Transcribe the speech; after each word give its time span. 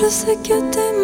Je 0.00 0.08
sais 0.08 0.36
que 0.36 0.58
tes 0.70 0.99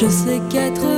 Je 0.00 0.08
sais 0.08 0.40
qu'être 0.48 0.97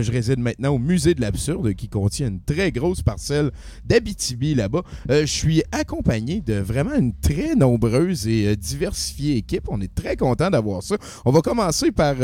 Euh, 0.00 0.02
je 0.02 0.12
réside 0.12 0.38
maintenant 0.38 0.74
au 0.74 0.78
Musée 0.78 1.14
de 1.14 1.20
l'Absurde 1.20 1.72
qui 1.74 1.88
contient 1.88 2.28
une 2.28 2.40
très 2.40 2.72
grosse 2.72 3.02
parcelle 3.02 3.50
d'Abitibi 3.84 4.54
là-bas. 4.54 4.82
Euh, 5.10 5.22
je 5.22 5.32
suis 5.32 5.62
accompagné 5.72 6.40
de 6.40 6.54
vraiment 6.54 6.94
une 6.94 7.14
très 7.14 7.54
nombreuse 7.54 8.26
et 8.26 8.48
euh, 8.48 8.56
diversifiée 8.56 9.36
équipe. 9.36 9.64
On 9.68 9.80
est 9.80 9.94
très 9.94 10.16
content 10.16 10.50
d'avoir 10.50 10.82
ça. 10.82 10.96
On 11.24 11.30
va 11.30 11.40
commencer 11.40 11.92
par 11.92 12.16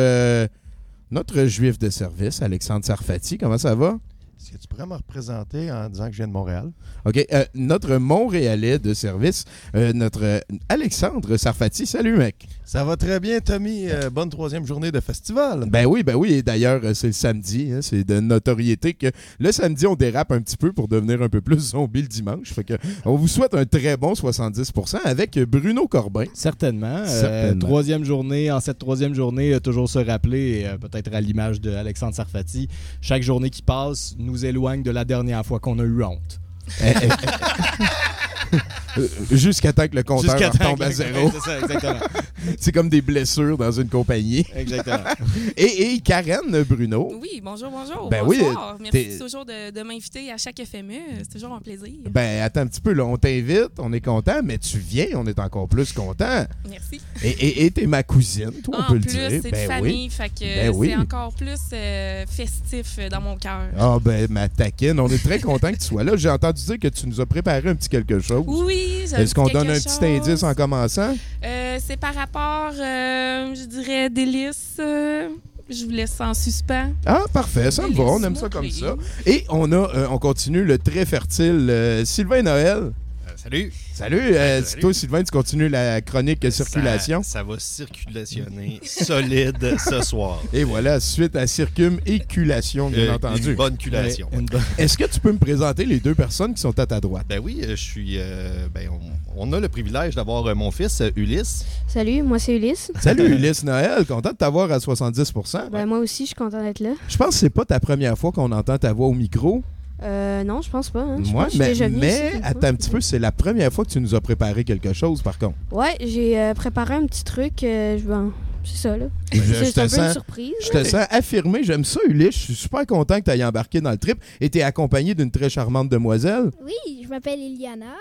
notre 1.11 1.45
juif 1.45 1.79
de 1.79 1.91
service, 1.91 2.43
Alexandre 2.43 2.85
Sarfati. 2.85 3.39
Comment 3.39 3.59
ça 3.59 3.75
va? 3.75 3.99
Est-ce 4.39 4.53
que 4.53 4.59
tu 4.59 4.69
pourrais 4.69 4.87
me 4.87 4.95
représenter 4.95 5.73
en 5.73 5.89
disant 5.89 6.07
que 6.07 6.13
je 6.13 6.19
viens 6.19 6.29
de 6.29 6.33
Montréal? 6.33 6.71
OK. 7.05 7.27
euh, 7.33 7.45
notre 7.55 7.97
Montréalais 7.97 8.79
de 8.79 8.93
service, 8.95 9.45
euh, 9.75 9.93
notre 9.93 10.43
Alexandre 10.69 11.37
Sarfati. 11.37 11.87
Salut, 11.87 12.17
mec. 12.17 12.47
Ça 12.69 12.83
va 12.83 12.97
très 12.97 13.21
bien, 13.21 13.39
Tommy. 13.39 13.89
Euh, 13.89 14.11
bonne 14.11 14.29
troisième 14.29 14.67
journée 14.67 14.91
de 14.91 14.99
festival. 14.99 15.67
Ben 15.71 15.87
oui, 15.87 16.03
ben 16.03 16.17
oui. 16.17 16.33
Et 16.33 16.43
d'ailleurs, 16.43 16.81
euh, 16.83 16.95
c'est 16.95 17.07
le 17.07 17.13
samedi. 17.13 17.71
hein, 17.73 17.79
c'est 17.81 18.03
de 18.03 18.19
notoriété 18.19 18.93
que 18.93 19.07
le 19.39 19.53
samedi, 19.53 19.87
on 19.87 19.95
dérape 19.95 20.33
un 20.33 20.41
petit 20.41 20.57
peu 20.57 20.73
pour 20.73 20.89
devenir 20.89 21.23
un 21.23 21.29
peu 21.29 21.41
plus 21.41 21.61
zombie 21.71 22.03
le 22.03 22.09
dimanche. 22.09 22.53
Fait 22.53 22.65
que 22.65 22.75
on 23.05 23.15
vous 23.15 23.29
souhaite 23.29 23.55
un 23.55 23.65
très 23.67 23.97
bon 23.97 24.15
70% 24.15 24.97
avec 25.05 25.39
Bruno 25.39 25.87
Corbin. 25.87 26.25
Certainement. 26.35 26.89
Euh, 26.89 27.07
Certainement. 27.07 27.61
troisième 27.67 28.03
journée, 28.03 28.51
en 28.51 28.59
cette 28.59 28.79
troisième 28.79 29.15
journée, 29.15 29.61
toujours 29.61 29.89
se 29.89 30.01
rappeler, 30.01 30.63
et, 30.63 30.67
euh, 30.67 30.77
peut-être 30.77 31.15
à 31.15 31.21
l'image 31.21 31.61
de 31.61 31.71
Alexandre 31.71 32.17
Sarfati, 32.17 32.67
chaque 33.01 33.23
journée 33.23 33.51
qui 33.51 33.63
passe 33.63 34.17
nous 34.19 34.45
éloigne 34.45 34.83
de 34.83 34.91
la 34.91 35.05
dernière 35.05 35.47
fois 35.47 35.61
qu'on 35.61 35.79
a 35.79 35.85
eu 35.85 36.03
honte. 36.03 36.41
Euh, 38.99 39.09
euh, 39.33 39.37
Jusqu'à 39.37 39.73
temps 39.73 39.87
que 39.89 39.95
le 39.97 40.03
compteur 40.03 40.37
que- 40.37 40.83
à 40.83 40.91
zéro. 40.91 41.31
C'est 41.33 41.41
ça, 41.41 41.59
exactement. 41.61 42.01
c'est 42.59 42.73
comme 42.73 42.89
des 42.89 43.01
blessures 43.03 43.57
dans 43.59 43.73
une 43.73 43.89
compagnie. 43.89 44.45
exactement. 44.55 44.99
Et, 45.57 45.95
et 45.95 46.01
Karen 46.01 46.63
Bruno. 46.69 47.13
Oui, 47.21 47.41
bonjour, 47.43 47.71
bonjour. 47.71 48.09
Ben 48.11 48.23
oui, 48.27 48.39
Bonsoir. 48.41 48.77
t'es- 48.91 49.05
Merci 49.07 49.19
toujours 49.19 49.45
de, 49.45 49.71
de 49.71 49.83
m'inviter 49.83 50.31
à 50.33 50.37
chaque 50.37 50.61
FME. 50.65 50.95
C'est 51.19 51.33
toujours 51.39 51.53
un 51.55 51.61
plaisir. 51.61 51.93
Ben, 52.11 52.43
attends 52.43 52.61
un 52.61 52.67
petit 52.67 52.81
peu, 52.81 52.93
là, 52.93 53.05
on 53.05 53.17
t'invite, 53.17 53.71
on 53.79 53.93
est 53.93 54.01
content, 54.01 54.41
mais 54.45 54.59
tu 54.59 54.79
viens, 54.79 55.07
on 55.15 55.27
est 55.27 55.39
encore 55.39 55.69
plus 55.69 55.93
content. 55.93 56.45
Merci. 56.69 57.01
Et- 57.23 57.71
t'es 57.71 57.87
ma 57.87 58.03
cousine, 58.03 58.53
toi, 58.63 58.77
on 58.79 58.83
en 58.83 58.87
peut 58.95 59.01
plus, 59.01 59.17
le 59.17 59.29
dire. 59.29 59.41
c'est 59.43 59.51
Ben 59.51 59.61
oui. 59.61 59.67
famille, 59.67 60.11
fait 60.11 60.29
que 60.29 60.41
Ben 60.45 60.71
oui. 60.75 60.89
c'est 60.91 60.97
encore 60.97 61.33
plus 61.35 61.59
euh, 61.73 62.25
festif 62.29 62.99
dans 63.11 63.21
mon 63.21 63.37
cœur. 63.37 63.69
Ah 63.79 63.99
ben, 64.01 64.27
ma 64.31 64.49
taquine, 64.49 64.99
on 65.01 65.09
est 65.09 65.23
très 65.23 65.41
content 65.41 65.71
que 65.73 65.79
tu 65.79 65.85
sois 65.87 66.05
là. 66.05 66.17
J'ai 66.17 66.29
entendu 66.31 66.63
dire 66.63 66.79
que 66.79 66.89
tu 66.89 67.07
nous 67.09 67.21
as 67.21 67.27
préparé 67.27 67.69
un 67.69 67.75
petit 67.75 67.89
quelque 67.89 68.21
chose. 68.21 68.45
Oui, 68.47 68.86
Est-ce 69.17 69.35
qu'on 69.35 69.49
donne 69.49 69.71
un 69.71 69.75
chose. 69.75 69.99
petit 69.99 70.05
indice 70.05 70.43
en 70.43 70.55
commençant? 70.55 71.15
Euh, 71.45 71.79
c'est 71.85 71.97
par 71.97 72.15
rapport, 72.15 72.73
euh, 72.79 73.55
je 73.55 73.65
dirais, 73.67 74.11
délices. 74.11 74.77
euh, 74.81 75.29
je 75.69 75.85
vous 75.85 75.91
laisse 75.91 76.21
en 76.21 76.33
suspens. 76.33 76.93
Ah, 77.05 77.25
parfait, 77.33 77.71
ça 77.73 77.89
me 77.89 77.95
va, 77.95 78.05
on 78.05 78.23
aime 78.23 78.37
ça 78.37 78.49
comme 78.49 78.71
ça. 78.71 78.95
Et 79.27 79.45
on 79.49 79.73
a, 79.73 80.09
on 80.11 80.19
continue 80.19 80.65
le 80.65 80.79
très 80.79 81.05
fertile 81.05 82.03
Sylvain 82.05 82.43
Noël. 82.43 82.93
Salut. 83.37 83.73
Salut, 83.95 84.21
euh, 84.21 84.63
Salut. 84.63 84.81
toi 84.81 84.93
Sylvain, 84.95 85.23
tu 85.23 85.31
continues 85.31 85.69
la 85.69 86.01
chronique 86.01 86.51
circulation. 86.51 87.23
Ça, 87.23 87.31
ça 87.39 87.43
va 87.43 87.59
circulationner 87.59 88.81
solide 88.83 89.77
ce 89.79 90.03
soir. 90.03 90.43
Et 90.53 90.65
voilà, 90.65 91.01
suite 91.01 91.37
à 91.37 91.47
circum-éculation, 91.47 92.91
bien 92.91 93.05
Euh, 93.05 93.15
entendu. 93.15 93.51
Une 93.51 93.55
bonne 93.57 93.77
culation. 93.77 94.29
Bonne- 94.33 94.49
Est-ce 94.79 94.97
que 94.99 95.05
tu 95.05 95.21
peux 95.21 95.33
me 95.33 95.39
présenter 95.39 95.85
les 95.85 96.01
deux 96.01 96.15
personnes 96.15 96.55
qui 96.55 96.61
sont 96.61 96.79
à 96.79 96.87
ta 96.87 97.01
droite? 97.01 97.27
Ben 97.29 97.41
oui, 97.43 97.61
euh, 97.63 97.71
je 97.71 97.83
suis. 97.83 98.15
euh, 98.19 98.69
ben, 98.75 98.89
on, 99.37 99.49
on 99.49 99.53
a 99.53 99.61
le 99.61 99.69
privilège 99.69 100.15
d'avoir 100.15 100.55
mon 100.57 100.71
fils 100.71 101.03
Ulysse. 101.17 101.65
Salut, 101.87 102.23
moi 102.23 102.39
c'est 102.39 102.57
Ulysse. 102.57 102.91
Salut 103.01 103.25
Ulysse 103.35 103.65
Noël, 103.65 104.05
content 104.07 104.31
de 104.31 104.37
t'avoir 104.37 104.71
à 104.73 104.79
70% 104.79 105.71
Ben, 105.71 105.87
moi 105.87 105.99
aussi, 105.99 106.25
je 106.25 106.29
suis 106.29 106.35
content 106.35 106.63
d'être 106.63 106.81
là. 106.81 106.91
Je 107.09 107.17
pense 107.17 107.29
que 107.31 107.35
c'est 107.35 107.51
pas 107.51 107.65
ta 107.65 107.81
première 107.81 108.17
fois 108.19 108.33
qu'on 108.33 108.51
entend 108.53 108.79
ta 108.79 108.93
voix 108.93 109.07
au 109.09 109.15
micro. 109.15 109.63
Euh, 110.03 110.45
non, 110.45 110.61
je 110.63 110.71
pense 110.71 110.91
pas. 110.91 111.03
hein. 111.03 111.19
Je 111.25 111.33
pense 111.33 111.55
mais, 111.55 111.69
déjà 111.69 111.89
ici 111.89 112.41
attends 112.43 112.67
un 112.69 112.75
petit 112.75 112.91
peu, 112.91 113.01
c'est 113.01 113.19
la 113.19 113.33
première 113.33 113.73
fois 113.73 113.85
que 113.85 113.91
tu 113.91 114.01
nous 114.01 114.15
as 114.15 114.21
préparé 114.21 114.65
quelque 114.65 114.93
chose, 114.93 115.23
par 115.23 115.39
contre. 115.39 115.55
Ouais, 115.73 115.97
j'ai 116.01 116.39
euh, 116.39 116.55
préparé 116.55 116.95
un 116.95 117.07
petit 117.07 117.25
truc. 117.25 117.63
euh, 117.63 117.99
je 117.99 118.05
ben, 118.05 118.33
c'est 118.65 118.77
ça, 118.77 118.97
là. 118.97 119.07
C'est 119.33 119.79
un 119.79 119.89
peu 119.89 119.99
une 119.99 120.13
surprise. 120.13 120.53
je 120.63 120.71
te 120.71 120.85
sens 120.85 121.07
affirmé, 121.11 121.63
j'aime 121.63 121.85
ça, 121.85 122.01
Ulysse. 122.09 122.35
Je 122.35 122.41
suis 122.41 122.55
super 122.55 122.85
content 122.85 123.21
que 123.21 123.31
tu 123.31 123.31
aies 123.31 123.45
embarqué 123.45 123.81
dans 123.81 123.93
le 123.93 123.97
trip 123.97 124.19
et 124.41 124.51
tu 124.51 124.59
es 124.59 124.63
accompagné 124.63 125.15
d'une 125.15 125.31
très 125.31 125.49
charmante 125.49 125.89
demoiselle. 125.89 126.51
Oui, 126.65 127.03
je 127.05 127.09
m'appelle 127.09 127.39
Iliana. 127.39 127.95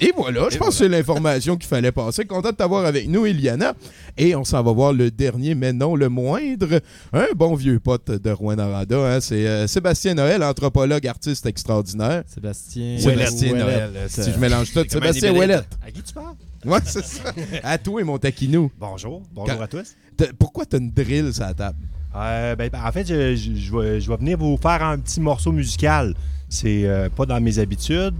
Et 0.00 0.12
voilà, 0.16 0.46
je 0.50 0.56
Et 0.56 0.58
pense 0.58 0.68
que 0.68 0.74
c'est 0.74 0.88
l'information 0.88 1.56
qu'il 1.56 1.68
fallait 1.68 1.92
passer. 1.92 2.24
Content 2.24 2.50
de 2.50 2.56
t'avoir 2.56 2.84
avec 2.86 3.08
nous, 3.08 3.26
Iliana. 3.26 3.74
Et 4.16 4.34
on 4.34 4.44
s'en 4.44 4.62
va 4.62 4.72
voir 4.72 4.92
le 4.92 5.10
dernier, 5.10 5.54
mais 5.54 5.72
non 5.72 5.94
le 5.96 6.08
moindre. 6.08 6.80
Un 7.12 7.26
bon 7.36 7.54
vieux 7.54 7.78
pote 7.80 8.10
de 8.10 8.30
Rouen 8.30 8.58
Aranda. 8.58 8.96
hein. 9.16 9.20
C'est 9.20 9.46
euh, 9.46 9.66
Sébastien 9.66 10.14
Noël, 10.14 10.42
anthropologue, 10.42 11.06
artiste 11.06 11.46
extraordinaire. 11.46 12.22
Sébastien. 12.26 12.98
Sébastien 12.98 13.52
Ouellet. 13.52 13.62
Noël. 13.64 13.90
Si 14.08 14.32
je 14.32 14.38
mélange 14.38 14.72
tout, 14.72 14.84
Sébastien 14.88 15.30
hybride. 15.32 15.50
Ouellet. 15.50 15.60
À 15.86 15.90
qui 15.90 16.02
tu 16.02 16.14
parles? 16.14 16.34
Ouais, 16.64 16.78
c'est 16.84 17.04
ça. 17.04 17.24
À 17.64 17.76
toi 17.78 18.00
et 18.00 18.04
mon 18.04 18.18
taquinou. 18.18 18.70
Bonjour. 18.78 19.22
Bonjour 19.34 19.56
Quand- 19.56 19.62
à 19.64 19.68
tous. 19.68 19.96
Pourquoi 20.38 20.64
t'as 20.64 20.78
une 20.78 20.90
drill 20.92 21.32
sur 21.34 21.44
la 21.44 21.54
table? 21.54 21.78
Euh, 22.14 22.54
ben, 22.56 22.70
en 22.74 22.92
fait, 22.92 23.06
je, 23.08 23.34
je- 23.34 23.54
je 23.56 23.76
vais, 23.76 24.00
je 24.00 24.08
vais 24.10 24.16
venir 24.18 24.38
vous 24.38 24.56
faire 24.56 24.82
un 24.84 24.98
petit 24.98 25.20
morceau 25.20 25.50
musical. 25.50 26.14
C'est 26.48 26.84
euh, 26.84 27.08
pas 27.08 27.24
dans 27.24 27.40
mes 27.40 27.58
habitudes, 27.58 28.14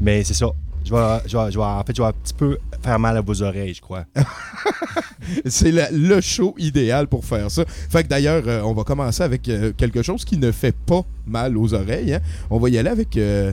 mais 0.00 0.24
c'est 0.24 0.34
ça. 0.34 0.46
Je 0.84 0.94
vais, 0.94 1.18
je, 1.26 1.52
je 1.52 1.58
en 1.58 1.84
fait, 1.84 1.94
je 1.94 2.02
vais 2.02 2.08
un 2.08 2.12
petit 2.12 2.32
peu 2.32 2.58
faire 2.82 2.98
mal 2.98 3.16
à 3.16 3.20
vos 3.20 3.42
oreilles, 3.42 3.74
je 3.74 3.82
crois. 3.82 4.04
c'est 5.46 5.72
le 5.92 6.20
show 6.20 6.54
idéal 6.58 7.06
pour 7.06 7.24
faire 7.24 7.50
ça. 7.50 7.64
Fait 7.66 8.02
que 8.02 8.08
d'ailleurs, 8.08 8.42
euh, 8.46 8.62
on 8.62 8.72
va 8.72 8.84
commencer 8.84 9.22
avec 9.22 9.48
euh, 9.48 9.72
quelque 9.76 10.02
chose 10.02 10.24
qui 10.24 10.38
ne 10.38 10.50
fait 10.50 10.74
pas 10.74 11.02
mal 11.26 11.56
aux 11.56 11.74
oreilles. 11.74 12.14
Hein. 12.14 12.20
On 12.48 12.58
va 12.58 12.70
y 12.70 12.78
aller 12.78 12.88
avec, 12.88 13.16
euh, 13.16 13.52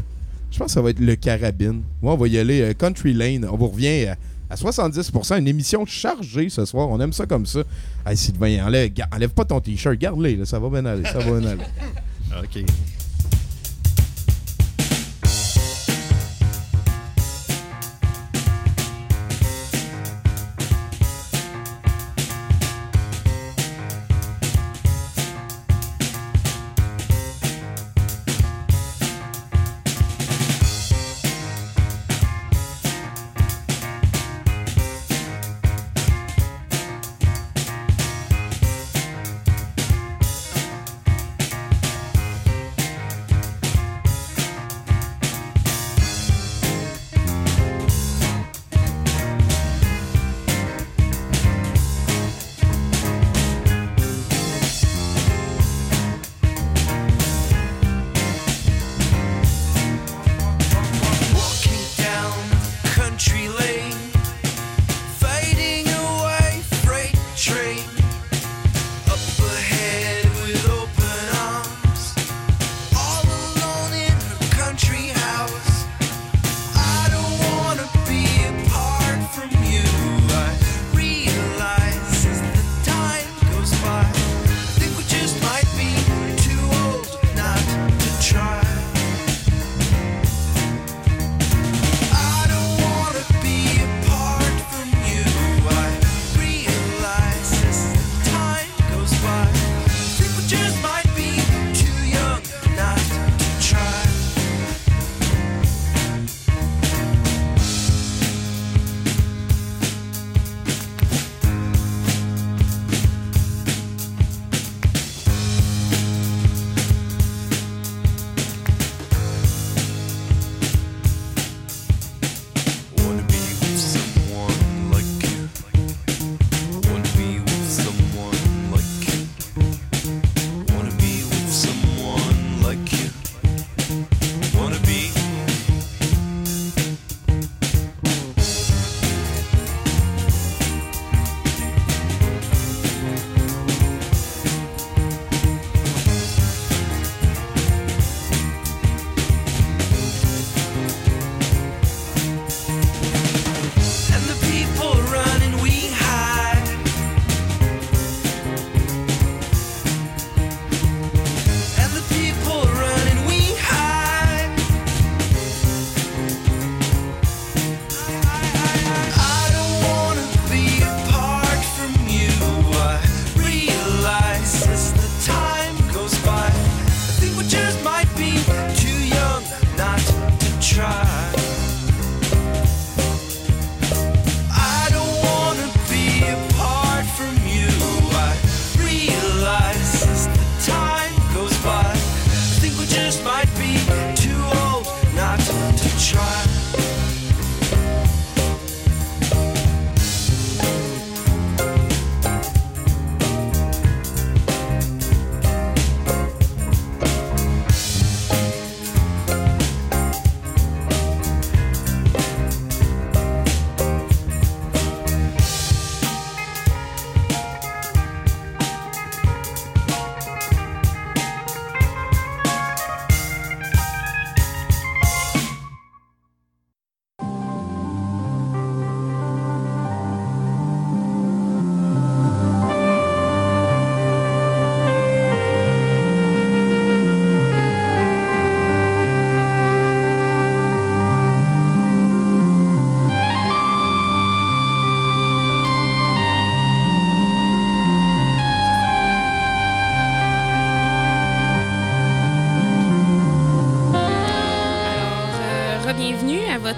je 0.52 0.58
pense 0.58 0.68
que 0.68 0.74
ça 0.74 0.82
va 0.82 0.90
être 0.92 1.00
le 1.00 1.16
carabine. 1.16 1.82
Ouais, 2.02 2.12
on 2.12 2.18
va 2.18 2.28
y 2.28 2.38
aller 2.38 2.62
euh, 2.62 2.74
Country 2.74 3.14
Lane. 3.14 3.46
On 3.52 3.58
vous 3.58 3.68
revient 3.68 4.08
à 4.50 4.56
70%. 4.56 5.40
Une 5.40 5.48
émission 5.48 5.86
chargée 5.86 6.50
ce 6.50 6.66
soir. 6.66 6.90
On 6.90 7.00
aime 7.02 7.14
ça 7.14 7.26
comme 7.26 7.46
ça. 7.46 7.60
Hey, 8.06 8.16
Sylvain, 8.16 8.66
enlève, 8.66 8.92
enlève 9.14 9.32
pas 9.32 9.46
ton 9.46 9.60
t-shirt. 9.60 9.98
Garde-les. 9.98 10.46
Ça 10.46 10.60
va 10.60 10.70
bien 10.70 10.86
aller. 10.86 11.04
Ça 11.04 11.20
va 11.20 11.40
bien 11.40 11.50
aller. 11.50 11.64
OK. 12.44 12.64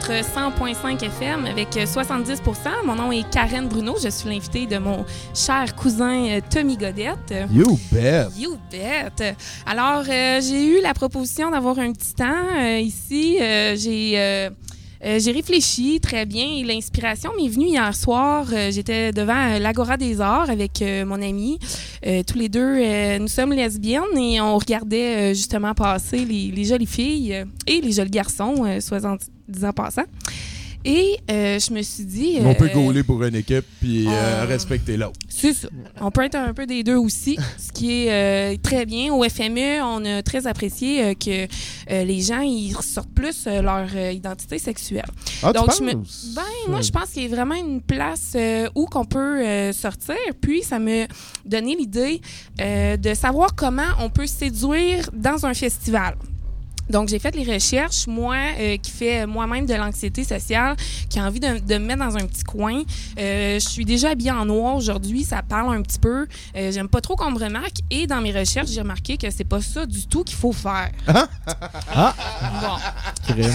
100.5 0.09 1.05
FM 1.05 1.45
avec 1.45 1.69
70%. 1.69 2.39
Mon 2.83 2.95
nom 2.95 3.11
est 3.11 3.29
Karen 3.29 3.67
Bruno. 3.67 3.95
Je 4.03 4.09
suis 4.09 4.27
l'invitée 4.27 4.65
de 4.65 4.79
mon 4.79 5.05
cher 5.35 5.75
cousin 5.75 6.25
euh, 6.25 6.41
Tommy 6.49 6.77
Godette. 6.77 7.33
You 7.51 7.79
bet! 7.91 8.25
You 8.35 8.57
bet! 8.71 9.35
Alors, 9.67 10.03
euh, 10.09 10.41
j'ai 10.41 10.65
eu 10.65 10.81
la 10.81 10.95
proposition 10.95 11.51
d'avoir 11.51 11.77
un 11.77 11.93
petit 11.93 12.15
temps 12.15 12.25
euh, 12.57 12.79
ici. 12.79 13.37
J'ai... 13.39 14.49
J'ai 15.01 15.31
réfléchi 15.31 16.01
très 16.01 16.25
bien 16.25 16.45
et 16.57 16.63
l'inspiration 16.65 17.31
m'est 17.37 17.47
venue 17.47 17.67
hier 17.67 17.95
soir. 17.95 18.47
J'étais 18.69 19.13
devant 19.13 19.57
l'Agora 19.57 19.95
des 19.95 20.19
Arts 20.19 20.49
avec 20.49 20.83
mon 21.05 21.21
ami. 21.21 21.57
tous 22.27 22.37
les 22.37 22.49
deux, 22.49 23.17
nous 23.17 23.29
sommes 23.29 23.53
lesbiennes 23.53 24.17
et 24.17 24.41
on 24.41 24.57
regardait 24.57 25.33
justement 25.33 25.73
passer 25.73 26.25
les, 26.25 26.65
jolies 26.65 26.85
filles 26.85 27.45
et 27.65 27.79
les 27.79 27.93
jolis 27.93 28.11
garçons, 28.11 28.65
disant 29.50 29.74
passant. 29.74 30.06
Et 30.86 31.18
euh, 31.29 31.60
je 31.60 31.74
me 31.74 31.82
suis 31.82 32.06
dit. 32.06 32.38
On 32.41 32.53
peut 32.56 32.70
euh, 32.70 32.74
gauler 32.74 33.03
pour 33.03 33.22
une 33.24 33.36
équipe 33.36 33.65
puis 33.82 34.08
euh, 34.08 34.41
ah. 34.41 34.46
respecter 34.46 34.96
l'autre. 34.96 35.20
C'est 35.27 35.53
ça. 35.53 35.68
On 36.00 36.10
peut 36.10 36.24
être 36.24 36.36
un 36.36 36.53
peu 36.53 36.65
des 36.65 36.84
deux 36.84 36.96
aussi, 36.96 37.38
ce 37.58 37.72
qui 37.74 38.08
est 38.08 38.62
très 38.63 38.86
bien. 38.86 39.13
Au 39.13 39.27
FME, 39.27 39.82
on 39.84 40.06
a 40.06 40.24
très 40.24 40.48
apprécié 40.48 41.15
que 41.15 41.48
les 41.89 42.22
gens 42.22 42.39
ils 42.39 42.74
ressortent 42.74 43.13
plus 43.13 43.46
leur 43.46 43.94
identité 43.96 44.58
sexuelle. 44.58 45.10
Ah, 45.44 45.51
Donc, 45.51 45.72
je. 45.77 45.84
Ben, 45.84 46.41
moi, 46.70 46.82
je 46.82 46.91
pense 46.91 47.10
qu'il 47.10 47.24
y 47.24 47.25
a 47.25 47.29
vraiment 47.29 47.56
une 47.56 47.82
place 47.82 48.38
où 48.75 48.86
qu'on 48.86 49.06
peut 49.06 49.72
sortir. 49.74 50.15
Puis, 50.39 50.63
ça 50.63 50.79
me 50.79 51.08
donné 51.46 51.75
l'idée 51.75 52.22
de 52.58 53.13
savoir 53.13 53.53
comment 53.53 53.84
on 54.00 54.10
peut 54.10 54.27
séduire 54.27 55.10
dans 55.13 55.46
un 55.46 55.53
festival. 55.53 56.15
Donc, 56.89 57.10
j'ai 57.10 57.19
fait 57.19 57.36
les 57.36 57.51
recherches, 57.51 58.08
moi, 58.08 58.36
euh, 58.60 58.77
qui 58.77 58.91
fait 58.91 59.25
moi-même 59.25 59.65
de 59.65 59.74
l'anxiété 59.74 60.24
sociale, 60.24 60.75
qui 61.10 61.19
a 61.19 61.24
envie 61.24 61.39
de, 61.39 61.60
de 61.60 61.74
me 61.77 61.86
mettre 61.86 62.00
dans 62.05 62.17
un 62.17 62.25
petit 62.25 62.43
coin. 62.43 62.81
Euh, 63.19 63.60
je 63.60 63.67
suis 63.67 63.86
déjà 63.86 64.10
habillée 64.12 64.31
en 64.31 64.46
noir 64.46 64.75
aujourd'hui, 64.75 65.24
ça 65.24 65.41
parle 65.41 65.75
un 65.75 65.81
petit 65.81 66.00
peu. 66.00 66.27
Euh, 66.55 66.72
J'aime 66.72 66.88
pas 66.89 67.01
trop 67.01 67.15
qu'on 67.15 67.31
me 67.31 67.39
remarque. 67.39 67.77
Et 67.91 68.08
dans 68.08 68.22
mes 68.22 68.31
recherches, 68.31 68.69
j'ai 68.69 68.81
remarqué 68.81 69.17
que 69.17 69.29
c'est 69.29 69.43
pas 69.43 69.62
ça 69.62 69.86
du 69.86 70.08
tout 70.08 70.24
qu'il 70.24 70.38
faut 70.38 70.51
faire. 70.53 70.91
Ah! 71.08 72.13
Bon. 72.62 73.34
Crime. 73.34 73.51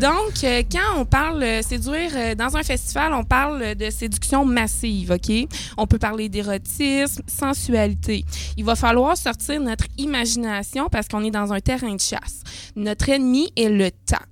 Donc, 0.00 0.44
euh, 0.44 0.62
quand 0.70 0.98
on 1.00 1.04
parle 1.04 1.62
séduire 1.62 2.10
euh, 2.14 2.34
dans 2.34 2.56
un 2.56 2.62
festival, 2.62 3.12
on 3.12 3.24
parle 3.24 3.74
de 3.74 3.90
séduction 3.90 4.44
massive, 4.44 5.12
OK? 5.12 5.32
On 5.76 5.86
peut 5.86 5.98
parler 5.98 6.28
d'érotisme, 6.28 7.22
sensualité. 7.26 8.24
Il 8.56 8.64
va 8.64 8.74
falloir 8.76 9.16
sortir 9.16 9.60
notre 9.60 9.86
imagination 9.96 10.88
parce 10.90 11.08
qu'on 11.08 11.17
est 11.22 11.30
dans 11.30 11.52
un 11.52 11.60
terrain 11.60 11.94
de 11.94 12.00
chasse. 12.00 12.42
Notre 12.76 13.08
ennemi 13.08 13.52
est 13.56 13.68
le 13.68 13.90
temps. 13.90 14.24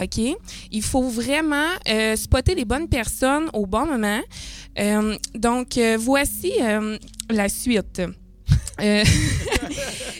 OK? 0.00 0.20
Il 0.70 0.82
faut 0.82 1.08
vraiment 1.08 1.70
euh, 1.88 2.16
spotter 2.16 2.54
les 2.54 2.64
bonnes 2.64 2.88
personnes 2.88 3.48
au 3.52 3.66
bon 3.66 3.86
moment. 3.86 4.20
Euh, 4.78 5.16
donc, 5.34 5.78
euh, 5.78 5.96
voici 5.98 6.52
la 7.30 7.48
suite. 7.48 8.02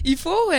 Il 0.04 0.16
faut 0.16 0.50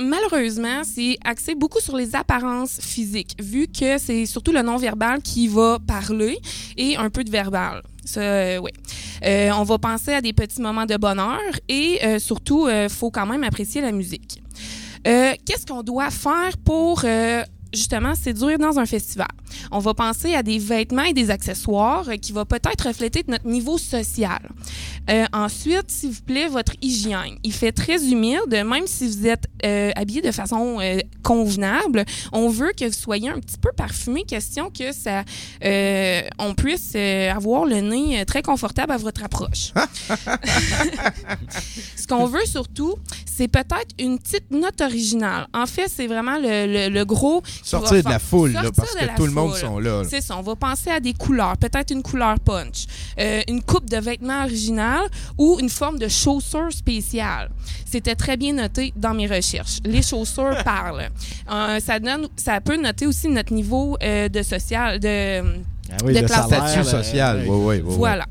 malheureusement, 0.00 0.82
c'est 0.84 1.16
axé 1.24 1.54
beaucoup 1.54 1.80
sur 1.80 1.96
les 1.96 2.14
apparences 2.14 2.78
physiques, 2.80 3.36
vu 3.40 3.66
que 3.66 3.98
c'est 3.98 4.26
surtout 4.26 4.52
le 4.52 4.62
non-verbal 4.62 5.20
qui 5.22 5.48
va 5.48 5.78
parler 5.86 6.38
et 6.76 6.96
un 6.96 7.10
peu 7.10 7.24
de 7.24 7.30
verbal. 7.30 7.82
Ça, 8.04 8.20
euh, 8.20 8.58
oui. 8.58 8.70
Euh, 9.24 9.50
on 9.54 9.64
va 9.64 9.78
penser 9.78 10.12
à 10.12 10.20
des 10.20 10.32
petits 10.32 10.62
moments 10.62 10.86
de 10.86 10.96
bonheur 10.96 11.40
et 11.68 11.98
euh, 12.04 12.18
surtout, 12.18 12.68
il 12.68 12.88
faut 12.88 13.10
quand 13.10 13.26
même 13.26 13.44
apprécier 13.44 13.80
la 13.80 13.92
musique. 13.92 14.40
Euh, 15.06 15.32
Qu'est-ce 15.44 15.66
qu'on 15.66 15.82
doit 15.82 16.10
faire 16.10 16.56
pour 16.64 17.02
euh, 17.04 17.42
justement 17.72 18.14
séduire 18.14 18.58
dans 18.58 18.78
un 18.78 18.86
festival? 18.86 19.28
On 19.70 19.78
va 19.78 19.94
penser 19.94 20.34
à 20.34 20.42
des 20.42 20.58
vêtements 20.58 21.02
et 21.04 21.12
des 21.12 21.30
accessoires 21.30 22.06
qui 22.20 22.32
vont 22.32 22.44
peut-être 22.44 22.86
refléter 22.88 23.24
notre 23.28 23.46
niveau 23.46 23.78
social. 23.78 24.38
Euh, 25.10 25.24
ensuite, 25.32 25.90
s'il 25.90 26.10
vous 26.10 26.22
plaît, 26.22 26.48
votre 26.48 26.72
hygiène. 26.82 27.38
Il 27.42 27.52
fait 27.52 27.72
très 27.72 28.04
humide, 28.10 28.40
même 28.50 28.86
si 28.86 29.06
vous 29.08 29.26
êtes 29.26 29.44
euh, 29.64 29.90
habillé 29.96 30.20
de 30.20 30.30
façon 30.32 30.78
euh, 30.80 30.98
convenable. 31.22 32.04
On 32.32 32.48
veut 32.50 32.72
que 32.78 32.84
vous 32.84 32.92
soyez 32.92 33.30
un 33.30 33.40
petit 33.40 33.56
peu 33.56 33.70
parfumé, 33.74 34.24
question 34.24 34.70
que 34.70 34.92
ça, 34.92 35.24
on 36.38 36.54
puisse 36.54 36.94
avoir 36.94 37.64
le 37.64 37.80
nez 37.80 38.24
très 38.26 38.42
confortable 38.42 38.92
à 38.92 38.96
votre 38.98 39.24
approche. 39.24 39.72
Ce 41.96 42.06
qu'on 42.06 42.26
veut 42.26 42.44
surtout, 42.46 42.94
c'est 43.26 43.48
peut-être 43.48 43.94
une 43.98 44.18
petite 44.18 44.50
note 44.50 44.80
originale. 44.80 45.46
En 45.54 45.66
fait, 45.66 45.88
c'est 45.88 46.06
vraiment 46.06 46.38
le, 46.38 46.66
le- 46.66 46.88
le 46.88 47.04
gros. 47.04 47.42
Sortir 47.62 47.96
de 47.98 48.02
faire- 48.02 48.12
la 48.12 48.18
foule, 48.18 48.52
là, 48.52 48.62
parce 48.74 48.94
que 48.94 49.16
tout 49.16 49.26
le 49.26 49.32
monde 49.32 49.54
sont 49.54 49.78
là. 49.78 50.02
là. 50.02 50.08
C'est 50.08 50.20
ça, 50.20 50.36
on 50.38 50.42
va 50.42 50.56
penser 50.56 50.90
à 50.90 51.00
des 51.00 51.12
couleurs, 51.14 51.56
peut-être 51.56 51.90
une 51.92 52.02
couleur 52.02 52.38
punch, 52.40 52.86
euh, 53.18 53.42
une 53.48 53.62
coupe 53.62 53.88
de 53.90 53.96
vêtements 53.98 54.44
originale 54.44 55.06
ou 55.36 55.58
une 55.60 55.68
forme 55.68 55.98
de 55.98 56.08
chaussure 56.08 56.72
spéciale. 56.72 57.50
C'était 57.84 58.14
très 58.14 58.36
bien 58.36 58.52
noté 58.54 58.92
dans 58.96 59.14
mes 59.14 59.26
recherches. 59.26 59.78
Les 59.84 60.02
chaussures 60.02 60.56
parlent. 60.64 61.08
Euh, 61.50 61.80
ça, 61.80 61.98
donne, 61.98 62.28
ça 62.36 62.60
peut 62.60 62.76
noter 62.76 63.06
aussi 63.06 63.28
notre 63.28 63.52
niveau 63.52 63.96
euh, 64.02 64.28
de 64.28 64.42
social, 64.42 64.98
de, 65.00 65.40
Ah 65.90 65.96
oui, 66.04 66.14
de 66.14 66.20
classe 66.26 66.48
salaire, 66.48 66.68
Statut 66.68 66.78
euh, 66.80 67.02
social, 67.02 67.44
oui, 67.46 67.48
oui, 67.48 67.82
oui. 67.84 67.94
voilà. 67.96 68.26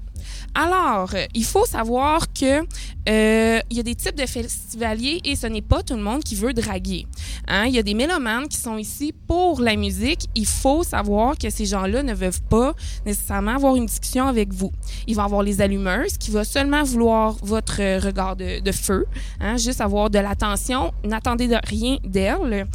Alors, 0.60 1.14
euh, 1.14 1.26
il 1.36 1.46
faut 1.46 1.66
savoir 1.68 2.34
que 2.34 2.62
euh, 3.08 3.60
il 3.70 3.78
y 3.78 3.80
a 3.80 3.84
des 3.84 3.94
types 3.94 4.16
de 4.16 4.26
festivaliers 4.26 5.22
et 5.24 5.36
ce 5.36 5.46
n'est 5.46 5.62
pas 5.62 5.84
tout 5.84 5.96
le 5.96 6.02
monde 6.02 6.24
qui 6.24 6.34
veut 6.34 6.52
draguer. 6.52 7.06
Hein? 7.48 7.66
Il 7.68 7.76
y 7.76 7.78
a 7.78 7.84
des 7.84 7.94
mélomanes 7.94 8.48
qui 8.48 8.58
sont 8.58 8.76
ici 8.76 9.14
pour 9.28 9.62
la 9.62 9.76
musique. 9.76 10.22
Il 10.34 10.48
faut 10.48 10.82
savoir 10.82 11.38
que 11.38 11.52
ces 11.52 11.68
gens-là 11.68 12.02
ne 12.02 12.16
veulent 12.16 12.32
pas 12.50 12.74
nécessairement 13.06 13.56
avoir 13.56 13.76
une 13.76 13.86
discussion 13.86 14.26
avec 14.26 14.52
vous. 14.52 14.72
Ils 15.06 15.16
vont 15.16 15.24
avoir 15.24 15.44
les 15.44 15.62
allumeuses 15.62 16.18
qui 16.18 16.32
vont 16.32 16.44
seulement 16.44 16.84
vouloir 16.84 17.36
votre 17.44 17.80
euh, 17.80 18.00
regard 18.00 18.36
de, 18.36 18.72
feu, 18.72 19.06
hein? 19.40 19.58
juste 19.58 19.80
avoir 19.80 20.10
de 20.10 20.18
l'attention. 20.18 20.92
N'attendez 21.04 21.48
de 21.48 21.58
rien 21.66 21.98
d'elles. 22.04 22.68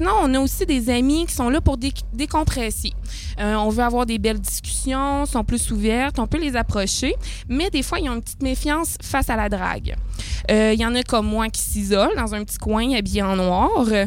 Sinon, 0.00 0.12
on 0.22 0.32
a 0.34 0.40
aussi 0.40 0.64
des 0.64 0.88
amis 0.88 1.26
qui 1.26 1.34
sont 1.34 1.50
là 1.50 1.60
pour 1.60 1.76
dé- 1.76 1.92
décompresser. 2.14 2.94
Euh, 3.38 3.54
on 3.56 3.68
veut 3.68 3.82
avoir 3.82 4.06
des 4.06 4.18
belles 4.18 4.40
discussions, 4.40 5.26
sont 5.26 5.44
plus 5.44 5.70
ouvertes, 5.70 6.18
on 6.18 6.26
peut 6.26 6.38
les 6.40 6.56
approcher, 6.56 7.14
mais 7.50 7.68
des 7.68 7.82
fois, 7.82 7.98
ils 8.00 8.08
ont 8.08 8.14
une 8.14 8.22
petite 8.22 8.42
méfiance 8.42 8.96
face 9.02 9.28
à 9.28 9.36
la 9.36 9.50
drague. 9.50 9.94
Euh, 10.50 10.72
Il 10.72 10.80
y 10.80 10.86
en 10.86 10.94
a 10.94 11.02
comme 11.02 11.26
moi 11.26 11.50
qui 11.50 11.60
s'isolent 11.60 12.16
dans 12.16 12.34
un 12.34 12.44
petit 12.44 12.56
coin 12.56 12.90
habillé 12.94 13.20
en 13.20 13.36
noir. 13.36 13.70
Euh, 13.90 14.06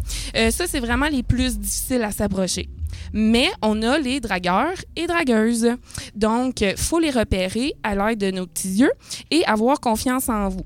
ça, 0.50 0.66
c'est 0.66 0.80
vraiment 0.80 1.10
les 1.10 1.22
plus 1.22 1.60
difficiles 1.60 2.02
à 2.02 2.12
s'approcher. 2.12 2.70
Mais 3.14 3.50
on 3.62 3.84
a 3.84 4.00
les 4.00 4.20
dragueurs 4.20 4.74
et 4.96 5.06
dragueuses. 5.06 5.68
Donc, 6.16 6.64
faut 6.76 6.98
les 7.00 7.12
repérer 7.12 7.74
à 7.84 7.94
l'aide 7.94 8.18
de 8.20 8.32
nos 8.32 8.48
petits 8.48 8.78
yeux 8.80 8.92
et 9.30 9.46
avoir 9.46 9.80
confiance 9.80 10.28
en 10.28 10.50
vous 10.50 10.66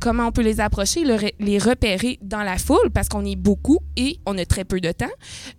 comment 0.00 0.26
on 0.28 0.32
peut 0.32 0.42
les 0.42 0.60
approcher, 0.60 1.04
le 1.04 1.16
les 1.40 1.58
repérer 1.58 2.18
dans 2.22 2.42
la 2.42 2.58
foule 2.58 2.90
parce 2.92 3.08
qu'on 3.08 3.24
est 3.24 3.36
beaucoup 3.36 3.78
et 3.96 4.18
on 4.26 4.36
a 4.38 4.44
très 4.44 4.64
peu 4.64 4.80
de 4.80 4.92
temps. 4.92 5.06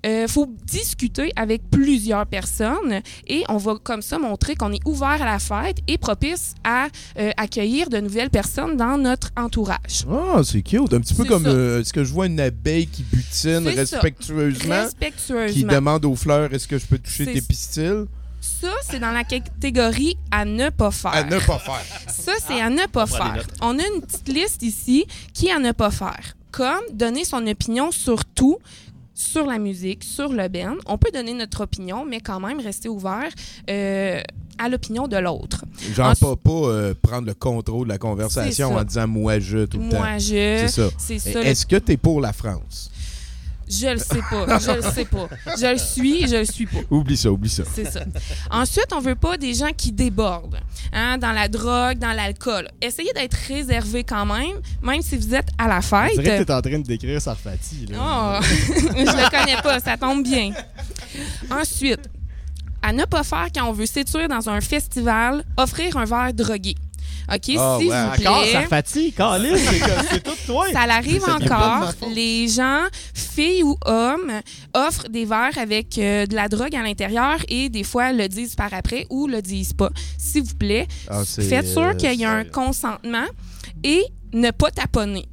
Il 0.04 0.26
faut 0.28 0.48
discuter 0.66 1.32
avec 1.36 1.62
plusieurs 1.70 2.26
personnes 2.26 3.02
et 3.28 3.44
on 3.50 3.58
va 3.58 3.76
comme 3.84 4.02
ça 4.02 4.18
montrer 4.20 4.56
qu'on 4.56 4.72
est 4.72 4.86
ouvert 4.86 5.22
à 5.22 5.26
la 5.26 5.40
fête 5.40 5.78
et 5.88 5.98
propice 5.98 6.54
à 6.64 6.88
euh, 7.20 7.32
accueillir 7.38 7.90
de 7.90 8.00
nouvelles 8.00 8.30
personnes 8.30 8.78
dans 8.78 8.98
notre 8.98 9.32
entourage. 9.38 10.06
Ah, 10.12 10.42
c'est 10.44 10.62
cute. 10.62 10.94
Un 10.94 11.00
petit 11.02 11.14
peu 11.14 11.26
comme 11.26 11.46
euh, 11.46 11.84
ce 11.84 11.94
que 11.94 12.04
je 12.04 12.12
vois 12.14 12.28
une 12.28 12.40
abeille 12.40 12.88
qui 12.88 13.04
butine 13.04 13.68
respectueusement, 13.68 14.76
Respectueusement. 14.84 15.48
qui 15.54 15.64
demande 15.64 16.06
aux 16.06 16.16
fleurs 16.16 16.54
est-ce 16.54 16.68
que 16.68 16.78
je 16.78 16.86
peux 16.86 16.98
toucher 17.00 17.26
tes 17.26 17.42
pistils? 17.42 18.06
Ça, 18.42 18.72
c'est 18.84 19.00
dans 19.00 19.12
la 19.12 19.24
catégorie 19.24 20.18
à 20.32 20.46
ne 20.46 20.70
pas 20.70 20.92
faire. 20.92 21.14
À 21.14 21.24
ne 21.24 21.40
pas 21.40 21.60
faire. 21.60 21.82
Ça, 22.08 22.34
c'est 22.46 22.62
à 22.62 22.70
ne 22.70 22.86
pas 22.88 23.06
faire. 23.08 23.44
On 23.62 23.78
a 23.80 23.84
une 23.96 24.02
petite 24.02 24.28
liste 24.30 24.62
ici 24.64 25.06
qui 25.34 25.48
est 25.48 25.52
à 25.52 25.60
ne 25.60 25.72
pas 25.72 25.92
faire. 25.92 26.36
Comme 26.52 26.82
donner 26.94 27.26
son 27.26 27.46
opinion 27.48 27.92
sur 27.92 28.24
tout, 28.26 28.58
sur 29.14 29.46
la 29.46 29.58
musique, 29.58 30.04
sur 30.04 30.30
le 30.32 30.48
band. 30.48 30.76
On 30.88 30.98
peut 30.98 31.12
donner 31.14 31.34
notre 31.34 31.62
opinion, 31.64 32.06
mais 32.06 32.20
quand 32.22 32.40
même 32.40 32.60
rester 32.60 32.88
ouvert 32.90 33.30
euh, 33.70 34.22
à 34.58 34.70
l'opinion 34.70 35.08
de 35.08 35.18
l'autre. 35.18 35.66
Genre 35.94 36.10
Ensuite- 36.12 36.28
pas, 36.30 36.36
pas 36.36 36.52
euh, 36.68 36.94
prendre 37.02 37.28
le 37.28 37.34
contrôle 37.34 37.88
de 37.88 37.94
la 37.94 37.98
conversation 37.98 38.76
en 38.76 38.84
disant 38.84 39.08
moi 39.08 39.40
je 39.40 39.66
tout 39.66 39.80
le 39.80 39.90
temps. 39.90 39.98
Moi, 40.00 40.18
je. 40.18 40.68
C'est 40.98 41.20
ça. 41.20 41.40
Le- 41.40 41.46
Est-ce 41.48 41.66
que 41.66 41.76
tu 41.78 41.94
es 41.94 41.98
pour 41.98 42.22
la 42.22 42.32
France? 42.34 42.90
Je 43.68 43.88
le 43.88 43.98
sais 43.98 44.22
pas. 44.30 44.60
Je 44.60 44.72
le 44.72 44.82
sais 44.82 45.06
pas. 45.06 45.28
Je 45.58 45.72
le 45.72 45.78
suis, 45.78 46.28
je 46.28 46.36
le 46.38 46.46
suis 46.46 46.66
pas. 46.66 46.80
Oublie 46.90 47.18
ça, 47.18 47.32
oublie 47.32 47.50
ça. 47.50 47.64
C'est 47.74 47.92
ça. 47.92 48.02
Ensuite, 48.52 48.88
on 48.94 49.00
veut 49.00 49.16
pas 49.16 49.38
des 49.38 49.54
gens 49.54 49.72
qui 49.76 49.92
débordent 49.92 50.60
hein, 50.94 51.18
dans 51.18 51.32
la 51.32 51.48
drogue, 51.48 51.98
dans 51.98 52.14
l'alcool. 52.14 52.68
Essayez 52.82 53.12
d'être 53.14 53.38
réservé 53.48 54.04
quand 54.04 54.26
même, 54.26 54.62
même 54.82 55.02
si 55.02 55.18
vous 55.18 55.34
êtes 55.34 55.50
à 55.58 55.68
la 55.68 55.82
fête. 55.82 56.20
dirait 56.20 56.40
que 56.40 56.44
t'es 56.44 56.54
en 56.54 56.62
train 56.62 56.80
de 56.80 56.86
décrire 56.86 57.22
Sarfati. 57.22 57.88
Là. 57.88 58.40
Oh, 58.40 58.44
je 58.44 59.00
le 59.00 59.30
connais 59.30 59.62
pas, 59.62 59.80
ça 59.80 59.98
tombe 59.98 60.24
bien. 60.24 60.54
Ensuite, 61.50 62.10
à 62.82 62.94
ne 62.94 63.06
pas 63.06 63.24
faire 63.24 63.48
quand 63.54 63.68
on 63.68 63.72
veut 63.72 63.88
séduire 63.88 64.30
dans 64.30 64.48
un 64.48 64.62
festival, 64.62 65.44
offrir 65.58 65.98
un 65.98 66.06
verre 66.06 66.34
drogué. 66.34 66.76
OK, 67.34 67.56
Ah, 67.58 67.78
s'il 67.80 67.90
ouais, 67.90 68.02
vous 68.16 68.28
Encore 68.28 68.42
plaît. 68.42 68.52
Sarfati, 68.52 69.12
Calis, 69.14 69.60
c'est 70.10 70.24
tout 70.24 70.32
toi. 70.46 70.68
Ça 70.72 70.86
l'arrive 70.86 71.24
encore. 71.24 71.92
Les 72.14 72.48
gens, 72.48 72.84
filles 73.14 73.64
ou 73.64 73.76
hommes, 73.86 74.32
offrent 74.74 75.10
des 75.10 75.26
verres 75.26 75.58
avec 75.58 75.98
euh, 75.98 76.26
de 76.26 76.36
la 76.36 76.48
drogue 76.48 76.76
à 76.76 76.84
l'intérieur 76.84 77.38
et 77.50 77.70
des 77.70 77.84
fois 77.84 78.12
le 78.14 78.28
disent 78.28 78.56
par 78.56 78.74
après 78.74 79.08
ou 79.10 79.28
le 79.28 79.42
disent 79.42 79.74
pas. 79.74 79.90
S'il 80.18 80.44
vous 80.44 80.56
plaît, 80.56 80.88
Ah, 81.10 81.24
faites 81.26 81.68
sûr 81.68 81.82
euh, 81.82 81.94
qu'il 81.94 82.14
y 82.20 82.26
a 82.26 82.32
un 82.32 82.44
consentement 82.46 83.26
et 83.84 84.04
ne 84.34 84.52
pas 84.52 84.70
taponner. 84.72 85.26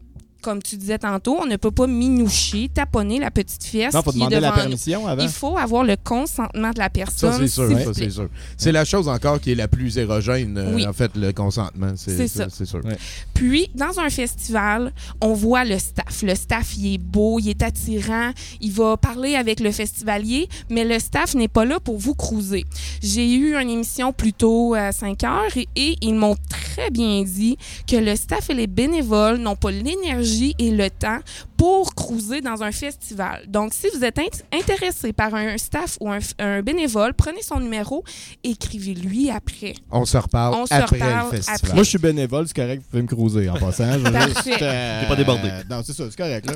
Comme 0.42 0.62
tu 0.62 0.76
disais 0.76 0.98
tantôt, 0.98 1.38
on 1.40 1.46
ne 1.46 1.56
peut 1.56 1.70
pas 1.70 1.86
minoucher, 1.86 2.68
taponner 2.72 3.18
la 3.18 3.30
petite 3.30 3.64
fiesse. 3.64 3.94
Non, 3.94 4.02
faut 4.02 4.12
demander 4.12 4.40
la 4.40 4.52
permission 4.52 5.06
avant. 5.06 5.22
Il 5.22 5.28
faut 5.28 5.56
avoir 5.56 5.84
le 5.84 5.96
consentement 5.96 6.70
de 6.70 6.78
la 6.78 6.90
personne. 6.90 7.32
Ça, 7.32 7.38
c'est 7.38 7.48
sûr. 7.48 7.64
vous 7.68 7.74
plaît. 7.76 7.92
c'est 7.94 8.10
sûr. 8.10 8.28
C'est 8.56 8.72
la 8.72 8.84
chose 8.84 9.08
encore 9.08 9.40
qui 9.40 9.52
est 9.52 9.54
la 9.54 9.68
plus 9.68 9.96
érogène, 9.98 10.58
euh, 10.58 10.74
Oui. 10.74 10.86
en 10.86 10.92
fait, 10.92 11.12
le 11.16 11.32
consentement. 11.32 11.92
C'est 11.96 12.16
C'est 12.16 12.28
ça. 12.28 12.46
C'est 12.50 12.66
sûr. 12.66 12.80
Ouais. 12.84 12.96
Puis, 13.34 13.70
dans 13.74 13.98
un 14.00 14.10
festival, 14.10 14.92
on 15.20 15.32
voit 15.32 15.64
le 15.64 15.78
staff. 15.78 16.22
Le 16.22 16.34
staff, 16.34 16.76
il 16.76 16.94
est 16.94 16.98
beau, 16.98 17.38
il 17.38 17.48
est 17.50 17.62
attirant, 17.62 18.32
il 18.60 18.72
va 18.72 18.96
parler 18.96 19.36
avec 19.36 19.60
le 19.60 19.70
festivalier, 19.70 20.48
mais 20.70 20.84
le 20.84 20.98
staff 20.98 21.34
n'est 21.34 21.48
pas 21.48 21.64
là 21.64 21.78
pour 21.80 21.98
vous 21.98 22.14
cruiser. 22.14 22.64
J'ai 23.02 23.32
eu 23.34 23.56
une 23.56 23.70
émission 23.70 24.12
plus 24.12 24.32
tôt 24.32 24.74
à 24.74 24.92
5 24.92 25.22
heures 25.24 25.56
et, 25.56 25.68
et 25.76 25.96
ils 26.00 26.14
m'ont 26.14 26.36
très 26.48 26.90
bien 26.90 27.22
dit 27.22 27.56
que 27.86 27.96
le 27.96 28.16
staff 28.16 28.50
et 28.50 28.54
les 28.54 28.66
bénévoles 28.66 29.38
n'ont 29.38 29.56
pas 29.56 29.70
l'énergie 29.70 30.31
et 30.58 30.70
le 30.70 30.88
temps 30.90 31.18
pour 31.56 31.94
cruiser 31.94 32.40
dans 32.40 32.62
un 32.62 32.72
festival. 32.72 33.44
Donc, 33.48 33.72
si 33.74 33.86
vous 33.94 34.02
êtes 34.04 34.16
int- 34.18 34.42
intéressé 34.52 35.12
par 35.12 35.34
un 35.34 35.56
staff 35.58 35.96
ou 36.00 36.10
un, 36.10 36.18
un 36.38 36.62
bénévole, 36.62 37.14
prenez 37.14 37.42
son 37.42 37.60
numéro, 37.60 38.02
écrivez-lui 38.42 39.30
après. 39.30 39.74
On 39.90 40.04
se 40.04 40.16
reparle 40.16 40.54
On 40.54 40.66
se 40.66 40.74
après 40.74 40.96
reparle 40.98 41.26
le 41.30 41.36
festival. 41.36 41.56
après. 41.62 41.74
Moi, 41.74 41.82
je 41.84 41.88
suis 41.88 41.98
bénévole, 41.98 42.46
c'est 42.48 42.56
correct, 42.56 42.82
vous 42.82 42.88
pouvez 42.90 43.02
me 43.02 43.08
cruiser 43.08 43.48
en 43.48 43.54
passant. 43.58 43.84
Parfait. 44.02 44.56
euh, 44.60 45.08
pas 45.08 45.16
débordé. 45.16 45.48
Non, 45.70 45.82
c'est 45.84 45.92
ça, 45.92 46.04
c'est 46.10 46.16
correct. 46.16 46.46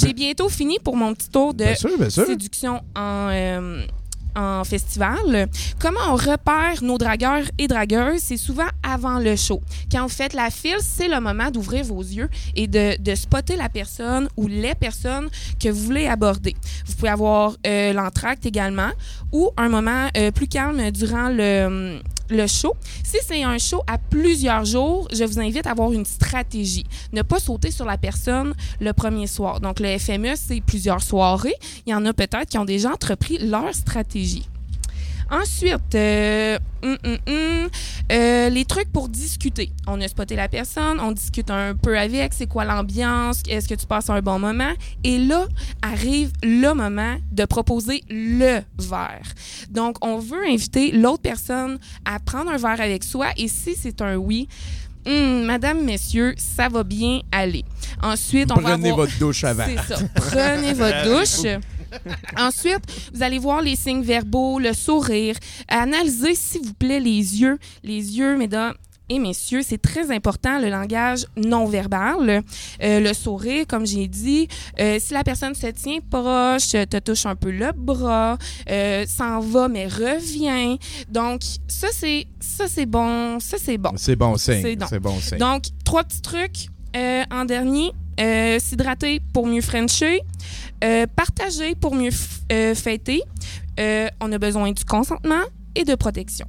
J'ai 0.00 0.12
bientôt 0.12 0.48
fini 0.48 0.78
pour 0.78 0.96
mon 0.96 1.12
petit 1.14 1.28
tour 1.28 1.52
de 1.54 1.64
Bien 1.64 1.74
sûr, 1.74 1.98
bien 1.98 2.10
sûr. 2.10 2.26
séduction 2.26 2.80
en, 2.94 3.28
euh, 3.30 3.84
en 4.36 4.62
festival. 4.64 5.48
Comment 5.80 6.00
on 6.10 6.16
repère 6.16 6.82
nos 6.82 6.98
dragueurs 6.98 7.44
et 7.58 7.66
dragueuses? 7.66 8.20
C'est 8.20 8.36
souvent 8.36 8.66
avant 8.82 9.18
le 9.18 9.34
show. 9.36 9.60
Quand 9.90 10.02
vous 10.02 10.08
faites 10.08 10.34
la 10.34 10.50
file, 10.50 10.76
c'est 10.80 11.08
le 11.08 11.20
moment 11.20 11.50
d'ouvrir 11.50 11.84
vos 11.84 12.02
yeux 12.02 12.28
et 12.54 12.66
de, 12.66 13.00
de 13.00 13.14
spotter 13.14 13.56
la 13.56 13.68
personne 13.68 14.28
ou 14.36 14.46
les 14.46 14.74
personnes 14.74 15.28
que 15.60 15.68
vous 15.68 15.82
voulez 15.82 16.06
aborder. 16.06 16.54
Vous 16.86 16.94
pouvez 16.94 17.10
avoir 17.10 17.56
euh, 17.66 17.92
l'entracte 17.92 18.46
également 18.46 18.90
ou 19.32 19.50
un 19.56 19.68
moment 19.68 20.08
euh, 20.16 20.30
plus 20.30 20.48
calme 20.48 20.90
durant 20.90 21.28
le, 21.28 22.00
le 22.28 22.46
show. 22.46 22.74
Si 23.04 23.18
c'est 23.24 23.42
un 23.42 23.58
show 23.58 23.82
à 23.86 23.98
plusieurs 23.98 24.64
jours, 24.64 25.08
je 25.12 25.24
vous 25.24 25.38
invite 25.38 25.66
à 25.66 25.70
avoir 25.70 25.92
une 25.92 26.04
stratégie. 26.04 26.84
Ne 27.12 27.22
pas 27.22 27.38
sauter 27.38 27.70
sur 27.70 27.84
la 27.84 27.98
personne 27.98 28.54
le 28.80 28.92
premier 28.92 29.26
soir. 29.26 29.60
Donc, 29.60 29.80
le 29.80 29.98
FME, 29.98 30.34
c'est 30.34 30.60
plusieurs 30.60 31.02
soirées. 31.02 31.54
Il 31.86 31.90
y 31.90 31.94
en 31.94 32.04
a 32.06 32.12
peut-être 32.12 32.46
qui 32.46 32.58
ont 32.58 32.64
déjà 32.64 32.90
entrepris 32.90 33.38
leur 33.38 33.74
stratégie. 33.74 34.25
Ensuite, 35.28 35.94
euh, 35.96 36.56
hum, 36.84 36.96
hum, 37.04 37.18
hum, 37.26 37.68
euh, 38.12 38.48
les 38.48 38.64
trucs 38.64 38.92
pour 38.92 39.08
discuter. 39.08 39.72
On 39.88 40.00
a 40.00 40.06
spoté 40.06 40.36
la 40.36 40.48
personne, 40.48 41.00
on 41.00 41.10
discute 41.10 41.50
un 41.50 41.74
peu 41.74 41.98
avec, 41.98 42.32
c'est 42.32 42.46
quoi 42.46 42.64
l'ambiance, 42.64 43.42
est-ce 43.48 43.68
que 43.68 43.74
tu 43.74 43.86
passes 43.86 44.08
un 44.08 44.20
bon 44.20 44.38
moment? 44.38 44.72
Et 45.02 45.18
là, 45.18 45.46
arrive 45.82 46.30
le 46.44 46.72
moment 46.74 47.16
de 47.32 47.44
proposer 47.44 48.04
le 48.08 48.60
verre. 48.78 49.34
Donc, 49.68 49.96
on 50.04 50.18
veut 50.18 50.46
inviter 50.46 50.92
l'autre 50.92 51.22
personne 51.22 51.78
à 52.04 52.20
prendre 52.20 52.52
un 52.52 52.56
verre 52.56 52.80
avec 52.80 53.02
soi 53.02 53.26
et 53.36 53.48
si 53.48 53.74
c'est 53.74 54.00
un 54.02 54.14
oui, 54.14 54.46
madame, 55.06 55.84
messieurs, 55.84 56.34
ça 56.36 56.68
va 56.68 56.84
bien 56.84 57.20
aller. 57.32 57.64
Ensuite, 58.02 58.52
on 58.52 58.60
va 58.60 58.70
Prenez 58.70 58.90
avoir... 58.90 59.06
votre 59.06 59.18
douche 59.18 59.42
avant. 59.44 59.64
C'est 59.66 59.94
ça. 59.94 60.00
Prenez 60.14 60.72
votre 60.72 61.04
douche. 61.04 61.58
Ensuite, 62.36 62.84
vous 63.12 63.22
allez 63.22 63.38
voir 63.38 63.62
les 63.62 63.76
signes 63.76 64.02
verbaux, 64.02 64.58
le 64.58 64.72
sourire. 64.72 65.36
Analysez, 65.68 66.34
s'il 66.34 66.62
vous 66.62 66.74
plaît, 66.74 67.00
les 67.00 67.40
yeux. 67.40 67.58
Les 67.82 68.18
yeux, 68.18 68.36
mesdames 68.36 68.74
et 69.08 69.18
messieurs, 69.18 69.62
c'est 69.62 69.80
très 69.80 70.10
important, 70.10 70.58
le 70.58 70.68
langage 70.68 71.26
non 71.36 71.66
verbal. 71.66 72.42
Euh, 72.82 73.00
le 73.00 73.12
sourire, 73.12 73.64
comme 73.68 73.86
j'ai 73.86 74.08
dit. 74.08 74.48
Euh, 74.80 74.98
si 75.00 75.14
la 75.14 75.22
personne 75.22 75.54
se 75.54 75.68
tient 75.68 75.98
proche, 76.10 76.70
te 76.70 76.98
touche 76.98 77.26
un 77.26 77.36
peu 77.36 77.50
le 77.50 77.70
bras, 77.72 78.36
euh, 78.68 79.04
s'en 79.06 79.40
va, 79.40 79.68
mais 79.68 79.86
revient. 79.86 80.78
Donc, 81.08 81.42
ça, 81.68 81.88
c'est 81.92 82.26
ça 82.40 82.66
c'est 82.68 82.86
bon. 82.86 83.38
Ça, 83.38 83.58
c'est 83.60 83.78
bon. 83.78 83.92
C'est 83.96 84.16
bon 84.16 84.36
signe. 84.36 84.76
C'est 84.88 85.00
bon 85.00 85.18
signe. 85.20 85.38
Donc, 85.38 85.64
trois 85.84 86.02
petits 86.04 86.22
trucs. 86.22 86.68
En 87.30 87.44
dernier, 87.44 87.92
s'hydrater 88.58 89.20
pour 89.34 89.46
mieux 89.46 89.60
frencher, 89.60 90.22
euh, 90.84 91.06
partager 91.14 91.74
pour 91.74 91.94
mieux 91.94 92.10
euh, 92.52 92.74
fêter. 92.74 93.22
Euh, 93.78 94.08
on 94.20 94.32
a 94.32 94.38
besoin 94.38 94.72
du 94.72 94.84
consentement 94.84 95.42
et 95.74 95.84
de 95.84 95.94
protection. 95.94 96.46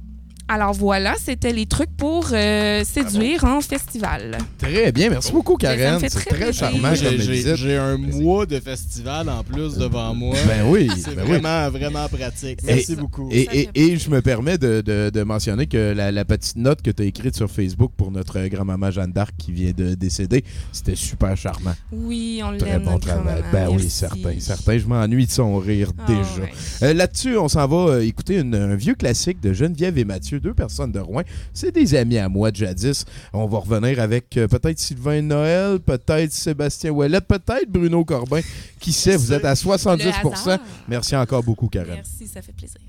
Alors 0.50 0.72
voilà, 0.72 1.14
c'était 1.22 1.52
les 1.52 1.66
trucs 1.66 1.94
pour 1.96 2.28
euh, 2.32 2.82
séduire 2.82 3.44
en 3.44 3.60
festival. 3.60 4.38
Très 4.56 4.92
bien. 4.92 5.10
Merci 5.10 5.30
beaucoup, 5.32 5.56
Ben, 5.58 5.76
Karen. 5.76 6.00
C'est 6.00 6.08
très 6.08 6.30
très 6.30 6.52
charmant 6.54 6.94
j'ai- 6.94 7.76
un 7.76 7.98
mois 7.98 8.46
de 8.46 8.58
festival 8.58 9.28
en 9.28 9.42
plus 9.44 9.74
devant 9.76 10.14
moi. 10.14 10.34
Ben 10.46 10.64
oui, 10.66 10.88
C'est 10.96 11.14
ben 11.14 11.22
oui. 11.24 11.38
vraiment, 11.38 11.68
vraiment 11.70 12.08
pratique. 12.08 12.60
Merci 12.64 12.96
beaucoup. 12.96 13.28
Et, 13.30 13.96
je 13.98 14.08
me 14.10 14.22
permets 14.22 14.56
de, 14.58 14.80
de- 14.80 15.10
de 15.12 15.22
mentionner 15.22 15.66
que 15.66 15.92
la, 15.94 16.10
la 16.12 16.24
petite 16.24 16.56
note 16.56 16.80
que 16.82 16.90
tu 16.90 17.02
as 17.02 17.06
écrite 17.06 17.36
sur 17.36 17.50
Facebook 17.50 17.92
pour 17.96 18.10
notre 18.10 18.40
grand-maman 18.46 18.90
Jeanne 18.90 19.12
d'Arc 19.12 19.34
qui 19.36 19.52
vient 19.52 19.72
de 19.76 19.94
décéder, 19.94 20.44
c'était 20.72 20.94
super 20.96 21.36
charmant. 21.36 21.74
Oui, 21.92 22.40
on 22.44 22.56
Très 22.56 22.70
l'aime. 22.72 22.84
bon 22.84 22.92
notre 22.92 23.06
travail. 23.08 23.42
Ben 23.52 23.68
oui, 23.70 23.88
certain, 23.90 24.32
certain. 24.40 24.78
Je 24.78 24.86
m'ennuie 24.86 25.26
de 25.26 25.30
son 25.30 25.58
rire 25.58 25.92
Ah, 25.98 26.06
déjà. 26.06 26.22
ouais. 26.42 26.52
Euh, 26.82 26.94
Là-dessus, 26.94 27.36
on 27.36 27.48
s'en 27.48 27.66
va 27.66 27.92
euh, 27.94 28.00
écouter 28.06 28.38
une- 28.38 28.54
un 28.54 28.74
vieux 28.76 28.94
classique 28.94 29.40
de 29.40 29.52
Geneviève 29.52 29.98
et 29.98 30.04
Mathieu, 30.04 30.37
deux 30.40 30.54
personnes 30.54 30.92
de 30.92 31.00
Rouen. 31.00 31.22
C'est 31.52 31.72
des 31.72 31.94
amis 31.94 32.18
à 32.18 32.28
moi 32.28 32.50
de 32.50 32.56
jadis. 32.56 33.04
On 33.32 33.46
va 33.46 33.58
revenir 33.58 34.00
avec 34.00 34.36
euh, 34.36 34.48
peut-être 34.48 34.78
Sylvain 34.78 35.22
Noël, 35.22 35.78
peut-être 35.80 36.32
Sébastien 36.32 36.90
Ouellet, 36.90 37.20
peut-être 37.20 37.68
Bruno 37.68 38.04
Corbin. 38.04 38.40
Qui 38.80 38.92
sait, 38.92 39.16
vous 39.16 39.32
êtes 39.32 39.44
à 39.44 39.54
70 39.54 40.04
Le 40.04 40.32
hasard. 40.32 40.58
Merci 40.88 41.16
encore 41.16 41.42
beaucoup, 41.42 41.68
Karen. 41.68 41.94
Merci, 41.94 42.26
ça 42.26 42.42
fait 42.42 42.52
plaisir. 42.52 42.80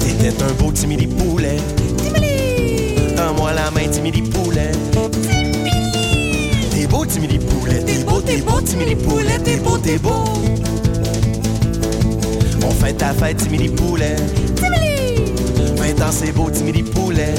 T'étais 0.00 0.42
un 0.42 0.52
beau 0.52 0.70
timide 0.70 1.16
poulet. 1.16 1.56
Tends-moi 3.22 3.52
la 3.52 3.70
main, 3.70 3.86
timide 3.88 4.34
poulet. 4.34 4.72
T'es 6.72 6.86
beau, 6.88 7.06
timide 7.06 7.40
poulet. 7.44 7.80
T'es 7.84 8.02
beau, 8.02 8.20
t'es 8.20 8.38
beau, 8.38 8.60
timide 8.60 8.98
poulet. 8.98 9.38
T'es 9.44 9.56
beau, 9.58 9.78
t'es 9.78 9.96
beau. 9.96 10.24
On 12.66 12.70
fait 12.72 12.94
ta 12.94 13.12
fête, 13.12 13.36
timide 13.36 13.76
poulet. 13.76 14.16
20 15.76 16.02
ans, 16.02 16.10
c'est 16.10 16.32
beau, 16.32 16.50
timide 16.50 16.90
poulet. 16.90 17.32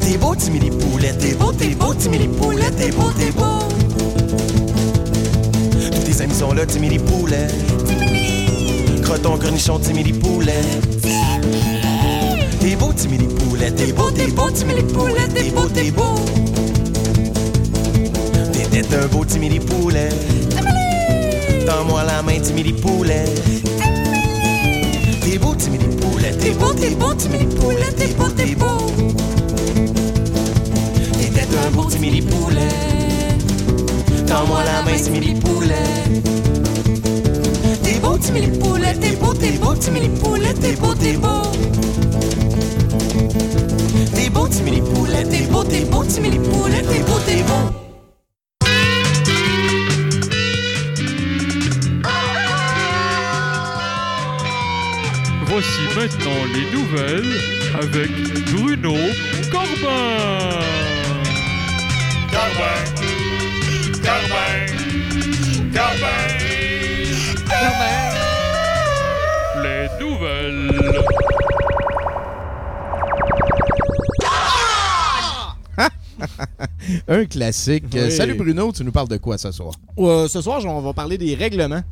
T'es 0.00 0.16
beau, 0.16 0.34
timide 0.36 0.72
poulet. 0.78 1.12
T'es 1.18 1.34
beau, 1.34 1.52
t'es 1.52 1.74
beau, 1.74 1.92
timide 1.92 2.30
poulet. 2.30 2.70
T'es 2.70 2.92
beau, 2.92 3.10
t'es 3.18 3.30
beau. 3.30 3.58
Tous 5.90 6.10
tes 6.10 6.22
amis 6.22 6.34
sont 6.34 6.54
là, 6.54 6.64
timide 6.64 7.02
poulet. 7.02 7.46
Croton, 9.02 9.36
cornichon, 9.36 9.78
timide 9.80 10.18
poulet. 10.18 10.62
T'es 12.58 12.74
beau, 12.74 12.90
timide 12.94 13.28
poulet. 13.28 13.41
T'es 13.70 13.92
beau, 13.92 14.10
t'es 14.10 14.26
beau, 14.26 14.50
timide 14.50 14.92
poulet. 14.92 15.28
T'es 15.32 15.50
beau, 15.50 15.68
t'es 15.68 15.92
beau. 15.92 16.16
T'étais 18.52 18.96
un 18.96 19.06
beau 19.06 19.24
timide 19.24 19.64
poulet. 19.64 20.08
Tends-moi 21.64 22.02
la 22.02 22.22
main, 22.22 22.40
timide 22.40 22.80
poulet. 22.80 23.24
T'es 25.20 25.38
beau, 25.38 25.54
timide 25.54 26.00
poulet. 26.00 26.32
T'es 26.32 26.50
beau, 26.50 26.72
t'es 26.72 26.90
beau, 26.90 27.14
timide 27.14 27.54
poulet. 27.54 27.92
T'es 27.96 28.08
beau, 28.14 28.28
t'es 28.30 28.54
beau. 28.56 28.78
T'étais 31.18 31.46
un 31.64 31.70
beau 31.70 31.84
timide 31.84 32.28
poulet. 32.28 32.68
Tends-moi 34.26 34.64
la 34.64 34.82
main, 34.82 34.98
timide 34.98 35.40
poulet. 35.40 35.76
T'es 37.84 38.00
beau, 38.00 38.18
timide 38.18 38.58
poulet. 38.58 38.94
T'es 39.00 39.12
beau, 39.12 39.32
t'es 39.34 39.52
beau, 39.52 39.74
timide 39.74 40.18
poulet. 40.18 40.52
T'es 40.54 40.74
beau, 40.74 40.94
t'es 40.94 41.12
beau. 41.12 41.81
T'es 44.14 44.30
beau, 44.30 44.48
timide 44.48 44.84
poulet. 44.84 45.24
T'es 45.24 45.46
beau, 45.46 45.64
t'es 45.64 45.84
beau, 45.84 46.04
timide 46.04 46.42
poulet. 46.42 46.82
T'es 46.82 47.00
beau, 47.00 47.18
t'es 47.26 47.42
beau. 47.42 47.82
Voici 55.46 55.82
maintenant 55.94 56.44
les 56.54 56.66
nouvelles 56.74 57.40
avec 57.74 58.10
Bruno 58.50 58.94
Corbin. 59.50 60.58
Corbin, 62.32 62.78
Corbin, 64.02 64.66
Corbin, 65.74 66.28
Les 67.48 67.91
Un 77.08 77.24
classique. 77.24 77.84
Oui. 77.92 78.10
Salut 78.10 78.34
Bruno, 78.34 78.72
tu 78.72 78.84
nous 78.84 78.92
parles 78.92 79.08
de 79.08 79.16
quoi 79.16 79.38
ce 79.38 79.50
soir? 79.52 79.74
Euh, 79.98 80.28
ce 80.28 80.40
soir, 80.40 80.64
on 80.64 80.80
va 80.80 80.92
parler 80.92 81.18
des 81.18 81.34
règlements. 81.34 81.82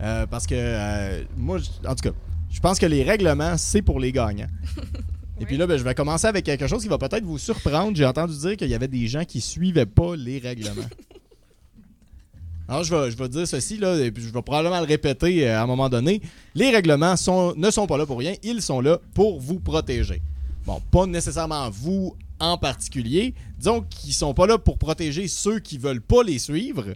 Euh, 0.00 0.26
parce 0.26 0.46
que 0.46 0.54
euh, 0.56 1.22
moi, 1.36 1.58
je- 1.58 1.86
en 1.88 1.94
tout 1.94 2.10
cas, 2.10 2.16
je 2.50 2.60
pense 2.60 2.78
que 2.78 2.86
les 2.86 3.02
règlements, 3.02 3.56
c'est 3.56 3.82
pour 3.82 4.00
les 4.00 4.12
gagnants. 4.12 4.48
Et 5.40 5.44
puis 5.46 5.56
là, 5.56 5.66
ben, 5.66 5.76
je 5.76 5.82
vais 5.82 5.94
commencer 5.94 6.26
avec 6.26 6.44
quelque 6.44 6.66
chose 6.66 6.82
qui 6.82 6.88
va 6.88 6.98
peut-être 6.98 7.24
vous 7.24 7.38
surprendre. 7.38 7.96
J'ai 7.96 8.06
entendu 8.06 8.36
dire 8.36 8.56
qu'il 8.56 8.68
y 8.68 8.74
avait 8.74 8.88
des 8.88 9.08
gens 9.08 9.24
qui 9.24 9.40
suivaient 9.40 9.86
pas 9.86 10.14
les 10.16 10.38
règlements. 10.38 10.82
Alors, 12.68 12.84
je 12.84 12.94
vais, 12.94 13.10
je 13.10 13.16
vais 13.16 13.28
dire 13.28 13.46
ceci, 13.46 13.76
là, 13.76 13.96
et 13.98 14.10
puis 14.12 14.22
je 14.22 14.32
vais 14.32 14.40
probablement 14.42 14.78
le 14.80 14.86
répéter 14.86 15.48
euh, 15.48 15.58
à 15.58 15.62
un 15.62 15.66
moment 15.66 15.88
donné. 15.88 16.22
Les 16.54 16.70
règlements 16.70 17.16
sont, 17.16 17.54
ne 17.56 17.70
sont 17.70 17.86
pas 17.86 17.98
là 17.98 18.06
pour 18.06 18.18
rien, 18.18 18.34
ils 18.42 18.62
sont 18.62 18.80
là 18.80 18.98
pour 19.14 19.40
vous 19.40 19.58
protéger. 19.58 20.22
Bon, 20.64 20.80
pas 20.90 21.06
nécessairement 21.06 21.68
vous 21.70 22.14
en 22.42 22.58
particulier. 22.58 23.34
Disons 23.56 23.82
qu'ils 23.82 24.12
sont 24.12 24.34
pas 24.34 24.46
là 24.46 24.58
pour 24.58 24.76
protéger 24.76 25.28
ceux 25.28 25.60
qui 25.60 25.78
veulent 25.78 26.02
pas 26.02 26.22
les 26.22 26.38
suivre, 26.38 26.88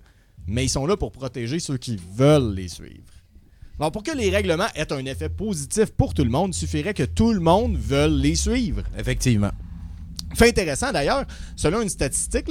mais 0.47 0.65
ils 0.67 0.69
sont 0.69 0.87
là 0.87 0.97
pour 0.97 1.13
protéger 1.13 1.61
ceux 1.61 1.79
qui 1.79 1.99
veulent 2.15 2.53
les 2.55 2.69
suivre. 2.69 3.13
Alors, 3.79 3.93
pour 3.93 4.03
que 4.03 4.17
les 4.17 4.31
règlements 4.31 4.67
aient 4.75 4.93
un 4.93 5.05
effet 5.05 5.29
positif 5.29 5.93
pour 5.93 6.15
tout 6.15 6.25
le 6.25 6.31
monde, 6.31 6.55
il 6.55 6.59
suffirait 6.59 6.95
que 6.95 7.05
tout 7.05 7.33
le 7.33 7.41
monde 7.41 7.77
veuille 7.77 8.21
les 8.21 8.35
suivre. 8.35 8.83
Effectivement. 8.99 9.53
Fait 10.35 10.49
intéressant 10.49 10.93
d'ailleurs, 10.93 11.25
selon 11.55 11.81
une 11.81 11.89
statistique, 11.89 12.51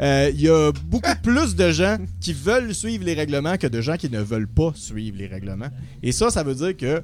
euh, 0.00 0.30
il 0.32 0.40
y 0.40 0.48
a 0.48 0.72
beaucoup 0.84 1.10
plus 1.22 1.56
de 1.56 1.70
gens 1.70 1.98
qui 2.20 2.32
veulent 2.32 2.74
suivre 2.74 3.04
les 3.04 3.14
règlements 3.14 3.56
que 3.56 3.66
de 3.66 3.80
gens 3.80 3.96
qui 3.96 4.08
ne 4.08 4.20
veulent 4.20 4.48
pas 4.48 4.72
suivre 4.74 5.18
les 5.18 5.26
règlements. 5.26 5.70
Et 6.02 6.12
ça, 6.12 6.30
ça 6.30 6.42
veut 6.44 6.54
dire 6.54 6.76
que 6.76 7.02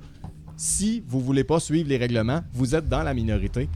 si 0.56 1.02
vous 1.08 1.20
voulez 1.20 1.44
pas 1.44 1.58
suivre 1.58 1.88
les 1.88 1.96
règlements, 1.96 2.42
vous 2.52 2.74
êtes 2.74 2.88
dans 2.88 3.02
la 3.02 3.14
minorité. 3.14 3.68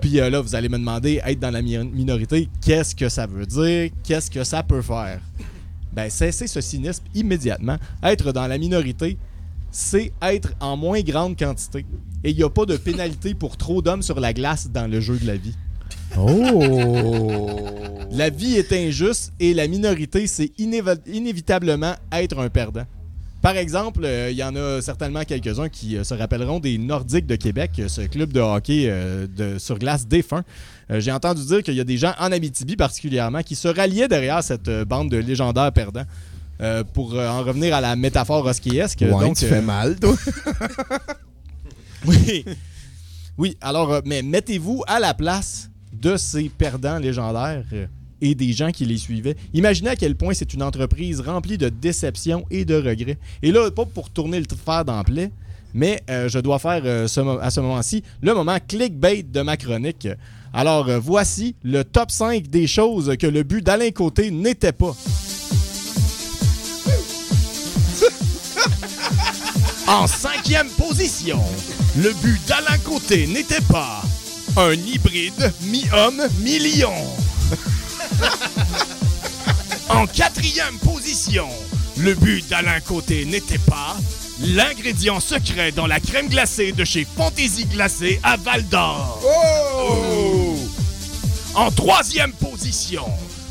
Puis 0.00 0.20
euh, 0.20 0.30
là, 0.30 0.40
vous 0.40 0.54
allez 0.54 0.68
me 0.68 0.78
demander, 0.78 1.20
être 1.24 1.40
dans 1.40 1.50
la 1.50 1.62
mi- 1.62 1.78
minorité, 1.78 2.48
qu'est-ce 2.60 2.94
que 2.94 3.08
ça 3.08 3.26
veut 3.26 3.46
dire? 3.46 3.90
Qu'est-ce 4.02 4.30
que 4.30 4.44
ça 4.44 4.62
peut 4.62 4.82
faire? 4.82 5.20
Ben, 5.92 6.10
cessez 6.10 6.46
ce 6.46 6.60
cynisme 6.60 7.04
immédiatement. 7.14 7.76
Être 8.02 8.32
dans 8.32 8.46
la 8.46 8.58
minorité, 8.58 9.16
c'est 9.70 10.12
être 10.22 10.52
en 10.60 10.76
moins 10.76 11.00
grande 11.02 11.38
quantité. 11.38 11.86
Et 12.22 12.30
il 12.30 12.36
n'y 12.36 12.42
a 12.42 12.50
pas 12.50 12.64
de 12.66 12.76
pénalité 12.76 13.34
pour 13.34 13.56
trop 13.56 13.82
d'hommes 13.82 14.02
sur 14.02 14.18
la 14.20 14.32
glace 14.32 14.70
dans 14.70 14.90
le 14.90 15.00
jeu 15.00 15.18
de 15.18 15.26
la 15.26 15.36
vie. 15.36 15.54
Oh! 16.16 17.58
La 18.10 18.30
vie 18.30 18.54
est 18.54 18.72
injuste 18.72 19.32
et 19.40 19.54
la 19.54 19.66
minorité, 19.66 20.26
c'est 20.26 20.52
inévitablement 20.58 21.94
être 22.12 22.38
un 22.38 22.48
perdant. 22.48 22.84
Par 23.44 23.58
exemple, 23.58 24.06
euh, 24.06 24.30
il 24.30 24.38
y 24.38 24.42
en 24.42 24.56
a 24.56 24.80
certainement 24.80 25.22
quelques-uns 25.22 25.68
qui 25.68 25.98
euh, 25.98 26.02
se 26.02 26.14
rappelleront 26.14 26.60
des 26.60 26.78
Nordiques 26.78 27.26
de 27.26 27.36
Québec, 27.36 27.72
euh, 27.78 27.88
ce 27.88 28.00
club 28.00 28.32
de 28.32 28.40
hockey 28.40 28.86
euh, 28.86 29.26
de, 29.26 29.58
sur 29.58 29.78
glace 29.78 30.06
défunt. 30.06 30.44
J'ai 30.88 31.12
entendu 31.12 31.44
dire 31.44 31.62
qu'il 31.62 31.74
y 31.74 31.80
a 31.80 31.84
des 31.84 31.98
gens 31.98 32.14
en 32.18 32.32
Abitibi 32.32 32.74
particulièrement 32.74 33.42
qui 33.42 33.54
se 33.54 33.68
ralliaient 33.68 34.08
derrière 34.08 34.42
cette 34.42 34.70
bande 34.86 35.10
de 35.10 35.18
légendaires 35.18 35.72
perdants. 35.72 36.06
Pour 36.94 37.14
en 37.18 37.42
revenir 37.42 37.74
à 37.74 37.80
la 37.80 37.96
métaphore 37.96 38.46
hoskéesque. 38.46 39.00
Ouais, 39.02 39.10
donc, 39.10 39.36
tu 39.36 39.44
fais 39.44 39.60
mal, 39.60 39.96
toi. 39.98 40.14
oui. 42.06 42.44
Oui, 43.36 43.56
alors, 43.60 44.00
mais 44.06 44.22
mettez-vous 44.22 44.84
à 44.86 45.00
la 45.00 45.14
place 45.14 45.70
de 45.92 46.16
ces 46.16 46.48
perdants 46.48 46.98
légendaires 46.98 47.64
et 48.24 48.34
des 48.34 48.52
gens 48.52 48.70
qui 48.70 48.84
les 48.86 48.96
suivaient. 48.96 49.36
Imaginez 49.52 49.90
à 49.90 49.96
quel 49.96 50.16
point 50.16 50.32
c'est 50.34 50.54
une 50.54 50.62
entreprise 50.62 51.20
remplie 51.20 51.58
de 51.58 51.68
déceptions 51.68 52.44
et 52.50 52.64
de 52.64 52.74
regrets. 52.74 53.18
Et 53.42 53.52
là, 53.52 53.70
pas 53.70 53.84
pour 53.84 54.10
tourner 54.10 54.40
le 54.40 54.46
fer 54.64 54.84
dans 54.84 55.04
mais 55.76 56.00
euh, 56.08 56.28
je 56.28 56.38
dois 56.38 56.58
faire 56.60 56.82
euh, 56.84 57.06
à 57.42 57.50
ce 57.50 57.60
moment-ci 57.60 58.02
le 58.22 58.32
moment 58.32 58.56
clickbait 58.66 59.24
de 59.24 59.42
ma 59.42 59.56
chronique. 59.56 60.08
Alors, 60.52 60.88
euh, 60.88 61.00
voici 61.00 61.56
le 61.64 61.82
top 61.82 62.12
5 62.12 62.46
des 62.46 62.68
choses 62.68 63.16
que 63.18 63.26
le 63.26 63.42
but 63.42 63.62
d'Alain 63.62 63.90
Côté 63.90 64.30
n'était 64.30 64.72
pas. 64.72 64.94
En 69.86 70.06
cinquième 70.06 70.68
position, 70.78 71.40
le 71.98 72.14
but 72.22 72.40
d'Alain 72.48 72.78
Côté 72.84 73.26
n'était 73.26 73.60
pas 73.70 74.02
un 74.56 74.72
hybride 74.72 75.52
mi-homme, 75.62 76.22
mi-lion. 76.40 76.94
en 79.88 80.06
quatrième 80.06 80.78
position, 80.78 81.48
le 81.98 82.14
but 82.14 82.46
d'Alain 82.48 82.80
Côté 82.80 83.24
n'était 83.24 83.58
pas 83.58 83.96
l'ingrédient 84.40 85.20
secret 85.20 85.72
dans 85.72 85.86
la 85.86 86.00
crème 86.00 86.28
glacée 86.28 86.72
de 86.72 86.84
chez 86.84 87.06
Fantaisie 87.16 87.66
Glacée 87.66 88.20
à 88.22 88.36
Val 88.36 88.66
d'Or. 88.68 89.20
Oh! 89.24 90.56
En 91.54 91.70
troisième 91.70 92.32
position, 92.32 93.04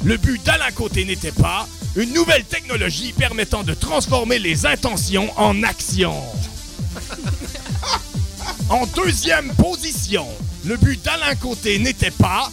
le 0.03 0.17
but 0.17 0.43
d'Alain 0.43 0.71
Côté 0.71 1.05
n'était 1.05 1.31
pas 1.31 1.67
une 1.95 2.11
nouvelle 2.13 2.43
technologie 2.43 3.13
permettant 3.13 3.63
de 3.63 3.73
transformer 3.73 4.39
les 4.39 4.65
intentions 4.65 5.31
en 5.37 5.63
action. 5.63 6.13
en 8.69 8.85
deuxième 8.87 9.53
position, 9.55 10.27
le 10.65 10.75
but 10.77 11.01
d'Alain 11.03 11.35
Côté 11.35 11.79
n'était 11.79 12.11
pas 12.11 12.51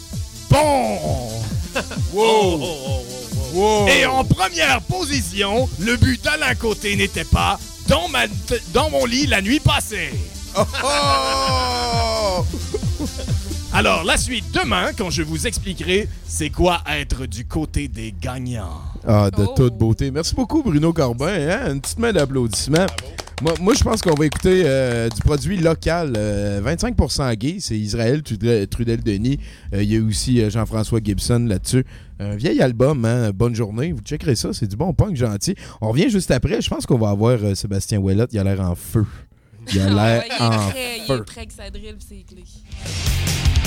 bon. 0.48 1.30
Wow. 2.12 3.88
Et 3.88 4.06
en 4.06 4.24
première 4.24 4.80
position, 4.82 5.68
le 5.80 5.96
but 5.96 6.22
d'Alain 6.22 6.54
Côté 6.54 6.94
n'était 6.96 7.24
pas 7.24 7.58
dans, 7.88 8.08
ma- 8.08 8.26
dans 8.72 8.90
mon 8.90 9.04
lit 9.04 9.26
la 9.26 9.42
nuit 9.42 9.60
passée. 9.60 10.10
Alors, 13.72 14.02
la 14.04 14.16
suite 14.16 14.44
demain, 14.52 14.90
quand 14.96 15.10
je 15.10 15.22
vous 15.22 15.46
expliquerai 15.46 16.08
c'est 16.26 16.50
quoi 16.50 16.80
être 16.88 17.26
du 17.26 17.44
côté 17.46 17.86
des 17.88 18.12
gagnants. 18.20 18.80
Ah, 19.06 19.30
de 19.30 19.46
toute 19.56 19.76
beauté. 19.78 20.10
Merci 20.10 20.34
beaucoup, 20.34 20.62
Bruno 20.62 20.92
Corbin. 20.92 21.28
hein? 21.28 21.72
Une 21.72 21.80
petite 21.80 21.98
main 21.98 22.12
d'applaudissement. 22.12 22.86
Moi, 23.42 23.54
moi, 23.58 23.72
je 23.74 23.82
pense 23.82 24.02
qu'on 24.02 24.14
va 24.14 24.26
écouter 24.26 24.62
euh, 24.66 25.08
du 25.08 25.20
produit 25.22 25.56
local. 25.56 26.12
euh, 26.16 26.60
25% 26.60 27.34
gay, 27.36 27.56
c'est 27.58 27.78
Israël 27.78 28.22
Trudel- 28.22 28.66
Trudel-Denis. 28.66 29.38
Euh, 29.72 29.82
Il 29.82 29.90
y 29.90 29.96
a 29.96 30.02
aussi 30.02 30.42
euh, 30.42 30.50
Jean-François 30.50 31.00
Gibson 31.02 31.46
là-dessus. 31.48 31.86
Un 32.18 32.36
vieil 32.36 32.60
album, 32.60 33.02
hein? 33.06 33.30
Bonne 33.34 33.54
journée. 33.54 33.92
Vous 33.92 34.02
checkerez 34.02 34.36
ça, 34.36 34.52
c'est 34.52 34.66
du 34.66 34.76
bon 34.76 34.92
punk 34.92 35.16
gentil. 35.16 35.54
On 35.80 35.88
revient 35.90 36.10
juste 36.10 36.30
après. 36.30 36.60
Je 36.60 36.68
pense 36.68 36.84
qu'on 36.84 36.98
va 36.98 37.08
avoir 37.08 37.38
euh, 37.42 37.54
Sébastien 37.54 37.98
Ouellet. 37.98 38.26
Il 38.32 38.38
a 38.38 38.44
l'air 38.44 38.60
en 38.60 38.74
feu. 38.74 39.06
Il 39.72 39.80
a 39.80 39.84
Ah 39.88 39.94
l'air 39.94 40.24
en 40.40 40.50
prêt, 40.68 40.96
il 40.98 41.02
est 41.02 41.06
feu. 41.06 41.24
prêt 41.24 41.46
que 41.46 41.52
ça 41.54 41.70
drille, 41.70 41.94
pis 41.98 42.06
c'est 42.08 43.59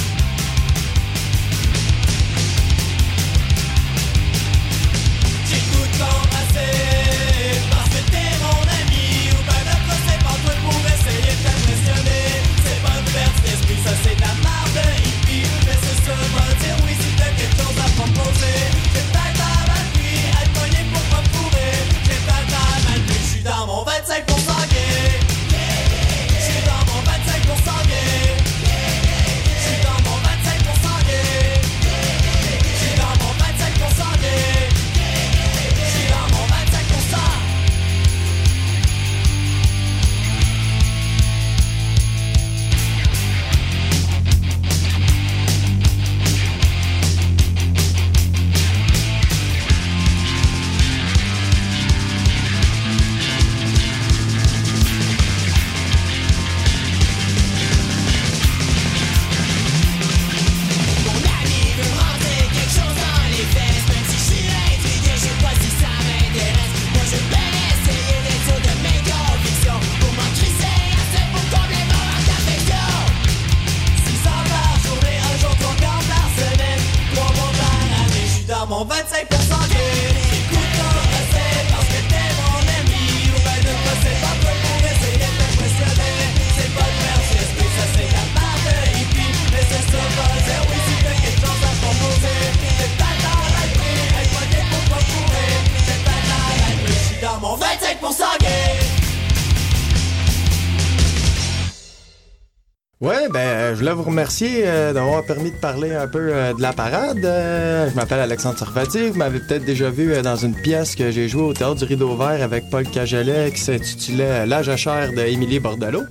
Ben, 103.31 103.73
je 103.73 103.79
voulais 103.79 103.93
vous 103.93 104.03
remercier 104.03 104.63
euh, 104.65 104.91
d'avoir 104.91 105.23
permis 105.23 105.51
de 105.51 105.55
parler 105.55 105.93
un 105.93 106.07
peu 106.07 106.31
euh, 106.31 106.53
de 106.53 106.61
la 106.61 106.73
parade. 106.73 107.23
Euh, 107.23 107.87
je 107.89 107.95
m'appelle 107.95 108.19
Alexandre 108.19 108.57
Sarfati. 108.57 109.09
Vous 109.09 109.17
m'avez 109.17 109.39
peut-être 109.39 109.65
déjà 109.65 109.89
vu 109.91 110.19
dans 110.21 110.35
une 110.35 110.55
pièce 110.55 110.95
que 110.95 111.11
j'ai 111.11 111.27
jouée 111.27 111.43
au 111.43 111.53
Théâtre 111.53 111.75
du 111.75 111.85
Rideau 111.85 112.15
Vert 112.15 112.41
avec 112.41 112.69
Paul 112.71 112.85
Cagelet 112.85 113.51
qui 113.51 113.61
s'intitulait 113.61 114.45
La 114.47 114.63
jachère 114.63 115.11
de 115.11 115.21
Émilie 115.21 115.59
Bordelot. 115.59 116.03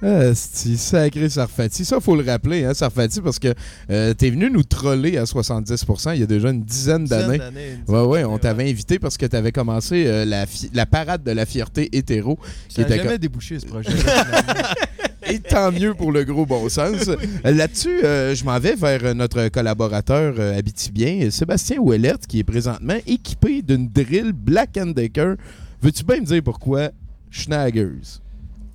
Ah, 0.00 0.32
c'est 0.32 0.76
sacré 0.76 1.28
Sarfati. 1.28 1.84
Ça, 1.84 1.98
faut 1.98 2.14
le 2.14 2.24
rappeler, 2.24 2.64
hein, 2.64 2.72
Sarfati, 2.72 3.20
parce 3.20 3.38
que 3.40 3.52
euh, 3.90 4.14
t'es 4.14 4.30
venu 4.30 4.48
nous 4.48 4.62
troller 4.62 5.16
à 5.18 5.24
70% 5.24 6.14
il 6.14 6.20
y 6.20 6.22
a 6.22 6.26
déjà 6.26 6.50
une 6.50 6.62
dizaine 6.62 7.04
d'années. 7.04 7.40
Ouais, 7.88 8.02
ouais, 8.02 8.24
on 8.24 8.38
t'avait 8.38 8.70
invité 8.70 9.00
parce 9.00 9.16
que 9.16 9.26
t'avais 9.26 9.50
commencé 9.50 10.04
euh, 10.06 10.24
la, 10.24 10.46
la 10.72 10.86
parade 10.86 11.24
de 11.24 11.32
la 11.32 11.44
fierté 11.46 11.88
hétéro. 11.96 12.38
Ça 12.68 12.82
n'a 12.82 12.88
jamais 12.96 13.10
co- 13.10 13.18
débouché, 13.18 13.58
ce 13.58 13.66
projet 13.66 13.90
Et 15.30 15.40
tant 15.40 15.72
mieux 15.72 15.92
pour 15.94 16.12
le 16.12 16.24
gros 16.24 16.46
bon 16.46 16.68
sens. 16.68 17.10
Là-dessus, 17.44 18.02
euh, 18.04 18.34
je 18.36 18.44
m'en 18.44 18.58
vais 18.60 18.76
vers 18.76 19.04
euh, 19.04 19.14
notre 19.14 19.48
collaborateur 19.48 20.38
habitibien, 20.56 21.28
Sébastien 21.30 21.78
Ouellette, 21.78 22.26
qui 22.26 22.38
est 22.38 22.44
présentement 22.44 22.96
équipé 23.06 23.62
d'une 23.62 23.88
drill 23.88 24.32
Black 24.32 24.72
Decker. 24.74 25.34
Veux-tu 25.82 26.04
bien 26.04 26.20
me 26.20 26.24
dire 26.24 26.42
pourquoi? 26.42 26.90
Schnaggers? 27.30 28.20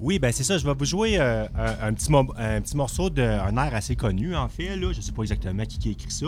Oui, 0.04 0.20
ben 0.20 0.32
c'est 0.34 0.44
ça. 0.44 0.58
Je 0.58 0.66
vais 0.66 0.74
vous 0.78 0.86
jouer 0.86 1.18
euh, 1.18 1.46
un, 1.58 1.88
un 1.88 1.94
petit 1.94 2.12
mo- 2.12 2.34
un 2.38 2.60
petit 2.62 2.76
morceau 2.76 3.10
d'un 3.10 3.56
air 3.58 3.74
assez 3.74 3.96
connu, 3.96 4.36
en 4.36 4.50
fait. 4.50 4.76
Là. 4.76 4.92
Je 4.94 5.00
sais 5.02 5.14
pas 5.14 5.22
exactement 5.24 5.64
qui, 5.66 5.80
qui 5.80 5.88
a 5.88 5.92
écrit 5.94 6.12
ça. 6.12 6.26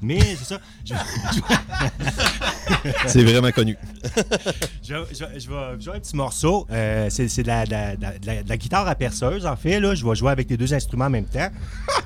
Mais 0.00 0.20
c'est 0.20 0.44
ça. 0.54 0.60
je- 0.84 0.94
C'est 3.08 3.24
vraiment 3.24 3.50
connu. 3.50 3.76
je, 4.82 4.94
je- 5.10 5.40
je 5.40 5.48
vais 5.48 5.80
jouer 5.80 5.96
un 5.96 6.00
petit 6.00 6.14
morceau. 6.16 6.66
Euh, 6.70 7.08
c'est 7.10 7.42
de 7.42 8.48
la 8.48 8.56
guitare 8.56 8.86
à 8.86 8.94
perceuse, 8.94 9.44
en 9.46 9.56
fait. 9.56 9.80
Là. 9.80 9.94
Je 9.96 10.06
vais 10.06 10.14
jouer 10.14 10.30
avec 10.30 10.48
les 10.48 10.56
deux 10.56 10.72
instruments 10.72 11.06
en 11.06 11.10
même 11.10 11.26
temps. 11.26 11.48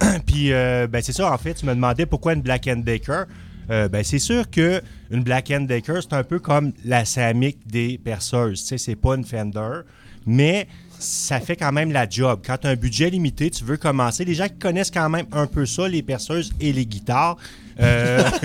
Puis, 0.27 0.53
euh, 0.53 0.87
ben, 0.87 1.03
c'est 1.03 1.13
ça, 1.13 1.31
en 1.33 1.37
fait. 1.39 1.55
Tu 1.55 1.67
me 1.67 1.75
demandais 1.75 2.07
pourquoi 2.07 2.33
une 2.33 2.43
Black 2.43 2.65
Decker. 2.65 3.25
Euh, 3.71 3.89
ben, 3.89 4.03
c'est 4.03 4.19
sûr 4.19 4.49
que 4.51 4.83
une 5.11 5.23
Black 5.23 5.49
Decker, 5.49 6.01
c'est 6.03 6.15
un 6.15 6.25
peu 6.25 6.39
comme 6.39 6.73
la 6.85 7.05
Samick 7.05 7.59
des 7.67 7.99
perceuses. 8.03 8.63
Tu 8.63 8.69
sais, 8.69 8.79
c'est 8.79 8.97
pas 8.97 9.15
une 9.17 9.25
Fender, 9.25 9.81
mais 10.27 10.67
ça 11.03 11.41
fait 11.41 11.57
quand 11.57 11.73
même 11.73 11.93
la 11.93 12.09
job. 12.09 12.41
Quand 12.45 12.59
tu 12.59 12.67
as 12.67 12.71
un 12.71 12.77
budget 12.77 13.11
limité, 13.11 13.51
tu 13.51 13.65
veux 13.65 13.77
commencer. 13.77 14.25
Les 14.25 14.35
gens 14.35 14.49
qui 14.49 14.59
connaissent 14.59 14.91
quand 14.91 15.09
même 15.09 15.27
un 15.33 15.47
peu 15.47 15.67
ça, 15.67 15.89
les 15.89 16.03
perceuses 16.03 16.53
et 16.61 16.73
les 16.73 16.87
guitares, 16.87 17.37
euh, 17.81 18.23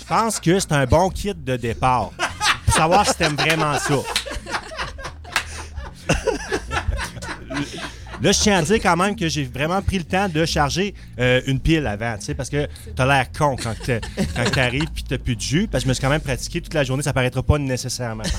je 0.00 0.04
pense 0.06 0.40
que 0.40 0.58
c'est 0.58 0.72
un 0.72 0.86
bon 0.86 1.10
kit 1.10 1.34
de 1.34 1.56
départ. 1.56 2.10
Pour 2.64 2.74
savoir 2.74 3.06
si 3.06 3.14
t'aimes 3.16 3.36
vraiment 3.36 3.78
ça. 3.78 3.94
Là, 8.22 8.30
je 8.32 8.40
tiens 8.40 8.58
à 8.58 8.62
dire 8.62 8.76
quand 8.80 8.96
même 8.96 9.16
que 9.16 9.28
j'ai 9.28 9.44
vraiment 9.44 9.82
pris 9.82 9.98
le 9.98 10.04
temps 10.04 10.28
de 10.28 10.44
charger 10.44 10.94
euh, 11.18 11.40
une 11.46 11.58
pile 11.60 11.86
avant, 11.86 12.16
tu 12.18 12.26
sais, 12.26 12.34
parce 12.34 12.48
que 12.48 12.68
t'as 12.94 13.04
l'air 13.04 13.26
con 13.36 13.56
quand 13.60 13.74
t'arrives 14.52 14.90
puis 14.94 15.02
t'as 15.08 15.18
plus 15.18 15.34
de 15.36 15.40
jus, 15.40 15.66
parce 15.70 15.82
que 15.82 15.86
je 15.86 15.88
me 15.88 15.94
suis 15.94 16.00
quand 16.00 16.08
même 16.10 16.20
pratiqué 16.20 16.60
toute 16.60 16.72
la 16.74 16.84
journée, 16.84 17.02
ça 17.02 17.12
paraîtra 17.12 17.42
pas 17.42 17.58
nécessairement. 17.58 18.22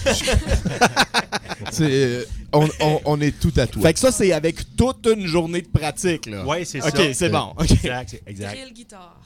C'est, 1.71 1.83
euh, 1.91 2.25
on, 2.51 2.67
on- 2.81 3.01
on 3.05 3.21
est 3.21 3.37
tout 3.39 3.53
à 3.57 3.65
toi. 3.67 3.81
Fait 3.81 3.93
que 3.93 3.99
ça, 3.99 4.11
c'est 4.11 4.31
avec 4.33 4.75
toute 4.75 5.07
une 5.07 5.25
journée 5.25 5.61
de 5.61 5.67
pratique, 5.67 6.25
là. 6.25 6.43
Oui, 6.45 6.65
c'est 6.65 6.81
ça. 6.81 6.87
OK, 6.89 7.09
c'est 7.13 7.29
bon. 7.29 7.53
OK. 7.57 7.71
Exact, 7.71 8.09
c'est- 8.09 8.23
exact. 8.27 8.51
Drill 8.57 8.73
guitare. 8.73 9.21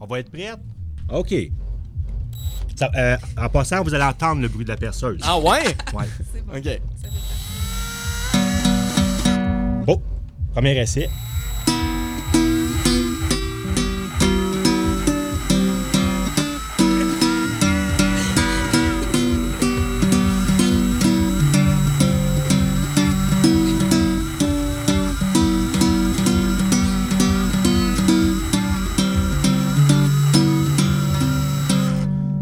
On 0.00 0.06
va 0.06 0.18
être 0.20 0.30
prête? 0.30 0.58
OK. 1.08 1.34
Ça- 2.76 2.90
euh, 2.96 3.16
en 3.36 3.48
passant, 3.48 3.82
vous 3.82 3.94
allez 3.94 4.04
entendre 4.04 4.42
le 4.42 4.48
bruit 4.48 4.64
de 4.64 4.70
la 4.70 4.76
perceuse. 4.76 5.20
Ah 5.22 5.38
ouais? 5.38 5.62
Ouais. 5.94 6.04
C'est 6.34 6.44
bon. 6.44 6.56
OK. 6.56 6.80
Bon, 9.84 10.00
premier 10.54 10.78
essai. 10.78 11.08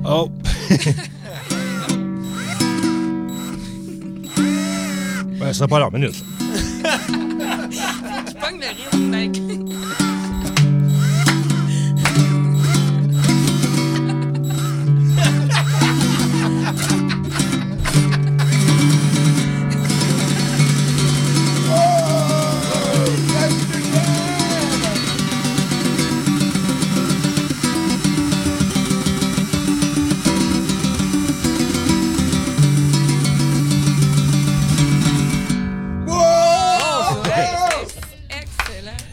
Oh! 0.05 0.29
ben, 5.39 5.53
ça 5.55 5.67
pas 5.67 5.79
long, 5.79 5.91
minute. 5.91 6.23
Je 9.01 9.07
pogne 9.07 9.61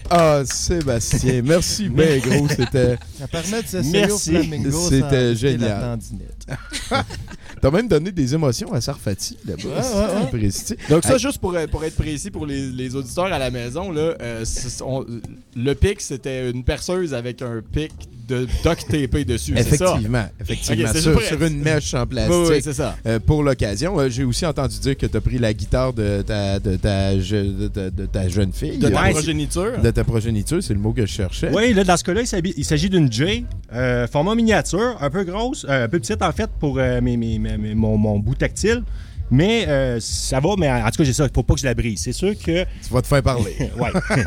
Ah, 0.09 0.41
Sébastien, 0.45 1.41
merci 1.43 1.89
bien 1.89 2.17
gros, 2.19 2.47
c'était 2.47 2.97
Ça 3.19 3.27
permet 3.27 3.61
de 3.63 3.67
s'essayer 3.67 4.11
au 4.11 4.17
flamingo 4.17 4.89
C'était 4.89 5.35
génial. 5.35 5.99
T'as 7.61 7.71
même 7.71 7.87
donné 7.87 8.11
des 8.11 8.33
émotions 8.33 8.71
à 8.71 8.79
Sarfati 8.79 9.37
là-bas. 9.45 9.63
Ouais, 9.63 9.81
c'est 9.81 9.95
ouais, 9.95 10.21
ouais. 10.21 10.27
précis. 10.29 10.75
Donc 10.89 11.03
ça, 11.03 11.17
juste 11.17 11.39
pour, 11.39 11.55
pour 11.71 11.83
être 11.83 11.95
précis 11.95 12.31
pour 12.31 12.45
les, 12.45 12.69
les 12.69 12.95
auditeurs 12.95 13.25
à 13.25 13.39
la 13.39 13.49
maison, 13.51 13.91
là, 13.91 14.15
euh, 14.21 14.45
on- 14.85 15.05
le 15.55 15.73
pic, 15.73 15.99
c'était 16.01 16.51
une 16.51 16.63
perceuse 16.63 17.13
avec 17.13 17.41
un 17.41 17.61
pic 17.61 17.91
de 18.27 18.45
duct 18.63 18.85
tapé 18.89 19.23
dessus, 19.25 19.53
ça? 19.53 19.61
Effectivement, 19.61 20.25
effectivement. 20.41 20.93
Sur, 20.93 21.43
une 21.43 21.59
mèche 21.61 21.93
en 21.93 22.05
plastique. 22.05 22.33
Oui, 22.35 22.47
oui, 22.49 22.59
c'est 22.61 22.73
ça. 22.73 22.95
euh, 23.05 23.19
pour 23.19 23.43
l'occasion. 23.43 23.99
Euh, 23.99 24.09
J'ai 24.09 24.23
aussi 24.23 24.45
entendu 24.45 24.77
dire 24.79 24.97
que 24.97 25.05
tu 25.05 25.15
as 25.17 25.21
pris 25.21 25.37
la 25.39 25.53
guitare 25.53 25.93
de 25.93 26.21
ta, 26.21 26.59
de 26.59 26.75
ta, 26.75 27.17
je- 27.19 27.35
de, 27.35 27.67
de- 27.67 27.89
de 27.89 28.05
ta 28.05 28.27
jeune 28.27 28.51
fille. 28.51 28.77
De 28.77 28.89
ta 28.89 29.01
Ouais, 29.03 29.11
progéniture. 29.11 29.79
De 29.81 29.91
ta 29.91 30.03
progéniture, 30.03 30.61
c'est 30.61 30.73
le 30.73 30.79
mot 30.79 30.91
que 30.93 31.05
je 31.05 31.11
cherchais. 31.11 31.49
Oui, 31.53 31.73
là, 31.73 31.83
dans 31.83 31.97
ce 31.97 32.03
cas-là, 32.03 32.21
il 32.57 32.65
s'agit 32.65 32.89
d'une 32.89 33.11
J, 33.11 33.45
euh, 33.73 34.07
format 34.07 34.35
miniature, 34.35 34.97
un 34.99 35.09
peu 35.09 35.23
grosse, 35.23 35.65
euh, 35.69 35.85
un 35.85 35.87
peu 35.87 35.99
petite 35.99 36.21
en 36.21 36.31
fait 36.31 36.49
pour 36.59 36.77
euh, 36.79 36.99
mes- 37.01 37.17
mes- 37.17 37.39
mes- 37.39 37.57
mes- 37.57 37.75
mon, 37.75 37.97
mon 37.97 38.19
bout 38.19 38.35
tactile. 38.35 38.83
Mais 39.29 39.65
euh, 39.67 39.97
ça 39.99 40.39
va, 40.39 40.49
mais 40.57 40.71
en 40.71 40.85
tout 40.85 40.97
cas, 40.97 41.03
j'ai 41.03 41.13
ça. 41.13 41.25
Il 41.25 41.31
faut 41.33 41.43
pas 41.43 41.53
que 41.55 41.59
je 41.59 41.65
la 41.65 41.73
brise. 41.73 42.01
C'est 42.03 42.13
sûr 42.13 42.31
que. 42.37 42.63
Tu 42.63 42.89
vas 42.91 43.01
te 43.01 43.07
faire 43.07 43.21
parler. 43.23 43.55
ouais. 43.77 43.91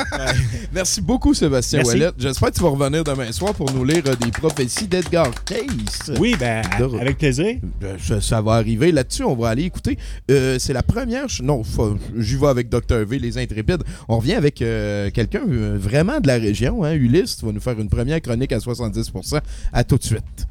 Merci 0.72 1.00
beaucoup, 1.00 1.32
Sébastien 1.34 1.78
Merci. 1.78 1.92
Ouellet. 1.96 2.10
J'espère 2.18 2.50
que 2.50 2.54
tu 2.56 2.62
vas 2.62 2.68
revenir 2.68 3.02
demain 3.04 3.32
soir 3.32 3.54
pour 3.54 3.72
nous 3.72 3.84
lire 3.84 4.02
euh, 4.06 4.14
des 4.16 4.30
prophéties 4.30 4.86
d'Edgar 4.86 5.30
Case. 5.44 6.16
oui, 6.18 6.36
ben, 6.38 6.62
De- 6.78 6.98
avec 6.98 7.18
plaisir. 7.18 7.56
Ben, 7.80 7.96
ça, 7.98 8.20
ça 8.20 8.40
va 8.42 8.52
arriver. 8.54 8.92
Là-dessus, 8.92 9.24
on 9.24 9.34
va 9.34 9.48
aller 9.50 9.64
écouter. 9.64 9.98
Euh, 10.30 10.58
c'est 10.58 10.72
la 10.72 10.82
première. 10.82 11.26
Non, 11.42 11.64
faut- 11.64 11.96
j'y 12.18 12.36
vais 12.36 12.48
avec 12.48 12.68
Dr. 12.68 13.04
V, 13.06 13.18
les 13.18 13.38
Intrépides. 13.38 13.82
On 14.08 14.18
revient 14.18 14.34
avec 14.34 14.60
euh, 14.62 15.10
quelqu'un 15.10 15.42
vraiment 15.46 16.20
de 16.20 16.26
la 16.26 16.34
région. 16.36 16.84
Hein. 16.84 16.92
Ulysse, 16.92 17.38
tu 17.38 17.46
vas 17.46 17.52
nous 17.52 17.60
faire 17.60 17.78
une 17.80 17.88
première 17.88 18.20
chronique 18.20 18.52
à 18.52 18.58
70%. 18.58 19.40
À 19.72 19.84
tout 19.84 19.96
de 19.96 20.04
suite. 20.04 20.46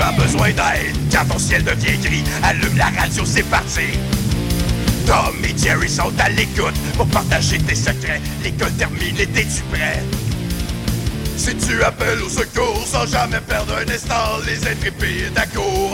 Tu 0.00 0.06
as 0.06 0.12
besoin 0.12 0.48
d'aide, 0.48 0.96
quand 1.12 1.26
ton 1.26 1.38
ciel 1.38 1.62
devient 1.62 1.98
gris, 1.98 2.24
allume 2.42 2.76
la 2.76 2.86
radio, 2.86 3.24
c'est 3.24 3.42
parti. 3.42 3.98
Tom 5.06 5.34
et 5.44 5.56
Jerry 5.58 5.88
sont 5.88 6.12
à 6.18 6.28
l'écoute 6.30 6.74
pour 6.96 7.06
partager 7.08 7.58
tes 7.58 7.74
secrets. 7.74 8.20
L'école 8.42 8.72
terminée, 8.72 9.26
t'es-tu 9.26 9.62
prêt? 9.70 10.02
Si 11.36 11.54
tu 11.56 11.82
appelles 11.82 12.22
au 12.22 12.28
secours 12.28 12.86
sans 12.86 13.06
jamais 13.06 13.40
perdre 13.40 13.74
un 13.76 13.92
instant, 13.92 14.38
les 14.46 14.66
intrépides 14.66 15.36
à 15.36 15.44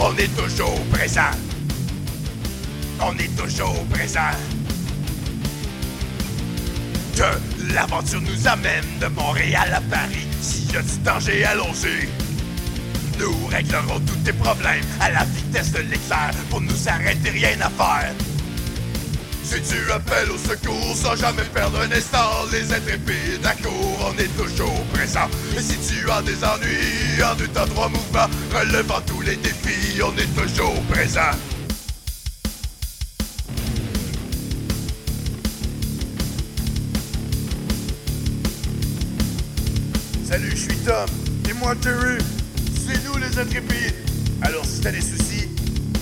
on 0.01 0.15
est 0.17 0.35
toujours 0.35 0.79
présent. 0.91 1.21
On 3.01 3.13
est 3.17 3.35
toujours 3.37 3.85
présent. 3.85 4.19
Que 7.15 7.73
l'aventure 7.73 8.21
nous 8.21 8.47
amène 8.47 8.85
de 9.01 9.07
Montréal 9.07 9.73
à 9.73 9.81
Paris. 9.81 10.27
S'il 10.41 10.71
y 10.71 10.77
a 10.77 10.81
du 10.81 10.97
danger, 11.03 11.45
allons-y. 11.45 12.26
Nous 13.19 13.47
réglerons 13.47 13.99
tous 14.01 14.17
tes 14.23 14.33
problèmes 14.33 14.85
à 14.99 15.09
la 15.09 15.23
vitesse 15.25 15.71
de 15.71 15.79
l'éclair. 15.79 16.31
Pour 16.49 16.61
nous 16.61 16.87
arrêter, 16.87 17.29
rien 17.29 17.59
à 17.61 17.69
faire. 17.69 18.13
Si 19.43 19.61
tu 19.61 19.91
appelles 19.91 20.29
au 20.29 20.37
secours 20.37 20.95
sans 20.95 21.15
jamais 21.15 21.45
perdre 21.53 21.79
un 21.79 21.91
instant, 21.91 22.45
les 22.51 22.71
intrépides 22.73 23.45
à 23.45 23.53
court, 23.53 24.11
on 24.11 24.17
est 24.19 24.27
toujours 24.37 24.83
présent. 24.93 25.27
Et 25.57 25.61
si 25.61 25.77
tu 25.77 26.11
as 26.11 26.21
des 26.21 26.43
ennuis 26.43 27.23
en 27.23 27.33
deux 27.35 27.47
temps 27.47 27.65
trois 27.65 27.87
mouvements, 27.87 28.27
relevant 28.53 29.01
tous 29.05 29.21
les 29.21 29.37
défis, 29.37 30.01
on 30.03 30.13
est 30.17 30.35
toujours 30.35 30.81
présent. 30.89 31.31
Salut, 40.25 40.51
je 40.51 40.55
suis 40.57 40.77
Tom. 40.79 41.07
Et 41.49 41.53
moi, 41.53 41.73
Terry. 41.81 42.17
C'est 42.87 43.03
nous, 43.05 43.17
les 43.17 43.37
intrépides. 43.39 43.95
Alors, 44.41 44.65
si 44.65 44.81
t'as 44.81 44.91
des 44.91 45.01
soucis, 45.01 45.47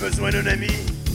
besoin 0.00 0.30
d'un 0.30 0.46
ami, 0.46 0.68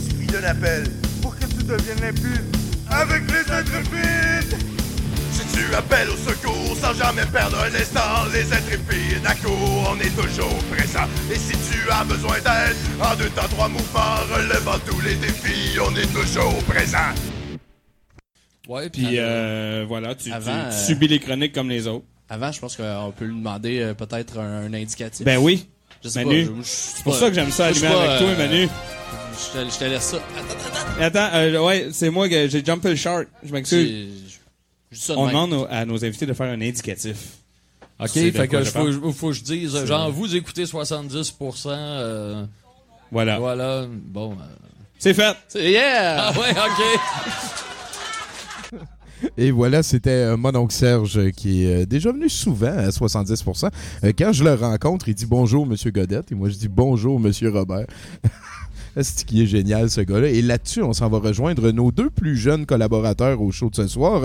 suffit 0.09 0.27
d'un 0.27 0.43
appel 0.43 0.83
pour 1.21 1.35
que 1.37 1.45
tu 1.45 1.63
deviennes 1.63 2.01
limpide 2.01 2.43
avec 2.89 3.21
les 3.31 3.51
intrépides. 3.53 4.57
Si 5.31 5.41
tu 5.57 5.73
appelles 5.75 6.09
au 6.09 6.17
secours 6.17 6.75
sans 6.79 6.93
jamais 6.93 7.25
perdre 7.31 7.57
un 7.59 7.73
instant, 7.73 8.25
les 8.33 8.51
intrépides 8.51 9.25
à 9.25 9.33
court, 9.35 9.93
on 9.95 9.99
est 9.99 10.15
toujours 10.15 10.53
présent. 10.71 11.07
Et 11.31 11.35
si 11.37 11.53
tu 11.71 11.89
as 11.89 12.03
besoin 12.03 12.35
d'aide, 12.39 12.75
en 13.01 13.15
deux 13.15 13.29
temps, 13.29 13.47
trois 13.49 13.69
mouvements, 13.69 14.15
relevant 14.35 14.77
tous 14.85 14.99
les 15.01 15.15
défis, 15.15 15.79
on 15.79 15.95
est 15.95 16.11
toujours 16.13 16.61
présent. 16.65 16.97
Ouais, 18.67 18.89
puis 18.89 19.17
euh, 19.19 19.85
voilà, 19.87 20.15
tu, 20.15 20.25
tu- 20.25 20.31
avant, 20.33 20.51
tu 20.51 20.57
euh, 20.67 20.71
subis 20.71 21.07
les 21.07 21.19
chroniques 21.19 21.53
comme 21.53 21.69
les 21.69 21.87
autres. 21.87 22.05
Avant, 22.33 22.49
je 22.51 22.59
pense 22.61 22.77
qu'on 22.77 23.13
peut 23.15 23.25
lui 23.25 23.35
demander 23.35 23.81
euh, 23.81 23.93
peut-être 23.93 24.39
un, 24.39 24.63
un 24.67 24.73
indicatif. 24.73 25.25
Ben 25.25 25.37
oui. 25.37 25.67
Je 26.01 26.07
sais 26.09 26.23
Manu, 26.23 26.47
c'est 26.63 27.03
pour 27.03 27.13
ça 27.13 27.27
que 27.27 27.35
j'aime 27.35 27.51
ça 27.51 27.65
allumer 27.67 27.89
pas, 27.89 28.03
avec 28.03 28.19
toi, 28.19 28.29
euh, 28.29 28.37
Manu. 28.37 28.69
Je 29.53 29.59
te, 29.59 29.69
je 29.69 29.77
te 29.77 29.83
laisse 29.83 30.03
ça. 30.03 30.17
Attends, 30.99 31.29
euh, 31.33 31.59
ouais, 31.59 31.89
c'est 31.91 32.09
moi 32.09 32.29
que 32.29 32.47
j'ai 32.47 32.63
jumpé 32.63 32.89
le 32.89 32.95
shark. 32.95 33.27
Je 33.43 33.51
m'excuse. 33.51 34.39
On 35.09 35.25
même. 35.25 35.27
demande 35.27 35.53
aux- 35.53 35.67
à 35.69 35.85
nos 35.85 36.03
invités 36.05 36.25
de 36.25 36.33
faire 36.33 36.47
un 36.47 36.61
indicatif. 36.61 37.17
OK, 37.99 38.09
fait 38.09 38.47
quoi 38.47 38.61
que 38.61 39.11
faut, 39.11 39.27
que 39.27 39.33
je 39.33 39.43
dise, 39.43 39.85
genre, 39.85 40.09
vous 40.09 40.33
écoutez 40.35 40.63
70%. 40.65 41.67
euh, 41.67 42.45
Voilà. 43.11 43.37
Voilà, 43.39 43.85
bon. 43.89 44.31
euh, 44.31 44.35
C'est 44.97 45.13
fait. 45.13 45.35
C'est 45.49 45.69
yeah! 45.69 46.29
Ah 46.29 46.31
ouais, 46.39 46.49
OK. 46.51 46.99
Et 49.37 49.51
voilà, 49.51 49.81
c'était 49.81 50.09
euh, 50.09 50.37
mon 50.37 50.53
oncle 50.55 50.73
Serge 50.73 51.17
euh, 51.17 51.29
qui 51.31 51.63
est 51.65 51.83
euh, 51.83 51.85
déjà 51.85 52.11
venu 52.11 52.29
souvent 52.29 52.67
à 52.77 52.89
70%. 52.89 53.69
Euh, 54.03 54.11
quand 54.17 54.33
je 54.33 54.43
le 54.43 54.53
rencontre, 54.53 55.07
il 55.09 55.15
dit 55.15 55.25
bonjour, 55.25 55.65
Monsieur 55.65 55.91
Godette. 55.91 56.31
Et 56.31 56.35
moi, 56.35 56.49
je 56.49 56.55
dis 56.55 56.67
bonjour, 56.67 57.19
Monsieur 57.19 57.49
Robert. 57.49 57.85
C'est 59.01 59.25
qui 59.25 59.41
est 59.43 59.45
génial, 59.45 59.89
ce 59.89 60.01
gars-là? 60.01 60.27
Et 60.27 60.41
là-dessus, 60.41 60.83
on 60.83 60.91
s'en 60.91 61.07
va 61.09 61.19
rejoindre 61.19 61.71
nos 61.71 61.91
deux 61.91 62.09
plus 62.09 62.35
jeunes 62.35 62.65
collaborateurs 62.65 63.41
au 63.41 63.49
show 63.51 63.69
de 63.69 63.75
ce 63.75 63.87
soir. 63.87 64.21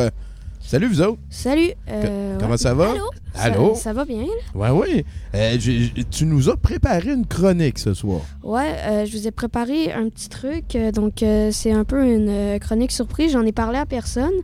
Salut, 0.60 0.88
vous 0.88 1.00
autres. 1.00 1.18
Salut. 1.30 1.70
euh, 1.88 2.36
comment 2.40 2.50
ouais. 2.52 2.56
ça 2.58 2.74
va? 2.74 2.90
Allô? 2.90 3.04
Allô? 3.36 3.74
Ça, 3.76 3.82
ça 3.82 3.92
va 3.92 4.04
bien? 4.04 4.24
Euh, 4.56 5.56
j'ai- 5.60 5.92
tu 6.10 6.26
nous 6.26 6.50
as 6.50 6.56
préparé 6.56 7.12
une 7.12 7.26
chronique 7.26 7.78
ce 7.78 7.94
soir. 7.94 8.22
Ouais, 8.42 8.74
euh, 8.88 9.06
je 9.06 9.16
vous 9.16 9.28
ai 9.28 9.30
préparé 9.30 9.92
un 9.92 10.08
petit 10.08 10.28
truc. 10.28 10.76
donc, 10.92 11.22
c'est 11.52 11.70
un 11.70 11.84
peu 11.84 12.04
une 12.04 12.58
chronique 12.58 12.90
surprise. 12.90 13.30
J'en 13.32 13.46
ai 13.46 13.52
parlé 13.52 13.78
à 13.78 13.86
personne. 13.86 14.34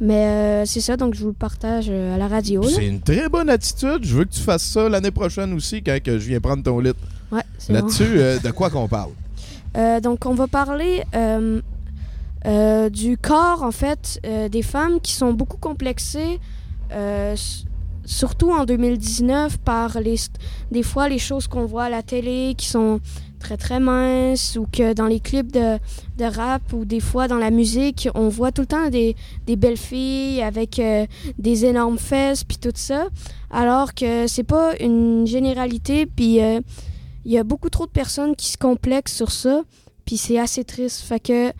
Mais 0.00 0.26
euh, 0.26 0.64
c'est 0.64 0.80
ça, 0.80 0.96
donc 0.96 1.14
je 1.14 1.20
vous 1.22 1.28
le 1.28 1.32
partage 1.32 1.86
euh, 1.90 2.14
à 2.14 2.18
la 2.18 2.28
radio. 2.28 2.62
C'est 2.62 2.86
une 2.86 3.00
très 3.00 3.28
bonne 3.28 3.50
attitude. 3.50 3.98
Je 4.02 4.14
veux 4.16 4.24
que 4.24 4.32
tu 4.32 4.40
fasses 4.40 4.62
ça 4.62 4.88
l'année 4.88 5.10
prochaine 5.10 5.52
aussi 5.54 5.82
quand 5.82 6.00
que 6.02 6.18
je 6.18 6.28
viens 6.28 6.40
prendre 6.40 6.62
ton 6.62 6.78
lit. 6.78 6.92
Ouais, 7.32 7.42
c'est 7.58 7.72
Là-dessus, 7.72 8.04
bon. 8.04 8.18
euh, 8.18 8.38
de 8.38 8.50
quoi 8.50 8.70
qu'on 8.70 8.88
parle? 8.88 9.10
Euh, 9.76 10.00
donc, 10.00 10.24
on 10.24 10.32
va 10.32 10.46
parler 10.48 11.02
du 12.90 13.18
corps, 13.18 13.62
en 13.62 13.70
fait, 13.70 14.18
des 14.50 14.62
femmes 14.62 14.98
qui 15.00 15.12
sont 15.12 15.34
beaucoup 15.34 15.58
complexées, 15.58 16.40
surtout 18.04 18.50
en 18.50 18.64
2019, 18.64 19.58
par 19.58 20.00
les, 20.00 20.16
des 20.72 20.82
fois 20.82 21.10
les 21.10 21.18
choses 21.18 21.46
qu'on 21.48 21.66
voit 21.66 21.84
à 21.84 21.90
la 21.90 22.02
télé 22.02 22.54
qui 22.56 22.66
sont 22.66 23.00
très 23.38 23.56
très 23.56 23.80
minces 23.80 24.56
ou 24.56 24.66
que 24.70 24.92
dans 24.92 25.06
les 25.06 25.20
clips 25.20 25.52
de, 25.52 25.78
de 26.18 26.24
rap 26.24 26.72
ou 26.72 26.84
des 26.84 27.00
fois 27.00 27.28
dans 27.28 27.38
la 27.38 27.50
musique, 27.50 28.08
on 28.14 28.28
voit 28.28 28.52
tout 28.52 28.62
le 28.62 28.66
temps 28.66 28.88
des, 28.90 29.16
des 29.46 29.56
belles 29.56 29.76
filles 29.76 30.42
avec 30.42 30.78
euh, 30.78 31.06
des 31.38 31.64
énormes 31.64 31.98
fesses 31.98 32.44
puis 32.44 32.58
tout 32.58 32.72
ça, 32.74 33.08
alors 33.50 33.94
que 33.94 34.26
c'est 34.26 34.44
pas 34.44 34.76
une 34.80 35.26
généralité 35.26 36.06
puis 36.06 36.42
euh, 36.42 36.60
il 37.24 37.32
y 37.32 37.38
a 37.38 37.44
beaucoup 37.44 37.70
trop 37.70 37.86
de 37.86 37.90
personnes 37.90 38.34
qui 38.36 38.50
se 38.52 38.56
complexent 38.58 39.14
sur 39.14 39.30
ça, 39.30 39.62
puis 40.04 40.16
c'est 40.16 40.38
assez 40.38 40.64
triste. 40.64 41.04
Euh, 41.30 41.52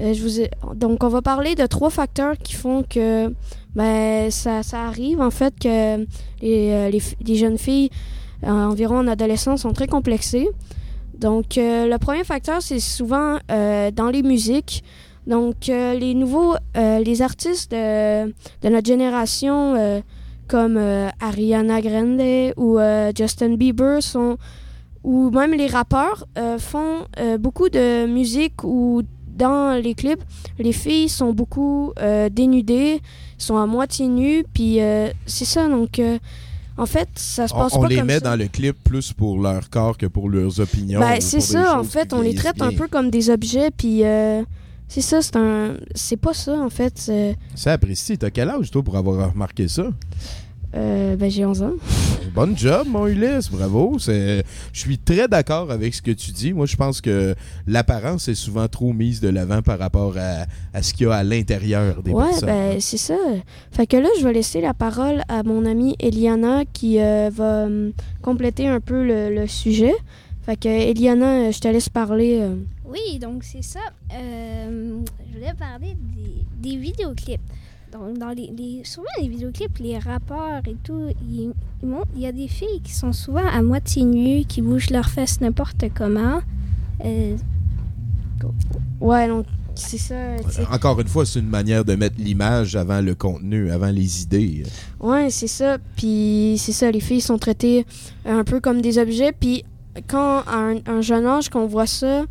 je 0.00 0.22
vous 0.22 0.74
donc 0.74 1.04
on 1.04 1.08
va 1.08 1.22
parler 1.22 1.54
de 1.54 1.66
trois 1.66 1.90
facteurs 1.90 2.36
qui 2.36 2.54
font 2.54 2.82
que 2.82 3.32
ben 3.74 4.30
ça, 4.30 4.62
ça 4.62 4.86
arrive 4.86 5.20
en 5.20 5.30
fait 5.30 5.54
que 5.58 5.98
les, 6.42 6.90
les, 6.90 7.02
les 7.24 7.36
jeunes 7.36 7.58
filles 7.58 7.90
environ 8.42 8.98
en 8.98 9.06
adolescence 9.06 9.62
sont 9.62 9.72
très 9.72 9.86
complexées. 9.86 10.48
Donc 11.24 11.56
euh, 11.56 11.86
le 11.86 11.96
premier 11.96 12.22
facteur 12.22 12.60
c'est 12.60 12.80
souvent 12.80 13.38
euh, 13.50 13.90
dans 13.90 14.10
les 14.10 14.22
musiques. 14.22 14.84
Donc 15.26 15.70
euh, 15.70 15.94
les 15.94 16.12
nouveaux 16.12 16.54
les 16.74 17.22
artistes 17.22 17.70
de, 17.70 18.68
notre 18.68 18.86
génération 18.86 20.02
comme 20.46 20.76
Ariana 21.20 21.80
Grande 21.80 22.52
ou 22.58 22.78
Justin 23.16 23.54
Bieber 23.56 24.02
sont 24.02 24.36
ou 25.02 25.30
même 25.30 25.54
les 25.54 25.66
rappeurs 25.66 26.26
font 26.58 27.06
beaucoup 27.38 27.70
de 27.70 28.04
musique 28.06 28.62
où 28.62 29.00
dans 29.26 29.80
les 29.82 29.94
clips, 29.94 30.22
les 30.58 30.72
filles 30.72 31.08
sont 31.08 31.32
beaucoup 31.32 31.94
dénudées, 32.30 33.00
sont 33.38 33.56
à 33.56 33.64
moitié 33.64 34.08
nues, 34.08 34.44
puis 34.52 34.78
c'est 35.24 35.46
ça. 35.46 35.68
Donc, 35.68 36.00
en 36.76 36.86
fait, 36.86 37.08
ça 37.16 37.46
se 37.48 37.54
On, 37.54 37.58
passe 37.58 37.72
on 37.74 37.80
pas 37.82 37.88
les 37.88 37.96
comme 37.96 38.06
met 38.06 38.14
ça. 38.14 38.20
dans 38.20 38.36
le 38.36 38.48
clip 38.48 38.76
plus 38.82 39.12
pour 39.12 39.40
leur 39.40 39.70
corps 39.70 39.96
que 39.96 40.06
pour 40.06 40.28
leurs 40.28 40.58
opinions. 40.60 41.00
Ben, 41.00 41.20
c'est 41.20 41.40
ça, 41.40 41.78
en 41.78 41.84
fait, 41.84 42.12
on 42.12 42.20
les 42.20 42.34
traite 42.34 42.60
un 42.62 42.72
peu 42.72 42.88
comme 42.88 43.10
des 43.10 43.30
objets, 43.30 43.70
puis 43.70 44.04
euh, 44.04 44.42
c'est 44.88 45.00
ça, 45.00 45.22
c'est 45.22 45.36
un, 45.36 45.74
c'est 45.94 46.16
pas 46.16 46.34
ça 46.34 46.52
en 46.58 46.70
fait. 46.70 46.92
c'est- 46.98 47.36
Ça 47.54 47.72
apprécie. 47.72 48.18
T'as 48.18 48.30
quel 48.30 48.48
âge, 48.50 48.70
toi, 48.70 48.82
pour 48.82 48.96
avoir 48.96 49.30
remarqué 49.32 49.68
ça? 49.68 49.84
Euh, 50.76 51.14
ben 51.14 51.30
j'ai 51.30 51.44
11 51.44 51.62
ans. 51.62 51.72
Bonne 52.34 52.58
job, 52.58 52.88
mon 52.88 53.06
Ulysse, 53.06 53.48
bravo. 53.48 53.96
C'est- 54.00 54.42
Je 54.72 54.80
suis 54.80 54.98
très 54.98 55.28
d'accord 55.28 55.70
avec 55.70 55.94
ce 55.94 56.02
que 56.02 56.10
tu 56.10 56.32
dis. 56.32 56.52
Moi, 56.52 56.66
je 56.66 56.74
pense 56.74 57.00
que 57.00 57.34
l'apparence 57.68 58.26
est 58.26 58.34
souvent 58.34 58.66
trop 58.66 58.92
mise 58.92 59.20
de 59.20 59.28
l'avant 59.28 59.62
par 59.62 59.78
rapport 59.78 60.14
à, 60.18 60.46
à 60.76 60.82
ce 60.82 60.92
qu'il 60.92 61.06
y 61.06 61.10
a 61.10 61.14
à 61.14 61.22
l'intérieur 61.22 62.02
des 62.02 62.10
ouais, 62.10 62.24
personnes. 62.24 62.48
ben 62.48 62.80
c'est 62.80 62.96
ça. 62.96 63.16
Fait 63.70 63.86
que 63.86 63.96
là, 63.96 64.08
je 64.18 64.24
vais 64.26 64.32
laisser 64.32 64.60
la 64.60 64.74
parole 64.74 65.22
à 65.28 65.44
mon 65.44 65.64
amie 65.64 65.94
Eliana 66.00 66.64
qui 66.72 66.98
euh, 67.00 67.30
va 67.32 67.64
hum, 67.66 67.92
compléter 68.20 68.66
un 68.66 68.80
peu 68.80 69.04
le, 69.06 69.32
le 69.32 69.46
sujet. 69.46 69.94
Fait 70.44 70.56
que 70.56 70.68
Eliana, 70.68 71.46
euh, 71.48 71.52
je 71.52 71.60
te 71.60 71.68
laisse 71.68 71.88
parler. 71.88 72.38
euh. 72.40 72.56
Oui, 72.84 73.18
donc 73.20 73.44
c'est 73.44 73.62
ça. 73.62 73.78
Euh, 74.12 74.98
je 75.30 75.38
voulais 75.38 75.54
parler 75.56 75.94
des, 76.16 76.70
des 76.70 76.76
vidéoclips. 76.76 77.40
Donc, 77.94 78.18
dans 78.18 78.30
les, 78.30 78.50
les- 78.58 78.82
souvent, 78.84 79.06
les 79.22 79.28
vidéoclips, 79.28 79.78
les 79.78 79.98
rappeurs 79.98 80.60
et 80.66 80.76
tout, 80.82 81.10
ils, 81.30 81.52
ils 81.82 81.88
montrent- 81.88 82.08
il 82.16 82.22
y 82.22 82.26
a 82.26 82.32
des 82.32 82.48
filles 82.48 82.80
qui 82.82 82.92
sont 82.92 83.12
souvent 83.12 83.46
à 83.46 83.62
moitié 83.62 84.02
nues, 84.02 84.44
qui 84.46 84.62
bougent 84.62 84.90
leurs 84.90 85.08
fesses 85.08 85.40
n'importe 85.40 85.84
comment. 85.94 86.40
Euh, 87.04 87.36
Ouais, 89.00 89.28
donc 89.28 89.46
c'est 89.74 89.98
ça. 89.98 90.36
sais. 90.50 90.66
Encore 90.70 91.00
une 91.00 91.08
fois, 91.08 91.24
c'est 91.24 91.38
une 91.38 91.48
manière 91.48 91.84
de 91.84 91.94
mettre 91.94 92.16
l'image 92.18 92.76
avant 92.76 93.00
le 93.00 93.14
contenu, 93.14 93.70
avant 93.70 93.90
les 93.90 94.22
idées. 94.22 94.64
Ouais, 95.00 95.30
c'est 95.30 95.46
ça. 95.46 95.78
Puis 95.96 96.56
c'est 96.58 96.72
ça, 96.72 96.90
les 96.90 97.00
filles 97.00 97.20
sont 97.20 97.38
traitées 97.38 97.86
un 98.26 98.44
peu 98.44 98.60
comme 98.60 98.80
des 98.80 98.98
objets. 98.98 99.32
Puis 99.32 99.64
quand 100.08 100.42
à 100.46 100.56
un, 100.56 100.76
un 100.86 101.00
jeune 101.00 101.26
âge 101.26 101.48
qu'on 101.48 101.66
voit 101.66 101.86
ça, 101.86 102.24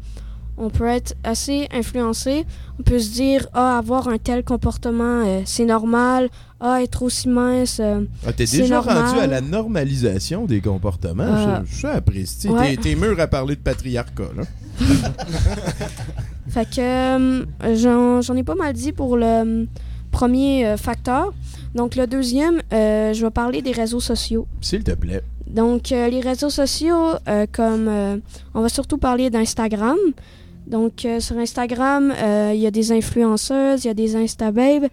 on 0.57 0.69
peut 0.69 0.85
être 0.87 1.15
assez 1.23 1.67
influencé. 1.73 2.45
On 2.79 2.83
peut 2.83 2.99
se 2.99 3.11
dire, 3.11 3.47
ah, 3.53 3.77
avoir 3.77 4.07
un 4.07 4.17
tel 4.17 4.43
comportement, 4.43 5.23
euh, 5.25 5.41
c'est 5.45 5.65
normal. 5.65 6.29
Ah, 6.59 6.81
être 6.81 7.01
aussi 7.03 7.27
mince, 7.27 7.79
euh, 7.81 8.01
Ah, 8.25 8.31
T'es 8.33 8.45
c'est 8.45 8.59
déjà 8.61 8.75
normal. 8.75 9.05
rendu 9.05 9.19
à 9.19 9.27
la 9.27 9.41
normalisation 9.41 10.45
des 10.45 10.61
comportements. 10.61 11.23
Euh, 11.23 11.59
je, 11.65 11.79
je 11.79 11.87
apprécie. 11.87 12.47
ouais. 12.49 12.75
T'es- 12.75 12.81
T'es 12.81 12.95
mûr 12.95 13.19
à 13.19 13.27
parler 13.27 13.55
de 13.55 13.61
patriarcat, 13.61 14.23
là. 14.37 14.43
Fait 16.49 16.65
que 16.69 16.79
euh, 16.81 17.45
j'en 17.75 18.21
j'en 18.21 18.35
ai 18.35 18.43
pas 18.43 18.55
mal 18.55 18.73
dit 18.73 18.91
pour 18.91 19.17
le 19.17 19.67
premier 20.11 20.75
facteur. 20.77 21.33
Donc 21.73 21.95
le 21.95 22.05
deuxième, 22.05 22.61
je 22.71 23.19
vais 23.21 23.31
parler 23.31 23.61
des 23.61 23.71
réseaux 23.71 23.99
sociaux. 23.99 24.47
S'il 24.61 24.83
te 24.83 24.91
plaît. 24.91 25.21
Donc, 25.47 25.89
les 25.91 26.19
réseaux 26.21 26.49
sociaux, 26.49 27.13
comme 27.51 28.21
on 28.53 28.61
va 28.61 28.69
surtout 28.69 28.97
parler 28.97 29.29
d'Instagram. 29.29 29.97
Donc, 30.67 31.05
euh, 31.05 31.19
sur 31.19 31.37
Instagram, 31.37 32.11
euh, 32.11 32.51
il 32.53 32.61
y 32.61 32.67
a 32.67 32.71
des 32.71 32.91
influenceuses, 32.91 33.83
il 33.83 33.87
y 33.87 33.91
a 33.91 33.93
des 33.93 34.15
Instababes. 34.15 34.87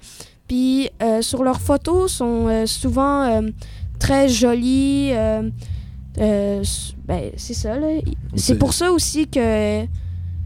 Puis, 0.48 0.90
euh, 1.02 1.22
sur 1.22 1.44
leurs 1.44 1.60
photos, 1.60 2.12
sont 2.12 2.66
souvent 2.66 3.40
très 3.98 4.28
jolies. 4.28 5.12
ben, 6.16 7.30
c'est 7.36 7.54
ça, 7.54 7.78
là. 7.78 7.86
C'est- 8.34 8.56
pour 8.56 8.72
ça 8.72 8.90
aussi 8.92 9.26
que 9.28 9.84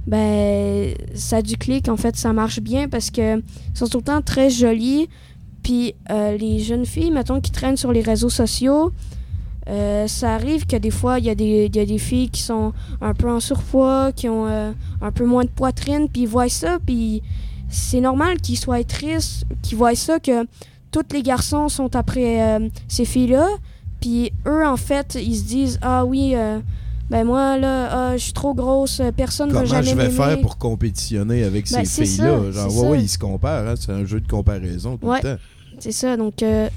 ben, 0.07 0.95
ça 1.15 1.39
a 1.39 1.43
du 1.43 1.57
clic. 1.57 1.89
En 1.89 1.97
fait, 1.97 2.17
ça 2.17 2.33
marche 2.33 2.61
bien 2.61 2.89
parce 2.89 3.11
que 3.11 3.43
sont 3.73 3.87
tout 3.87 3.99
le 3.99 4.05
temps 4.05 4.21
très 4.23 4.51
jolies. 4.51 5.09
Puis 5.63 5.95
euh, 6.11 6.37
les 6.37 6.61
jeunes 6.61 6.85
filles, 6.85 7.11
mettons, 7.11 7.41
qui 7.41 7.51
traînent 7.51 7.79
sur 7.79 7.91
les 7.93 8.03
réseaux 8.03 8.29
sociaux, 8.29 8.93
euh, 9.69 10.07
ça 10.07 10.35
arrive 10.35 10.67
que 10.67 10.77
des 10.77 10.91
fois, 10.91 11.19
il 11.19 11.25
y, 11.27 11.31
a 11.31 11.35
des- 11.35 11.67
il 11.73 11.77
y 11.77 11.81
a 11.81 11.87
des 11.87 11.99
filles 11.99 12.29
qui 12.31 12.43
sont 12.43 12.73
un 13.01 13.15
peu 13.15 13.31
en 13.31 13.41
surpoids, 13.41 14.13
qui 14.13 14.29
ont 14.29 14.47
euh, 14.47 14.73
un 15.01 15.11
peu 15.13 15.25
moins 15.25 15.45
de 15.45 15.49
poitrine, 15.51 16.09
puis 16.13 16.23
ils 16.23 16.29
voient 16.29 16.49
ça, 16.49 16.79
puis 16.85 17.23
c'est 17.69 18.01
normal 18.01 18.41
qu'ils 18.41 18.59
soient 18.59 18.85
tristes, 18.85 19.45
qu'ils 19.63 19.79
voient 19.79 19.95
ça, 19.95 20.19
que 20.21 20.45
tous 20.91 21.03
les 21.13 21.23
garçons 21.23 21.69
sont 21.69 21.97
après 21.97 22.43
euh, 22.59 22.69
ces 22.89 23.05
filles-là, 23.05 23.49
puis 24.01 24.33
eux, 24.47 24.67
en 24.67 24.77
fait, 24.77 25.17
ils 25.21 25.37
se 25.37 25.45
disent 25.45 25.79
Ah 25.83 26.05
oui, 26.05 26.35
ben 27.11 27.25
moi, 27.25 27.57
là, 27.59 27.89
ah, 27.91 28.17
je 28.17 28.23
suis 28.23 28.33
trop 28.33 28.55
grosse, 28.55 29.01
personne 29.17 29.49
ne 29.49 29.55
va 29.55 29.61
Comment 29.61 29.71
jamais 29.73 29.91
je 29.91 29.95
vais 29.97 30.11
faire 30.11 30.41
pour 30.41 30.57
compétitionner 30.59 31.45
avec 31.45 31.71
Ben, 31.71 31.85
ces 31.85 32.05
filles-là? 32.07 32.51
Genre, 32.51 32.67
ouais, 32.75 32.81
ça. 32.83 32.89
ouais, 32.91 33.03
ils 33.03 33.09
se 33.09 33.19
comparent. 33.19 33.67
hein, 33.69 33.75
C'est 33.79 33.93
un 33.93 34.05
jeu 34.05 34.21
de 34.21 34.29
comparaison 34.29 34.97
tout 34.99 35.07
Ouais, 35.07 35.21
le 35.23 35.37
temps. 35.37 35.43
c'est 35.79 35.93
ça. 35.93 36.17
Donc, 36.17 36.43
euh, 36.43 36.69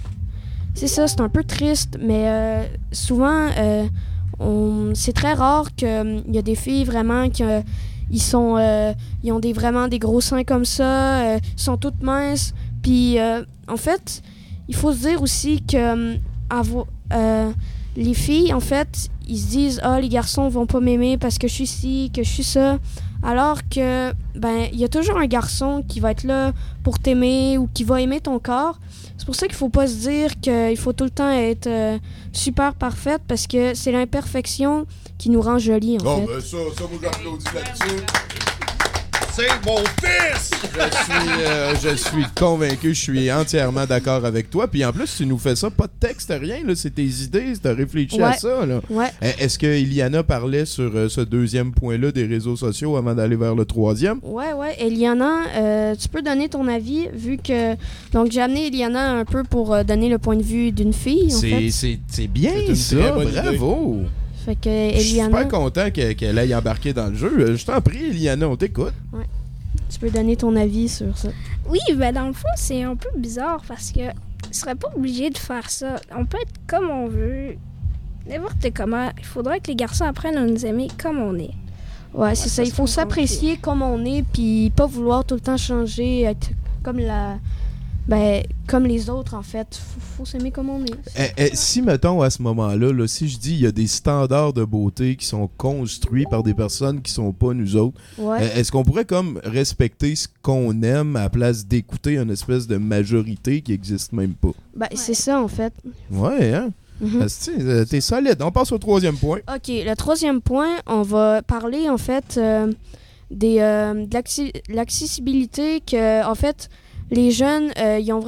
c'est 0.77 0.87
ça, 0.87 1.07
c'est 1.07 1.21
un 1.21 1.29
peu 1.29 1.43
triste, 1.43 1.97
mais 1.99 2.25
euh, 2.27 2.63
souvent, 2.91 3.49
euh, 3.57 3.87
c'est 4.93 5.13
très 5.13 5.33
rare 5.33 5.73
qu'il 5.75 6.23
y 6.31 6.37
a 6.37 6.41
des 6.43 6.55
filles 6.55 6.83
vraiment 6.85 7.29
qui 7.29 7.43
euh, 7.43 7.61
ils 8.11 8.21
sont, 8.21 8.55
euh, 8.57 8.93
ils 9.23 9.31
ont 9.31 9.39
des, 9.39 9.53
vraiment 9.53 9.87
des 9.87 9.99
gros 9.99 10.21
seins 10.21 10.43
comme 10.43 10.65
ça, 10.65 11.21
euh, 11.21 11.39
sont 11.55 11.77
toutes 11.77 12.01
minces. 12.01 12.53
Puis, 12.81 13.19
euh, 13.19 13.43
en 13.67 13.77
fait, 13.77 14.21
il 14.67 14.75
faut 14.75 14.93
se 14.93 14.99
dire 14.99 15.21
aussi 15.21 15.63
que 15.63 15.77
euh, 15.77 16.17
euh, 17.13 17.51
les 17.95 18.13
filles, 18.13 18.53
en 18.53 18.59
fait, 18.59 19.09
ils 19.27 19.39
se 19.39 19.47
disent 19.47 19.79
Ah, 19.83 19.99
les 19.99 20.09
garçons 20.09 20.47
vont 20.47 20.67
pas 20.67 20.79
m'aimer 20.79 21.17
parce 21.17 21.37
que 21.37 21.47
je 21.47 21.53
suis 21.53 21.67
ci, 21.67 22.11
que 22.13 22.23
je 22.23 22.29
suis 22.29 22.43
ça. 22.43 22.77
Alors 23.23 23.67
que, 23.67 24.13
ben, 24.35 24.67
il 24.71 24.79
y 24.79 24.83
a 24.83 24.89
toujours 24.89 25.17
un 25.17 25.25
garçon 25.25 25.83
qui 25.87 25.99
va 25.99 26.11
être 26.11 26.23
là 26.23 26.53
pour 26.83 26.99
t'aimer 26.99 27.57
ou 27.57 27.67
qui 27.73 27.83
va 27.83 27.99
aimer 27.99 28.21
ton 28.21 28.37
corps. 28.37 28.79
C'est 29.17 29.25
pour 29.25 29.35
ça 29.35 29.47
qu'il 29.47 29.55
faut 29.55 29.69
pas 29.69 29.87
se 29.87 29.95
dire 29.95 30.39
qu'il 30.39 30.77
faut 30.77 30.93
tout 30.93 31.03
le 31.03 31.09
temps 31.09 31.31
être 31.31 31.67
euh, 31.67 31.97
super 32.33 32.75
parfaite 32.75 33.21
parce 33.27 33.47
que 33.47 33.73
c'est 33.73 33.91
l'imperfection 33.91 34.85
qui 35.17 35.29
nous 35.31 35.41
rend 35.41 35.57
jolis, 35.57 35.97
en 35.99 36.03
Bon, 36.03 36.27
fait. 36.27 36.33
ben 36.33 36.41
ça, 36.41 36.57
ça, 36.77 36.83
j'applaudis 37.01 37.45
là-dessus. 37.53 38.03
C'est 39.37 39.67
mon 39.69 39.77
fils! 40.01 40.49
Je 40.63 40.97
suis, 40.97 41.43
euh, 41.45 41.75
je 41.75 41.95
suis 41.95 42.23
convaincu, 42.35 42.95
je 42.95 42.99
suis 43.01 43.31
entièrement 43.31 43.85
d'accord 43.85 44.25
avec 44.25 44.49
toi. 44.49 44.67
Puis 44.67 44.83
en 44.83 44.91
plus, 44.91 45.15
tu 45.15 45.27
nous 45.27 45.37
fais 45.37 45.55
ça, 45.55 45.69
pas 45.69 45.85
de 45.85 45.91
texte, 46.07 46.33
rien, 46.41 46.57
là, 46.65 46.73
c'est 46.75 46.89
tes 46.95 47.03
idées, 47.05 47.53
tu 47.61 47.67
as 47.67 47.73
réfléchi 47.73 48.19
à 48.19 48.29
Ouais. 48.29 48.37
ça. 48.37 48.65
Là. 48.65 48.81
Ouais. 48.89 49.05
Euh, 49.21 49.31
Est-ce 49.37 49.59
que 49.59 49.67
Iliana 49.79 50.23
parlait 50.23 50.65
sur 50.65 50.91
euh, 50.95 51.07
ce 51.07 51.21
deuxième 51.21 51.71
point-là 51.71 52.11
des 52.11 52.25
réseaux 52.25 52.55
sociaux 52.55 52.97
avant 52.97 53.13
d'aller 53.13 53.35
vers 53.35 53.53
le 53.53 53.65
troisième? 53.65 54.17
Ouais, 54.23 54.53
ouais. 54.53 54.75
Eliana, 54.79 55.41
euh, 55.55 55.95
tu 55.95 56.07
peux 56.09 56.23
donner 56.23 56.49
ton 56.49 56.67
avis 56.67 57.07
vu 57.13 57.37
que. 57.37 57.75
Donc, 58.13 58.31
j'ai 58.31 58.41
amené 58.41 58.67
Eliana 58.67 59.11
un 59.19 59.25
peu 59.25 59.43
pour 59.43 59.83
donner 59.85 60.09
le 60.09 60.17
point 60.17 60.35
de 60.35 60.43
vue 60.43 60.71
d'une 60.71 60.93
fille, 60.93 61.27
en 61.35 61.37
C'est- 61.39 61.69
fait. 61.71 61.99
C'est 62.07 62.27
bien 62.27 62.53
ça, 62.73 62.95
bravo! 63.11 64.01
Fait 64.47 64.55
que 64.55 64.95
Je 64.95 65.01
suis 65.01 65.19
super 65.21 65.47
content 65.49 65.91
que- 65.91 66.13
qu'elle 66.13 66.39
aille 66.39 66.55
embarquer 66.55 66.93
dans 66.93 67.07
le 67.07 67.15
jeu. 67.15 67.57
Je 67.57 67.65
t'en 67.65 67.81
prie, 67.81 68.05
Eliana, 68.11 68.47
on 68.47 68.55
t'écoute. 68.55 68.93
tu 69.89 69.99
peux 69.99 70.09
donner 70.09 70.37
ton 70.37 70.55
avis 70.55 70.87
sur 70.87 71.17
ça. 71.17 71.27
Oui, 71.69 71.79
ben 71.97 72.13
dans 72.13 72.27
le 72.27 72.31
fond, 72.33 72.47
c'est 72.55 72.81
un 72.83 72.95
peu 72.95 73.09
bizarre 73.17 73.61
parce 73.67 73.91
que 73.91 73.99
on 74.49 74.53
serait 74.53 74.75
pas 74.75 74.87
obligé 74.95 75.29
de 75.29 75.37
faire 75.37 75.69
ça. 75.69 75.97
On 76.17 76.25
peut 76.25 76.37
être 76.41 76.53
comme 76.65 76.89
on 76.89 77.07
veut, 77.07 77.57
n'importe 78.29 78.67
comment. 78.73 79.09
Il 79.17 79.25
faudrait 79.25 79.59
que 79.59 79.67
les 79.67 79.75
garçons 79.75 80.05
apprennent 80.05 80.37
à 80.37 80.45
nous 80.45 80.65
aimer 80.65 80.87
comme 81.01 81.19
on 81.19 81.35
est. 81.37 81.51
Ouais, 82.13 82.33
c'est 82.35 82.47
ça. 82.47 82.63
Il 82.63 82.71
faut 82.71 82.87
s'apprécier 82.87 83.57
comme 83.57 83.81
on 83.81 84.05
est, 84.05 84.23
puis 84.31 84.71
pas 84.73 84.85
vouloir 84.85 85.25
tout 85.25 85.35
le 85.35 85.41
temps 85.41 85.57
changer, 85.57 86.21
être 86.21 86.51
comme 86.83 86.99
la. 86.99 87.37
Ben, 88.07 88.41
comme 88.67 88.85
les 88.85 89.09
autres, 89.09 89.33
en 89.33 89.41
fait. 89.41 89.67
Faut, 89.75 89.99
faut 90.19 90.25
s'aimer 90.25 90.51
comme 90.51 90.69
on 90.69 90.83
est. 90.85 90.95
Eh, 91.17 91.27
eh, 91.37 91.49
si, 91.55 91.81
mettons, 91.81 92.21
à 92.21 92.29
ce 92.29 92.41
moment-là, 92.41 92.93
là, 92.93 93.07
si 93.07 93.27
je 93.27 93.37
dis 93.37 93.53
il 93.55 93.59
y 93.61 93.65
a 93.67 93.71
des 93.73 93.87
standards 93.87 94.53
de 94.53 94.63
beauté 94.63 95.15
qui 95.17 95.25
sont 95.25 95.49
construits 95.57 96.25
par 96.29 96.41
des 96.43 96.53
personnes 96.53 97.01
qui 97.01 97.11
sont 97.11 97.33
pas 97.33 97.53
nous 97.53 97.75
autres, 97.75 97.99
Ouais. 98.17 98.39
eh, 98.55 98.59
est-ce 98.59 98.71
qu'on 98.71 98.83
pourrait 98.83 99.03
comme 99.05 99.41
respecter 99.43 100.15
ce 100.15 100.27
qu'on 100.41 100.81
aime 100.83 101.15
à 101.17 101.23
la 101.23 101.29
place 101.29 101.65
d'écouter 101.65 102.17
une 102.17 102.31
espèce 102.31 102.65
de 102.67 102.77
majorité 102.77 103.61
qui 103.61 103.73
existe 103.73 104.13
même 104.13 104.33
pas? 104.35 104.51
Ben, 104.75 104.87
c'est 104.95 105.13
ça, 105.13 105.41
en 105.41 105.47
fait. 105.49 105.73
Ouais, 106.09 106.53
hein? 106.53 106.69
Asti, 107.21 107.51
euh, 107.59 107.85
T'es 107.85 108.01
solide. 108.01 108.41
On 108.41 108.51
passe 108.51 108.71
au 108.71 108.77
troisième 108.79 109.17
point. 109.17 109.39
OK, 109.53 109.67
le 109.67 109.93
troisième 109.95 110.41
point, 110.41 110.77
on 110.87 111.03
va 111.03 111.41
parler 111.43 111.89
en 111.89 111.97
fait 111.99 112.37
euh, 112.37 112.71
des, 113.29 113.59
euh, 113.59 113.93
de 114.05 114.73
l'accessibilité 114.73 115.81
que 115.81 116.25
en 116.25 116.33
fait 116.35 116.69
les 117.11 117.31
jeunes 117.31 117.71
euh, 117.77 117.99
ils 117.99 118.13
ont 118.13 118.19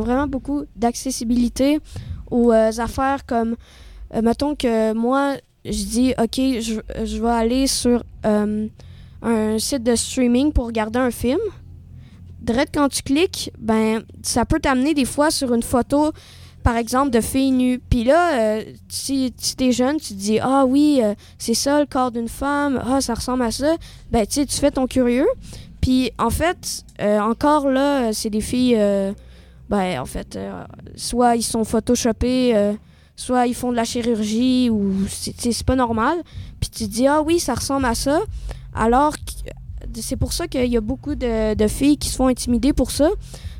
vraiment 0.00 0.26
beaucoup 0.26 0.64
d'accessibilité 0.76 1.80
aux 2.30 2.52
euh, 2.52 2.70
affaires 2.78 3.26
comme 3.26 3.56
euh, 4.14 4.22
mettons 4.22 4.54
que 4.54 4.92
moi 4.92 5.36
je 5.64 5.84
dis 5.84 6.14
OK, 6.18 6.36
je, 6.36 7.20
vais 7.20 7.30
aller 7.30 7.66
sur 7.66 8.02
un 8.24 9.58
site 9.58 9.82
de 9.82 9.96
streaming 9.96 10.52
pour 10.52 10.66
regarder 10.66 10.98
un 10.98 11.10
film. 11.10 11.40
Direct 12.40 12.72
quand 12.74 12.88
tu 12.88 13.02
cliques, 13.02 13.50
ben 13.58 14.02
ça 14.22 14.46
peut 14.46 14.60
t'amener 14.60 14.94
des 14.94 15.04
fois 15.04 15.30
sur 15.30 15.52
une 15.52 15.62
photo 15.62 16.12
par 16.62 16.76
exemple, 16.76 17.10
de 17.10 17.20
filles 17.20 17.52
nues. 17.52 17.80
Puis 17.90 18.04
là, 18.04 18.60
si, 18.88 19.32
si 19.36 19.56
t'es 19.56 19.72
jeune, 19.72 19.96
tu 19.96 20.08
te 20.08 20.18
dis 20.18 20.38
Ah 20.38 20.64
oui, 20.66 21.00
c'est 21.38 21.54
ça 21.54 21.80
le 21.80 21.86
corps 21.86 22.12
d'une 22.12 22.28
femme, 22.28 22.82
ah 22.86 23.00
ça 23.00 23.14
ressemble 23.14 23.42
à 23.42 23.50
ça. 23.50 23.74
Ben, 24.10 24.26
tu 24.26 24.46
tu 24.46 24.56
fais 24.56 24.70
ton 24.70 24.86
curieux. 24.86 25.26
Puis 25.80 26.10
en 26.18 26.30
fait, 26.30 26.84
euh, 27.00 27.20
encore 27.20 27.68
là, 27.68 28.12
c'est 28.12 28.30
des 28.30 28.40
filles, 28.40 28.76
euh, 28.76 29.12
ben, 29.68 30.00
en 30.00 30.06
fait, 30.06 30.36
euh, 30.36 30.64
soit 30.96 31.36
ils 31.36 31.42
sont 31.42 31.64
photoshopés, 31.64 32.56
euh, 32.56 32.72
soit 33.16 33.46
ils 33.46 33.54
font 33.54 33.70
de 33.70 33.76
la 33.76 33.84
chirurgie, 33.84 34.70
ou 34.70 35.06
c'est 35.08 35.64
pas 35.64 35.76
normal. 35.76 36.18
Puis 36.60 36.70
tu 36.70 36.84
te 36.84 36.90
dis 36.90 37.06
Ah 37.06 37.22
oui, 37.22 37.38
ça 37.38 37.54
ressemble 37.54 37.84
à 37.84 37.94
ça. 37.94 38.20
Alors, 38.74 39.14
c'est 39.94 40.16
pour 40.16 40.32
ça 40.32 40.46
qu'il 40.46 40.66
y 40.66 40.76
a 40.76 40.80
beaucoup 40.80 41.14
de, 41.14 41.54
de 41.54 41.68
filles 41.68 41.98
qui 41.98 42.08
se 42.08 42.16
font 42.16 42.28
intimider 42.28 42.72
pour 42.72 42.90
ça. 42.90 43.10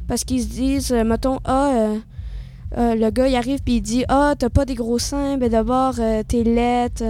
Parce 0.06 0.24
qu'ils 0.24 0.42
se 0.42 0.48
disent, 0.48 0.92
euh, 0.92 1.04
mettons, 1.04 1.38
ah, 1.44 1.94
euh, 2.76 2.94
le 2.94 3.10
gars, 3.10 3.28
il 3.28 3.36
arrive 3.36 3.62
puis 3.62 3.76
il 3.76 3.82
dit 3.82 4.04
Ah, 4.08 4.34
t'as 4.38 4.48
pas 4.48 4.64
des 4.64 4.74
gros 4.74 4.98
seins, 4.98 5.36
ben 5.38 5.50
d'abord, 5.50 5.94
t'es 6.26 6.44
laite, 6.44 7.04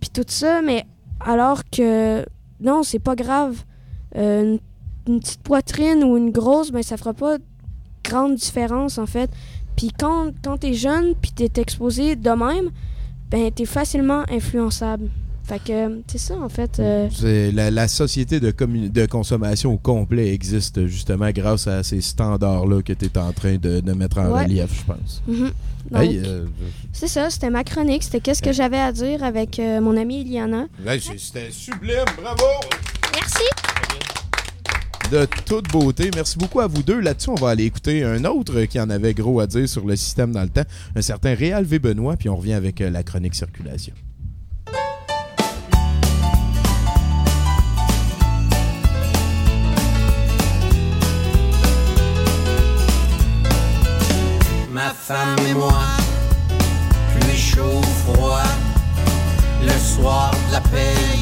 puis 0.00 0.10
tout 0.10 0.24
ça. 0.26 0.62
Mais 0.62 0.86
alors 1.20 1.62
que 1.70 2.24
non, 2.60 2.82
c'est 2.82 2.98
pas 2.98 3.14
grave. 3.14 3.64
Euh, 4.16 4.42
une, 5.06 5.14
une 5.14 5.20
petite 5.20 5.40
poitrine 5.42 6.04
ou 6.04 6.16
une 6.16 6.30
grosse, 6.30 6.70
ben 6.70 6.82
ça 6.82 6.96
fera 6.96 7.12
pas 7.14 7.36
grande 8.04 8.36
différence 8.36 8.98
en 8.98 9.06
fait. 9.06 9.30
Puis 9.76 9.90
quand, 9.98 10.32
quand 10.42 10.58
t'es 10.58 10.74
jeune 10.74 11.14
puis 11.20 11.30
t'es 11.32 11.60
exposé 11.60 12.16
de 12.16 12.30
même, 12.30 12.70
ben 13.30 13.50
t'es 13.52 13.64
facilement 13.66 14.24
influençable. 14.30 15.08
Fait 15.44 15.60
que 15.64 16.00
c'est 16.08 16.18
ça 16.18 16.36
en 16.36 16.48
fait. 16.50 16.78
euh, 16.78 17.08
C'est 17.10 17.50
la, 17.52 17.70
la 17.70 17.88
société 17.88 18.38
de, 18.38 18.50
de 18.50 19.06
consommation 19.06 19.72
au 19.72 19.78
complet 19.78 20.34
existe 20.34 20.86
justement 20.86 21.30
grâce 21.30 21.66
à 21.66 21.82
ces 21.82 22.02
standards-là 22.02 22.82
que 22.82 22.92
tu 22.92 23.06
es 23.06 23.16
en 23.18 23.32
train 23.32 23.56
de, 23.56 23.80
de 23.80 23.92
mettre 23.92 24.18
en 24.18 24.30
Ouais. 24.30 24.44
relief, 24.44 24.68
je 24.80 24.92
pense. 24.92 25.22
Mhm. 25.26 25.50
Hey, 25.94 26.20
euh, 26.22 26.44
C'est 26.92 27.08
ça, 27.08 27.30
c'était 27.30 27.48
ma 27.48 27.64
chronique. 27.64 28.02
C'était 28.02 28.20
qu'est-ce 28.20 28.42
que 28.42 28.52
j'avais 28.52 28.78
à 28.78 28.92
dire 28.92 29.24
avec 29.24 29.58
euh, 29.58 29.80
mon 29.80 29.96
amie 29.96 30.20
Iliana. 30.20 30.66
hey, 30.86 31.00
c'était 31.00 31.50
sublime, 31.50 32.04
bravo! 32.20 32.44
Merci. 33.14 33.77
De 35.10 35.24
toute 35.46 35.68
beauté. 35.68 36.10
Merci 36.14 36.36
beaucoup 36.36 36.60
à 36.60 36.66
vous 36.66 36.82
deux. 36.82 37.00
Là-dessus, 37.00 37.30
on 37.30 37.34
va 37.34 37.48
aller 37.50 37.64
écouter 37.64 38.04
un 38.04 38.26
autre 38.26 38.64
qui 38.64 38.78
en 38.78 38.90
avait 38.90 39.14
gros 39.14 39.40
à 39.40 39.46
dire 39.46 39.66
sur 39.66 39.86
le 39.86 39.96
système 39.96 40.32
dans 40.32 40.42
le 40.42 40.50
temps, 40.50 40.64
un 40.94 41.00
certain 41.00 41.34
Réal 41.34 41.64
V. 41.64 41.78
Benoît, 41.78 42.16
puis 42.18 42.28
on 42.28 42.36
revient 42.36 42.52
avec 42.52 42.82
euh, 42.82 42.90
la 42.90 43.02
chronique 43.02 43.34
circulation. 43.34 43.94
Ma 54.70 54.90
femme 54.90 55.38
et 55.48 55.54
moi, 55.54 55.84
pluie 57.18 57.36
chaud, 57.36 57.80
froid, 58.04 58.42
le 59.62 59.72
soir 59.72 60.32
de 60.48 60.52
la 60.52 60.60
paye, 60.60 61.17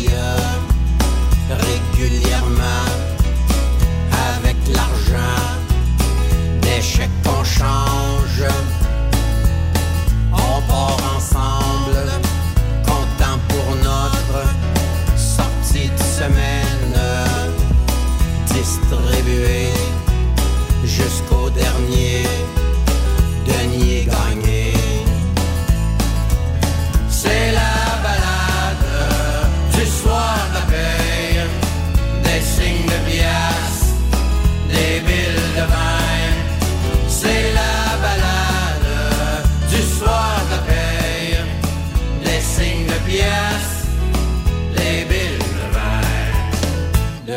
des 6.96 7.02
chèques 7.02 7.10
qu'on 7.24 7.44
change, 7.44 8.44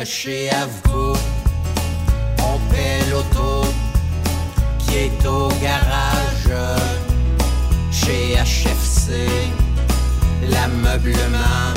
chez 0.05 0.49
Avco. 0.49 1.13
On 2.39 2.59
paie 2.71 3.01
l'auto 3.11 3.65
qui 4.79 4.95
est 4.97 5.25
au 5.25 5.49
garage 5.61 6.53
chez 7.91 8.35
HFC. 8.35 9.27
L'ameublement 10.51 11.73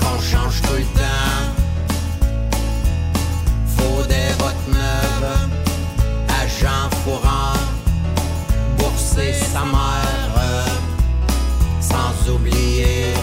qu'on 0.00 0.20
change 0.20 0.60
tout 0.62 0.76
le 0.76 0.84
temps. 0.98 1.46
Faut 3.76 4.02
des 4.02 4.34
bottes 4.38 4.68
neuves, 4.68 5.38
agent 6.42 6.90
fourrant, 7.04 7.56
bourser 8.76 9.32
sa 9.32 9.60
mère, 9.60 10.66
sans 11.80 12.30
oublier 12.30 13.14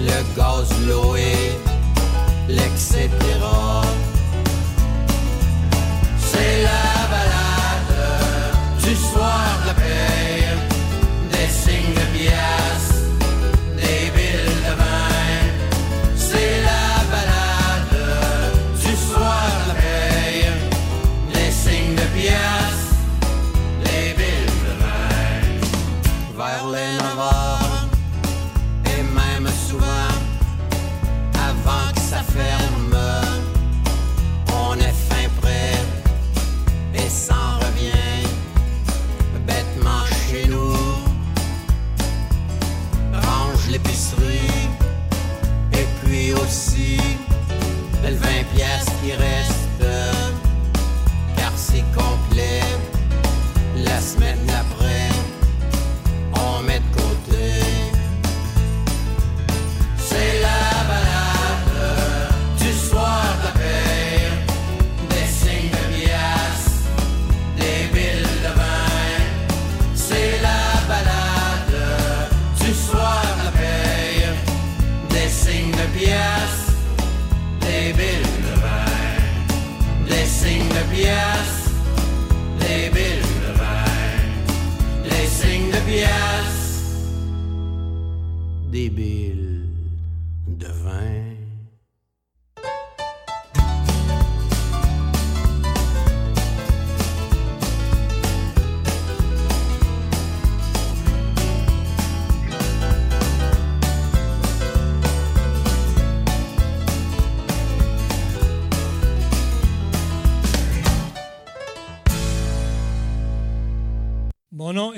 le 0.00 0.36
gaz 0.36 0.68
loué, 0.86 1.37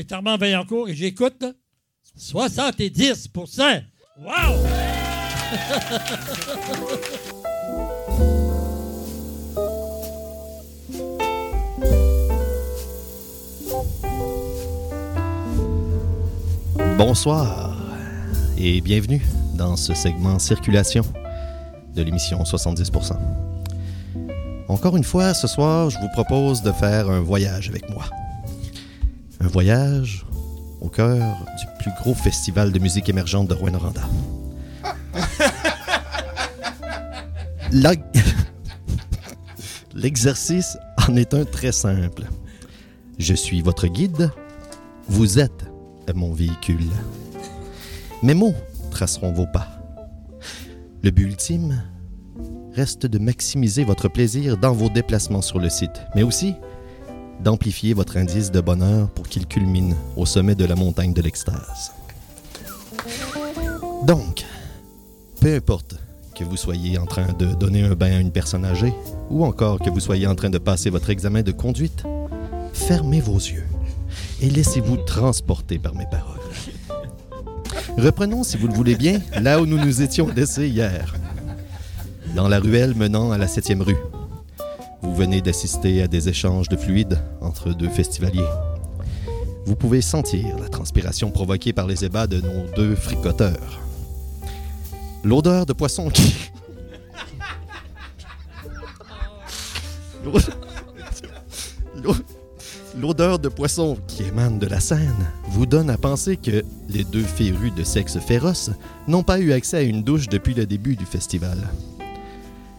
est 0.00 0.12
Armand 0.12 0.38
Vaillancourt 0.38 0.88
et 0.88 0.94
j'écoute 0.94 1.44
70% 2.18 3.82
Wow! 4.18 4.30
Bonsoir 16.96 17.76
et 18.58 18.80
bienvenue 18.80 19.22
dans 19.54 19.76
ce 19.76 19.92
segment 19.92 20.38
Circulation 20.38 21.02
de 21.94 22.02
l'émission 22.02 22.42
70%. 22.42 23.18
Encore 24.68 24.96
une 24.96 25.04
fois, 25.04 25.34
ce 25.34 25.46
soir, 25.46 25.90
je 25.90 25.98
vous 25.98 26.08
propose 26.14 26.62
de 26.62 26.72
faire 26.72 27.10
un 27.10 27.20
voyage 27.20 27.68
avec 27.68 27.88
moi. 27.90 28.04
Voyage 29.52 30.26
au 30.80 30.88
cœur 30.88 31.18
du 31.58 31.66
plus 31.78 31.92
gros 32.00 32.14
festival 32.14 32.72
de 32.72 32.78
musique 32.78 33.08
émergente 33.08 33.48
de 33.48 33.54
Rouen-Noranda. 33.54 34.02
L'exercice 39.94 40.78
en 41.08 41.16
est 41.16 41.34
un 41.34 41.44
très 41.44 41.72
simple. 41.72 42.24
Je 43.18 43.34
suis 43.34 43.60
votre 43.60 43.86
guide, 43.86 44.30
vous 45.08 45.38
êtes 45.38 45.70
mon 46.14 46.32
véhicule. 46.32 46.88
Mes 48.22 48.34
mots 48.34 48.54
traceront 48.90 49.32
vos 49.32 49.46
pas. 49.46 49.68
Le 51.02 51.10
but 51.10 51.24
ultime 51.24 51.82
reste 52.74 53.06
de 53.06 53.18
maximiser 53.18 53.84
votre 53.84 54.08
plaisir 54.08 54.56
dans 54.56 54.72
vos 54.72 54.88
déplacements 54.88 55.42
sur 55.42 55.58
le 55.58 55.70
site, 55.70 56.02
mais 56.14 56.22
aussi 56.22 56.54
d'amplifier 57.42 57.94
votre 57.94 58.16
indice 58.16 58.50
de 58.50 58.60
bonheur 58.60 59.08
pour 59.10 59.28
qu'il 59.28 59.46
culmine 59.46 59.94
au 60.16 60.26
sommet 60.26 60.54
de 60.54 60.64
la 60.64 60.76
montagne 60.76 61.12
de 61.12 61.22
l'extase. 61.22 61.92
Donc, 64.06 64.44
peu 65.40 65.54
importe 65.54 65.96
que 66.34 66.44
vous 66.44 66.56
soyez 66.56 66.98
en 66.98 67.06
train 67.06 67.32
de 67.32 67.46
donner 67.54 67.82
un 67.82 67.94
bain 67.94 68.16
à 68.16 68.20
une 68.20 68.32
personne 68.32 68.64
âgée 68.64 68.92
ou 69.30 69.44
encore 69.44 69.78
que 69.78 69.90
vous 69.90 70.00
soyez 70.00 70.26
en 70.26 70.34
train 70.34 70.50
de 70.50 70.58
passer 70.58 70.90
votre 70.90 71.10
examen 71.10 71.42
de 71.42 71.52
conduite, 71.52 72.04
fermez 72.72 73.20
vos 73.20 73.36
yeux 73.36 73.66
et 74.40 74.50
laissez-vous 74.50 74.96
transporter 74.98 75.78
par 75.78 75.94
mes 75.94 76.06
paroles. 76.06 76.40
Reprenons, 77.98 78.44
si 78.44 78.56
vous 78.56 78.68
le 78.68 78.74
voulez 78.74 78.96
bien, 78.96 79.20
là 79.40 79.60
où 79.60 79.66
nous 79.66 79.78
nous 79.78 80.02
étions 80.02 80.28
laissés 80.28 80.68
hier. 80.68 81.14
Dans 82.34 82.48
la 82.48 82.58
ruelle 82.58 82.94
menant 82.94 83.32
à 83.32 83.38
la 83.38 83.46
7e 83.46 83.82
rue. 83.82 83.98
Vous 85.02 85.14
venez 85.14 85.40
d'assister 85.40 86.02
à 86.02 86.08
des 86.08 86.28
échanges 86.28 86.68
de 86.68 86.76
fluides 86.76 87.18
entre 87.40 87.72
deux 87.72 87.88
festivaliers. 87.88 88.44
Vous 89.66 89.76
pouvez 89.76 90.00
sentir 90.02 90.58
la 90.58 90.68
transpiration 90.68 91.30
provoquée 91.30 91.72
par 91.72 91.86
les 91.86 92.04
ébats 92.04 92.26
de 92.26 92.40
nos 92.40 92.66
deux 92.76 92.94
fricoteurs. 92.94 93.80
L'odeur 95.24 95.66
de 95.66 95.72
poisson 95.72 96.08
qui... 96.10 96.50
L'o- 100.24 100.32
l'o- 102.02 102.14
L'odeur 102.98 103.38
de 103.38 103.48
poisson 103.48 103.96
qui 104.08 104.24
émane 104.24 104.58
de 104.58 104.66
la 104.66 104.80
scène 104.80 105.28
vous 105.48 105.64
donne 105.64 105.90
à 105.90 105.96
penser 105.96 106.36
que 106.36 106.64
les 106.88 107.04
deux 107.04 107.22
férus 107.22 107.72
de 107.72 107.84
sexe 107.84 108.18
féroce 108.18 108.70
n'ont 109.06 109.22
pas 109.22 109.38
eu 109.38 109.52
accès 109.52 109.76
à 109.76 109.82
une 109.82 110.02
douche 110.02 110.28
depuis 110.28 110.54
le 110.54 110.66
début 110.66 110.96
du 110.96 111.06
festival. 111.06 111.56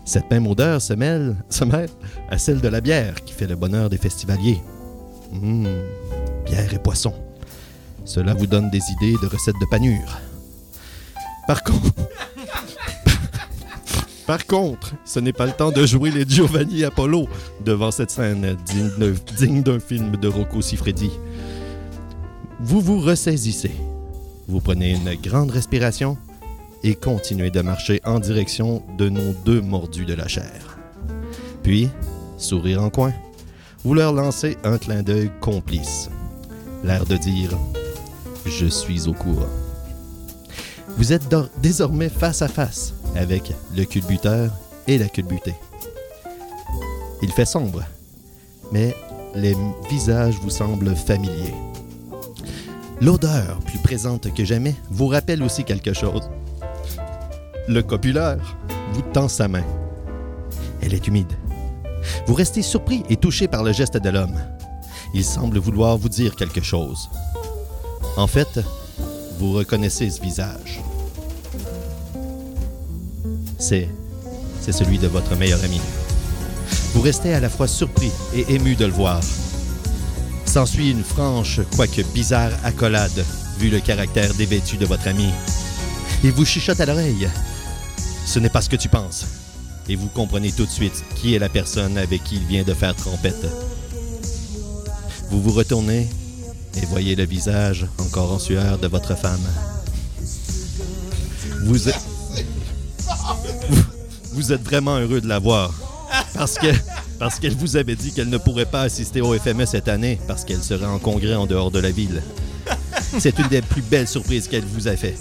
Cette 0.05 0.29
même 0.31 0.47
odeur 0.47 0.81
se 0.81 0.93
mêle, 0.93 1.35
se 1.49 1.63
mêle 1.63 1.89
à 2.29 2.37
celle 2.37 2.59
de 2.59 2.67
la 2.67 2.81
bière 2.81 3.15
qui 3.23 3.33
fait 3.33 3.47
le 3.47 3.55
bonheur 3.55 3.89
des 3.89 3.97
festivaliers. 3.97 4.61
Hum, 5.31 5.67
bière 6.45 6.73
et 6.73 6.79
poisson. 6.79 7.13
Cela 8.03 8.33
vous 8.33 8.47
donne 8.47 8.69
des 8.69 8.81
idées 8.91 9.15
de 9.21 9.27
recettes 9.27 9.59
de 9.61 9.65
panure. 9.69 10.19
Par 14.27 14.45
contre, 14.45 14.93
ce 15.03 15.19
n'est 15.19 15.33
pas 15.33 15.45
le 15.45 15.51
temps 15.51 15.71
de 15.71 15.85
jouer 15.85 16.11
les 16.11 16.25
Giovanni 16.27 16.83
Apollo 16.85 17.27
devant 17.65 17.91
cette 17.91 18.11
scène 18.11 18.55
digne 19.37 19.61
d'un 19.61 19.79
film 19.79 20.15
de 20.15 20.27
Rocco 20.27 20.61
Siffredi. 20.61 21.11
Vous 22.59 22.79
vous 22.79 22.99
ressaisissez. 22.99 23.75
Vous 24.47 24.61
prenez 24.61 24.91
une 24.91 25.15
grande 25.15 25.51
respiration 25.51 26.17
et 26.83 26.95
continuez 26.95 27.51
de 27.51 27.61
marcher 27.61 28.01
en 28.05 28.19
direction 28.19 28.83
de 28.97 29.09
nos 29.09 29.33
deux 29.45 29.61
mordus 29.61 30.05
de 30.05 30.13
la 30.13 30.27
chair. 30.27 30.77
Puis, 31.63 31.89
sourire 32.37 32.83
en 32.83 32.89
coin, 32.89 33.13
vous 33.83 33.93
leur 33.93 34.13
lancez 34.13 34.57
un 34.63 34.77
clin 34.77 35.03
d'œil 35.03 35.31
complice. 35.41 36.09
L'air 36.83 37.05
de 37.05 37.17
dire 37.17 37.51
«Je 38.45 38.65
suis 38.65 39.07
au 39.07 39.13
courant». 39.13 39.49
Vous 40.97 41.13
êtes 41.13 41.23
désormais 41.61 42.09
face 42.09 42.41
à 42.41 42.47
face 42.47 42.93
avec 43.15 43.53
le 43.75 43.85
culbuteur 43.85 44.51
et 44.87 44.97
la 44.97 45.07
culbutée. 45.07 45.55
Il 47.21 47.31
fait 47.31 47.45
sombre, 47.45 47.83
mais 48.71 48.95
les 49.35 49.55
visages 49.89 50.39
vous 50.41 50.49
semblent 50.49 50.95
familiers. 50.95 51.53
L'odeur, 52.99 53.59
plus 53.65 53.79
présente 53.79 54.33
que 54.33 54.43
jamais, 54.43 54.75
vous 54.89 55.07
rappelle 55.07 55.43
aussi 55.43 55.63
quelque 55.63 55.93
chose. 55.93 56.29
Le 57.67 57.83
copulaire 57.83 58.57
vous 58.93 59.01
tend 59.13 59.27
sa 59.27 59.47
main. 59.47 59.63
Elle 60.81 60.93
est 60.93 61.07
humide. 61.07 61.31
Vous 62.25 62.33
restez 62.33 62.61
surpris 62.61 63.03
et 63.09 63.17
touché 63.17 63.47
par 63.47 63.63
le 63.63 63.71
geste 63.71 63.97
de 63.97 64.09
l'homme. 64.09 64.39
Il 65.13 65.23
semble 65.23 65.59
vouloir 65.59 65.97
vous 65.97 66.09
dire 66.09 66.35
quelque 66.35 66.61
chose. 66.61 67.09
En 68.17 68.27
fait, 68.27 68.59
vous 69.37 69.53
reconnaissez 69.53 70.09
ce 70.09 70.21
visage. 70.21 70.81
C'est 73.59 73.87
c'est 74.59 74.71
celui 74.71 74.99
de 74.99 75.07
votre 75.07 75.35
meilleur 75.35 75.63
ami. 75.63 75.81
Vous 76.93 77.01
restez 77.01 77.33
à 77.33 77.39
la 77.39 77.49
fois 77.49 77.67
surpris 77.67 78.11
et 78.35 78.53
ému 78.53 78.75
de 78.75 78.85
le 78.85 78.91
voir. 78.91 79.19
S'ensuit 80.45 80.91
une 80.91 81.03
franche, 81.03 81.61
quoique 81.75 82.01
bizarre 82.13 82.51
accolade, 82.63 83.25
vu 83.57 83.69
le 83.69 83.79
caractère 83.79 84.33
dévêtu 84.33 84.77
de 84.77 84.85
votre 84.85 85.07
ami. 85.07 85.29
Il 86.23 86.31
vous 86.31 86.45
chuchote 86.45 86.79
à 86.79 86.85
l'oreille. 86.85 87.27
Ce 88.25 88.39
n'est 88.39 88.49
pas 88.49 88.61
ce 88.61 88.69
que 88.69 88.75
tu 88.75 88.89
penses. 88.89 89.25
Et 89.89 89.95
vous 89.95 90.07
comprenez 90.07 90.51
tout 90.51 90.65
de 90.65 90.71
suite 90.71 91.03
qui 91.15 91.35
est 91.35 91.39
la 91.39 91.49
personne 91.49 91.97
avec 91.97 92.23
qui 92.23 92.35
il 92.35 92.45
vient 92.45 92.63
de 92.63 92.73
faire 92.73 92.95
trompette. 92.95 93.45
Vous 95.29 95.41
vous 95.41 95.51
retournez 95.51 96.07
et 96.81 96.85
voyez 96.85 97.15
le 97.15 97.25
visage 97.25 97.85
encore 97.99 98.31
en 98.31 98.39
sueur 98.39 98.77
de 98.77 98.87
votre 98.87 99.17
femme. 99.17 99.39
Vous 101.63 101.89
êtes... 101.89 102.01
Vraiment 104.63 104.97
heureux 104.97 105.21
de 105.21 105.27
la 105.27 105.39
voir. 105.39 105.73
Parce 106.33 106.57
parce 107.19 107.39
qu'elle 107.39 107.55
vous 107.55 107.77
avait 107.77 107.95
dit 107.95 108.11
qu'elle 108.11 108.29
ne 108.29 108.37
pourrait 108.37 108.65
pas 108.65 108.81
assister 108.81 109.21
au 109.21 109.37
FME 109.37 109.65
cette 109.65 109.87
année 109.87 110.19
parce 110.27 110.43
qu'elle 110.43 110.63
serait 110.63 110.87
en 110.87 110.97
congrès 110.97 111.35
en 111.35 111.45
dehors 111.45 111.69
de 111.69 111.79
la 111.79 111.91
ville. 111.91 112.23
C'est 113.19 113.37
une 113.37 113.47
des 113.47 113.61
plus 113.61 113.83
belles 113.83 114.07
surprises 114.07 114.47
qu'elle 114.47 114.65
vous 114.65 114.87
a 114.87 114.95
fait. 114.95 115.15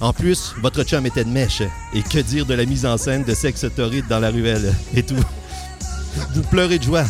En 0.00 0.12
plus, 0.12 0.54
votre 0.60 0.84
chum 0.84 1.06
était 1.06 1.24
de 1.24 1.30
mèche. 1.30 1.62
Et 1.94 2.02
que 2.02 2.18
dire 2.18 2.46
de 2.46 2.54
la 2.54 2.64
mise 2.64 2.84
en 2.84 2.96
scène 2.98 3.24
de 3.24 3.34
sexe 3.34 3.66
torride 3.74 4.06
dans 4.08 4.20
la 4.20 4.30
ruelle? 4.30 4.74
Et 4.94 5.02
tout. 5.02 5.16
Vous 6.34 6.42
pleurez 6.42 6.78
de 6.78 6.84
joie, 6.84 7.04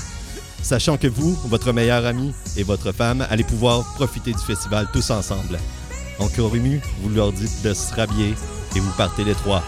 sachant 0.62 0.97
que 0.97 1.07
vous, 1.07 1.39
votre 1.47 1.72
meilleur 1.72 2.05
ami 2.07 2.32
et 2.57 2.64
votre 2.64 2.93
femme 2.93 3.26
allez 3.30 3.45
pouvoir 3.45 3.84
profiter 3.95 4.32
du 4.32 4.43
festival 4.43 4.89
tous 4.93 5.11
ensemble. 5.11 5.59
Encore 6.18 6.55
ému, 6.57 6.80
vous 7.03 7.11
leur 7.11 7.32
dites 7.32 7.62
de 7.62 7.74
se 7.74 7.95
rhabiller 7.95 8.34
et 8.74 8.80
vous 8.80 8.93
partez 8.97 9.24
les 9.24 9.34
trois. 9.34 9.62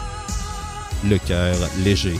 Le 1.04 1.18
cœur 1.18 1.56
léger. 1.84 2.18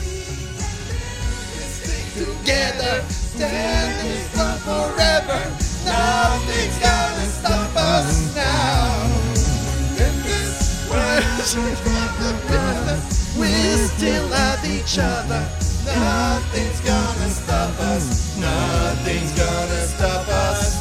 World, 11.55 12.99
we 13.37 13.47
still 13.87 14.27
have 14.29 14.63
each 14.65 14.99
other. 14.99 15.41
Nothing's 15.85 16.81
gonna 16.81 17.29
stop 17.29 17.79
us. 17.79 18.37
Nothing's 18.37 19.31
gonna 19.31 19.87
stop 19.87 20.27
us 20.27 20.75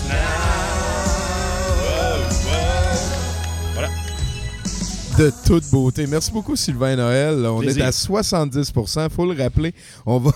Voilà. 3.72 3.88
De 5.16 5.32
toute 5.46 5.70
beauté. 5.70 6.06
Merci 6.06 6.32
beaucoup, 6.32 6.56
Sylvain 6.56 6.96
Noël. 6.96 7.46
On 7.46 7.60
Plaisir. 7.60 7.84
est 7.84 7.88
à 7.88 7.92
70 7.92 8.72
faut 9.14 9.32
le 9.32 9.42
rappeler. 9.42 9.74
On 10.04 10.18
va. 10.18 10.32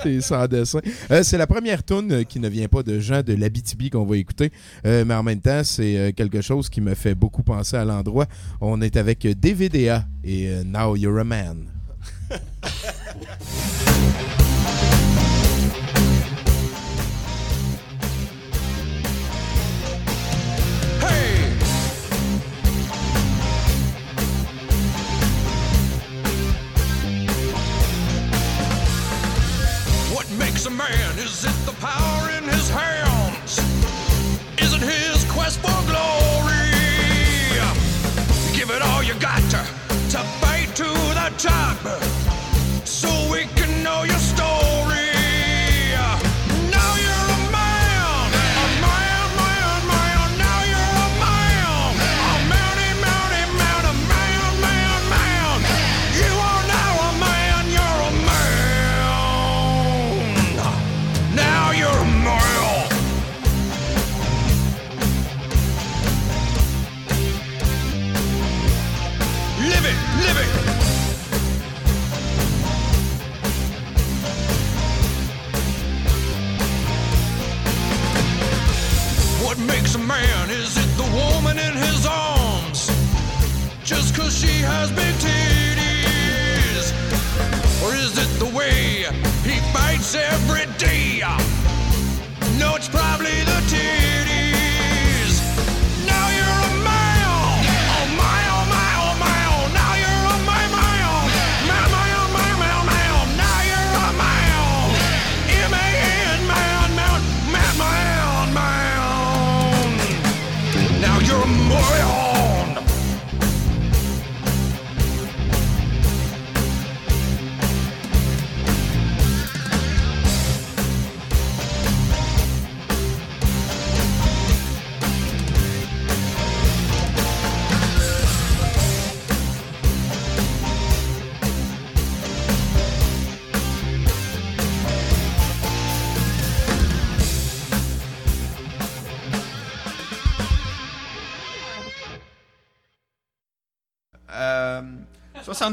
Euh, 1.10 1.22
c'est 1.22 1.38
la 1.38 1.46
première 1.46 1.84
tune 1.84 2.12
euh, 2.12 2.22
qui 2.24 2.40
ne 2.40 2.48
vient 2.48 2.68
pas 2.68 2.82
de 2.82 3.00
gens 3.00 3.22
de 3.22 3.34
l'Abitibi 3.34 3.90
qu'on 3.90 4.04
va 4.04 4.16
écouter, 4.16 4.52
Euh, 4.84 5.04
mais 5.06 5.14
en 5.14 5.22
même 5.22 5.40
temps, 5.40 5.62
c'est 5.64 6.12
quelque 6.16 6.40
chose 6.40 6.68
qui 6.68 6.80
me 6.80 6.94
fait 6.94 7.14
beaucoup 7.14 7.42
penser 7.42 7.76
à 7.76 7.84
l'endroit. 7.84 8.26
On 8.60 8.80
est 8.80 8.96
avec 8.96 9.26
DVDA 9.26 10.04
et 10.24 10.48
Now 10.64 10.96
You're 10.96 11.18
a 11.18 11.24
Man. 11.24 11.66
man? 30.88 31.18
Is 31.18 31.44
it 31.44 31.56
the 31.66 31.72
power 31.80 32.30
in 32.30 32.44
his 32.44 32.68
hands? 32.68 33.58
Is 34.58 34.72
it 34.74 34.82
his 34.82 35.24
quest 35.30 35.60
for 35.60 35.78
glory? 35.90 36.70
Give 38.54 38.70
it 38.70 38.82
all 38.82 39.02
you 39.02 39.14
got 39.14 39.42
to, 39.50 39.62
to 40.12 40.18
fight 40.40 40.74
to 40.76 40.84
the 40.84 41.32
top 41.38 42.15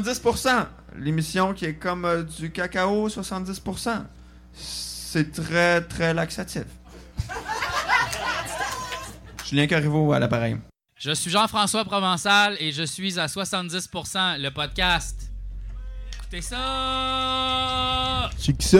70%. 0.02 0.66
L'émission 0.98 1.54
qui 1.54 1.64
est 1.66 1.74
comme 1.74 2.04
euh, 2.04 2.22
du 2.22 2.50
cacao, 2.50 3.08
70%. 3.08 4.04
C'est 4.52 5.32
très, 5.32 5.80
très 5.82 6.14
laxatif. 6.14 6.64
Julien 9.48 9.66
Corriveau 9.66 10.12
à 10.12 10.18
l'appareil. 10.18 10.56
Je 10.96 11.12
suis 11.12 11.30
Jean-François 11.30 11.84
Provençal 11.84 12.56
et 12.60 12.72
je 12.72 12.82
suis 12.82 13.18
à 13.18 13.26
70% 13.26 14.40
le 14.40 14.50
podcast. 14.50 15.30
Écoutez 16.16 16.40
ça! 16.40 18.30
Chic 18.40 18.62
ça! 18.62 18.78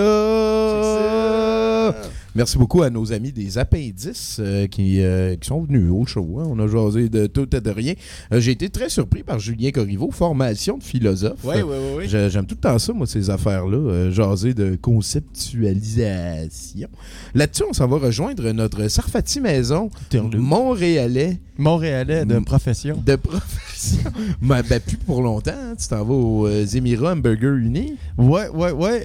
Merci 2.34 2.58
beaucoup 2.58 2.82
à 2.82 2.90
nos 2.90 3.12
amis 3.12 3.30
des 3.32 3.58
Appendices 3.58 4.38
euh, 4.40 4.66
qui, 4.66 5.00
euh, 5.02 5.36
qui 5.36 5.46
sont 5.46 5.62
venus 5.62 5.90
au 5.92 6.04
show. 6.04 6.38
hein. 6.40 6.46
On 6.48 6.58
a 6.58 6.66
jasé 6.66 7.08
de 7.08 7.26
tout 7.26 7.54
et 7.54 7.60
de 7.60 7.70
rien. 7.70 7.94
Euh, 8.32 8.40
J'ai 8.40 8.52
été 8.52 8.68
très 8.70 8.88
surpris 8.88 9.22
par 9.22 9.38
Julien 9.38 9.70
Corriveau, 9.70 10.10
formation 10.10 10.78
de 10.78 10.82
philosophe. 10.82 11.38
Oui, 11.44 11.56
oui, 11.58 11.62
oui, 11.64 11.76
oui. 11.98 12.04
J'ai- 12.08 12.28
J'aime 12.30 12.46
tout 12.46 12.56
le 12.56 12.60
temps 12.60 12.78
ça, 12.78 12.92
moi, 12.92 13.06
ces 13.06 13.30
affaires-là. 13.30 13.76
euh, 13.76 14.10
jaser 14.10 14.54
de 14.54 14.76
conceptualisation. 14.80 16.88
Là-dessus, 17.34 17.64
on 17.68 17.72
s'en 17.72 17.86
va 17.86 17.98
rejoindre 17.98 18.50
notre 18.52 18.88
Sarfati 18.88 19.40
Maison, 19.40 19.90
Montréalais. 20.38 21.38
Montréalais 21.56 22.24
de 22.24 22.38
profession. 22.40 23.00
De 23.06 23.14
profession. 23.16 24.10
ben, 24.42 24.62
ben, 24.68 24.80
plus 24.80 24.96
pour 24.96 25.22
longtemps. 25.22 25.52
hein. 25.54 25.74
Tu 25.78 25.86
t'en 25.86 26.04
vas 26.04 26.14
aux 26.14 26.46
euh, 26.48 26.66
Émirats 26.66 27.12
Hamburger 27.12 27.54
Uni. 27.54 27.94
Ouais, 28.18 28.48
ouais, 28.48 28.72
ouais. 28.72 29.04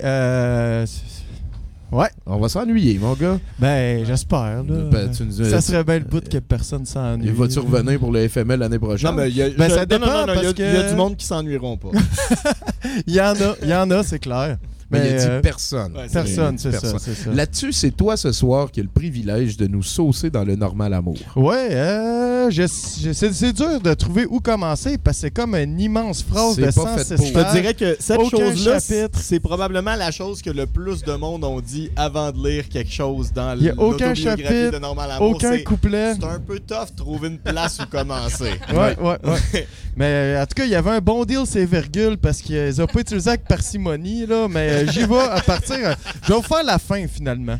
Euh, 1.91 1.95
Ouais. 1.97 2.09
On 2.25 2.37
va 2.37 2.49
s'ennuyer, 2.49 2.97
mon 2.99 3.13
gars. 3.13 3.39
Ben, 3.57 4.05
j'espère. 4.05 4.63
là. 4.63 4.75
Ben, 4.91 5.09
tu 5.11 5.23
nous- 5.23 5.49
ça 5.49 5.61
serait 5.61 5.83
bien 5.83 5.99
le 5.99 6.05
bout 6.05 6.27
que 6.27 6.37
personne 6.37 6.85
s'ennuie. 6.85 7.27
Il 7.27 7.33
va-tu 7.33 7.59
revenir 7.59 7.99
pour 7.99 8.11
le 8.11 8.27
FML 8.27 8.59
l'année 8.59 8.79
prochaine? 8.79 9.09
Non, 9.09 9.15
mais 9.17 9.29
il 9.29 9.35
y 9.37 9.41
a, 9.41 9.49
Ben, 9.49 9.69
je- 9.69 9.75
ça 9.75 9.85
dépend, 9.85 10.05
il 10.27 10.49
y 10.49 10.53
que- 10.53 10.61
y 10.61 10.77
a 10.77 10.89
du 10.89 10.95
monde 10.95 11.15
qui 11.17 11.25
s'ennuieront 11.25 11.77
pas. 11.77 11.89
Il 13.07 13.13
y 13.13 13.19
en 13.21 13.33
a, 13.33 13.55
il 13.61 13.67
y 13.69 13.73
en 13.75 13.91
a, 13.91 14.03
c'est 14.03 14.19
clair. 14.19 14.57
Mais 14.91 14.99
il 14.99 15.15
a 15.15 15.17
dit 15.19 15.25
euh, 15.27 15.41
personne. 15.41 15.95
Ouais, 15.95 16.07
Personne, 16.11 16.57
c'est 16.57 16.71
ça, 16.71 16.97
c'est 16.99 17.13
ça. 17.13 17.31
Là-dessus, 17.31 17.71
c'est 17.73 17.91
toi 17.91 18.17
ce 18.17 18.31
soir 18.31 18.71
qui 18.71 18.79
as 18.79 18.83
le 18.83 18.89
privilège 18.89 19.55
de 19.57 19.67
nous 19.67 19.83
saucer 19.83 20.29
dans 20.29 20.43
le 20.43 20.55
normal 20.55 20.93
amour. 20.93 21.17
Ouais, 21.35 21.69
euh, 21.71 22.49
c'est 22.51 23.53
dur 23.53 23.79
de 23.81 23.93
trouver 23.93 24.25
où 24.29 24.39
commencer 24.39 24.97
parce 24.97 25.17
que 25.17 25.21
c'est 25.21 25.31
comme 25.31 25.55
une 25.55 25.79
immense 25.79 26.23
phrase 26.23 26.55
C'est 26.55 26.61
de 26.61 26.65
pas 26.67 26.71
106 26.97 27.05
fait 27.09 27.15
pour. 27.17 27.25
Je 27.27 27.33
te 27.33 27.51
dirais 27.53 27.73
que 27.73 27.95
cette 27.99 28.19
Aucun 28.19 28.37
chose-là, 28.37 28.79
chapitre. 28.79 29.19
c'est 29.21 29.39
probablement 29.39 29.95
la 29.95 30.11
chose 30.11 30.41
que 30.41 30.49
le 30.49 30.65
plus 30.65 31.03
de 31.03 31.13
monde 31.13 31.43
ont 31.43 31.61
dit 31.61 31.89
avant 31.95 32.31
de 32.31 32.47
lire 32.47 32.67
quelque 32.69 32.91
chose 32.91 33.31
dans 33.33 33.55
Il 33.57 33.63
y 33.65 33.69
a 33.69 33.73
aucun 33.73 34.09
l'autobiographie 34.09 34.43
chapitre, 34.43 34.71
de 34.71 34.79
Normal 34.79 35.11
Amour. 35.11 35.31
aucun 35.35 35.51
C'est- 35.53 35.63
couplet. 35.63 36.13
C'est 36.19 36.25
un 36.25 36.39
peu 36.39 36.59
tough 36.59 36.91
de 36.91 36.95
trouver 36.95 37.27
une 37.27 37.39
place 37.39 37.77
où 37.79 37.85
commencer. 37.89 38.51
Ouais, 38.73 38.95
ouais, 38.99 39.17
ouais. 39.23 39.67
mais 39.97 40.05
euh, 40.05 40.41
en 40.43 40.45
tout 40.45 40.53
cas, 40.55 40.63
il 40.63 40.69
y 40.71 40.75
avait 40.75 40.91
un 40.91 40.99
bon 41.01 41.25
deal, 41.25 41.41
ces 41.45 41.65
virgules, 41.65 42.17
parce 42.17 42.41
qu'ils 42.41 42.75
n'ont 42.77 42.87
pas 42.87 42.99
utilisé 43.01 43.29
avec 43.29 43.45
parcimonie, 43.45 44.25
là. 44.25 44.47
Mais 44.49 44.78
euh, 44.87 44.91
j'y 44.91 45.05
vais 45.05 45.19
à 45.19 45.41
partir. 45.41 45.75
euh, 45.75 45.93
je 46.23 46.27
vais 46.29 46.35
vous 46.35 46.41
faire 46.41 46.63
la 46.63 46.79
fin, 46.79 47.07
finalement. 47.07 47.57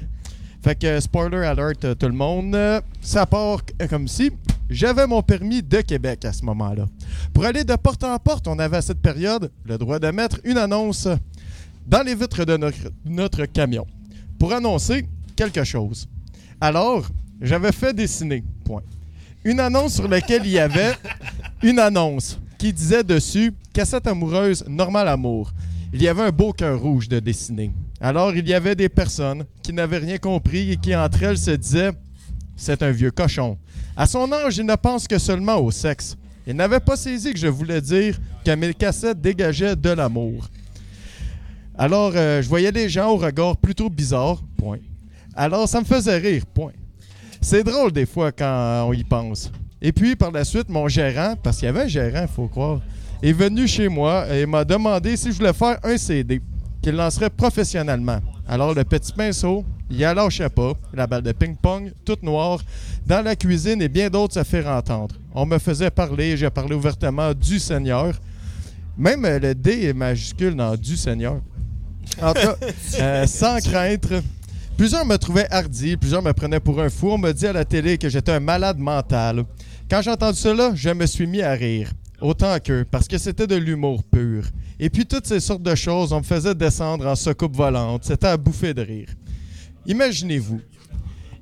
Fait 0.64 0.76
que, 0.76 1.00
spoiler 1.00 1.46
alert, 1.46 1.86
euh, 1.86 1.96
tout 1.96 2.08
le 2.08 2.14
monde. 2.14 2.58
ça 3.02 3.26
part 3.26 3.60
comme 3.90 4.08
si. 4.08 4.32
J'avais 4.70 5.08
mon 5.08 5.24
permis 5.24 5.64
de 5.64 5.82
Québec 5.82 6.26
à 6.26 6.34
ce 6.34 6.44
moment-là. 6.46 6.86
Pour 7.34 7.46
aller 7.46 7.64
de 7.64 7.76
porte 7.76 8.04
en 8.04 8.18
porte, 8.20 8.48
on 8.48 8.60
avait 8.60 8.78
à 8.78 8.82
cette 8.82 9.02
période 9.02 9.52
le 9.66 9.78
droit 9.78 9.98
de 9.98 10.12
mettre 10.12 10.40
une 10.44 10.58
annonce 10.58 11.08
dans 11.88 12.04
les 12.04 12.14
vitres 12.14 12.46
de 12.46 12.56
notre, 12.56 12.78
notre 13.06 13.46
camion 13.46 13.88
pour 14.38 14.54
annoncer 14.54 15.08
quelque 15.36 15.64
chose. 15.64 16.08
Alors, 16.62 17.08
j'avais 17.42 17.72
fait 17.72 17.94
dessiner, 17.96 18.44
point. 18.64 18.84
Une 19.44 19.60
annonce 19.60 19.96
sur 19.96 20.08
laquelle 20.08 20.46
il 20.46 20.52
y 20.52 20.60
avait 20.60 20.94
une 21.64 21.80
annonce 21.80 22.38
qui 22.60 22.72
disait 22.74 23.04
dessus 23.04 23.54
Cassette 23.74 24.06
amoureuse, 24.08 24.66
normal 24.68 25.08
amour. 25.08 25.52
Il 25.92 26.04
y 26.04 26.08
avait 26.08 26.22
un 26.22 26.32
beau 26.32 26.54
cœur 26.54 26.80
rouge 26.80 27.10
de 27.10 27.20
dessiner. 27.20 27.72
Alors, 28.00 28.36
il 28.36 28.48
y 28.48 28.54
avait 28.54 28.76
des 28.76 28.90
personnes 28.90 29.46
qui 29.64 29.74
n'avaient 29.74 29.98
rien 29.98 30.18
compris 30.18 30.72
et 30.72 30.78
qui, 30.78 30.96
entre 30.96 31.24
elles, 31.24 31.38
se 31.38 31.52
disaient 31.52 31.92
C'est 32.56 32.84
un 32.84 32.92
vieux 32.92 33.10
cochon. 33.12 33.58
À 33.98 34.06
son 34.06 34.32
âge, 34.32 34.58
il 34.58 34.66
ne 34.66 34.76
pense 34.76 35.08
que 35.08 35.18
seulement 35.18 35.58
au 35.58 35.72
sexe. 35.72 36.16
Il 36.46 36.56
n'avait 36.56 36.80
pas 36.80 36.96
saisi 36.96 37.34
que 37.34 37.40
je 37.40 37.48
voulais 37.48 37.82
dire 37.82 38.20
que 38.46 38.52
mes 38.52 38.74
cassettes 38.74 39.20
dégageaient 39.20 39.76
de 39.76 39.90
l'amour. 39.90 40.48
Alors, 41.78 42.12
euh, 42.16 42.42
je 42.42 42.48
voyais 42.48 42.72
des 42.72 42.88
gens 42.88 43.10
au 43.10 43.18
regard 43.18 43.58
plutôt 43.58 43.90
bizarre, 43.90 44.42
point. 44.58 44.80
Alors, 45.36 45.68
ça 45.68 45.80
me 45.80 45.86
faisait 45.86 46.18
rire, 46.18 46.46
point. 46.54 46.74
C'est 47.42 47.64
drôle 47.64 47.92
des 47.92 48.06
fois 48.06 48.32
quand 48.32 48.86
on 48.88 48.94
y 48.94 49.04
pense. 49.04 49.52
Et 49.82 49.92
puis, 49.92 50.16
par 50.16 50.32
la 50.32 50.44
suite, 50.44 50.70
mon 50.70 50.88
gérant, 50.88 51.36
parce 51.42 51.58
qu'il 51.58 51.66
y 51.66 51.70
avait 51.70 51.84
un 51.84 51.88
gérant, 51.88 52.22
il 52.22 52.28
faut 52.28 52.48
croire, 52.48 52.82
est 53.22 53.34
venu 53.34 53.68
chez 53.68 53.90
moi 53.90 54.28
et 54.34 54.46
m'a 54.46 54.64
demandé 54.64 55.18
si 55.18 55.32
je 55.32 55.38
voulais 55.38 55.54
faire 55.54 55.78
un 55.84 55.98
CD 55.98 56.42
qu'il 56.82 56.96
lancerait 56.96 57.30
professionnellement. 57.30 58.20
Alors, 58.48 58.74
le 58.74 58.84
petit 58.84 59.12
pinceau, 59.12 59.66
il 59.90 59.98
y 59.98 60.02
lâchait 60.02 60.50
pas, 60.50 60.74
la 60.94 61.08
balle 61.08 61.24
de 61.24 61.32
ping-pong, 61.32 61.92
toute 62.06 62.24
noire, 62.24 62.60
dans 63.06 63.24
la 63.24 63.36
cuisine 63.36 63.82
et 63.82 63.90
bien 63.90 64.10
d'autres 64.10 64.36
se 64.36 64.44
faire 64.44 64.68
entendre. 64.68 65.16
On 65.34 65.46
me 65.46 65.58
faisait 65.58 65.92
parler, 65.92 66.38
j'ai 66.38 66.50
parlé 66.50 66.76
ouvertement 66.76 67.34
du 67.34 67.60
Seigneur. 67.60 68.14
Même 68.98 69.26
le 69.26 69.54
D 69.54 69.86
est 69.86 69.94
majuscule 69.94 70.56
dans 70.56 70.76
du 70.76 70.96
Seigneur. 70.96 71.40
En 72.22 72.34
tout 72.34 72.42
cas, 72.42 72.56
euh, 73.00 73.28
sans 73.28 73.60
crainte. 73.60 74.08
Plusieurs 74.78 75.06
me 75.06 75.18
trouvaient 75.18 75.48
hardi, 75.52 75.98
plusieurs 75.98 76.22
me 76.22 76.32
prenaient 76.32 76.60
pour 76.60 76.80
un 76.80 76.90
fou. 76.90 77.12
On 77.12 77.18
me 77.18 77.32
dit 77.32 77.48
à 77.48 77.54
la 77.54 77.66
télé 77.66 77.98
que 77.98 78.10
j'étais 78.10 78.32
un 78.32 78.40
malade 78.40 78.78
mental. 78.78 79.44
Quand 79.90 80.02
j'ai 80.02 80.12
entendu 80.12 80.38
cela, 80.38 80.72
je 80.74 80.90
me 80.90 81.06
suis 81.06 81.28
mis 81.28 81.42
à 81.42 81.52
rire. 81.52 81.92
Autant 82.22 82.58
qu'eux, 82.60 82.86
parce 82.90 83.08
que 83.08 83.18
c'était 83.18 83.48
de 83.48 83.56
l'humour 83.56 84.04
pur. 84.04 84.44
Et 84.80 84.90
puis 84.90 85.06
toutes 85.06 85.26
ces 85.26 85.40
sortes 85.40 85.64
de 85.64 85.76
choses, 85.76 86.12
on 86.14 86.20
me 86.20 86.24
faisait 86.24 86.56
descendre 86.56 87.06
en 87.08 87.16
secoupe 87.16 87.56
volante. 87.56 88.04
C'était 88.04 88.28
à 88.28 88.38
bouffer 88.38 88.74
de 88.74 88.82
rire. 88.82 89.08
Imaginez-vous, 89.86 90.60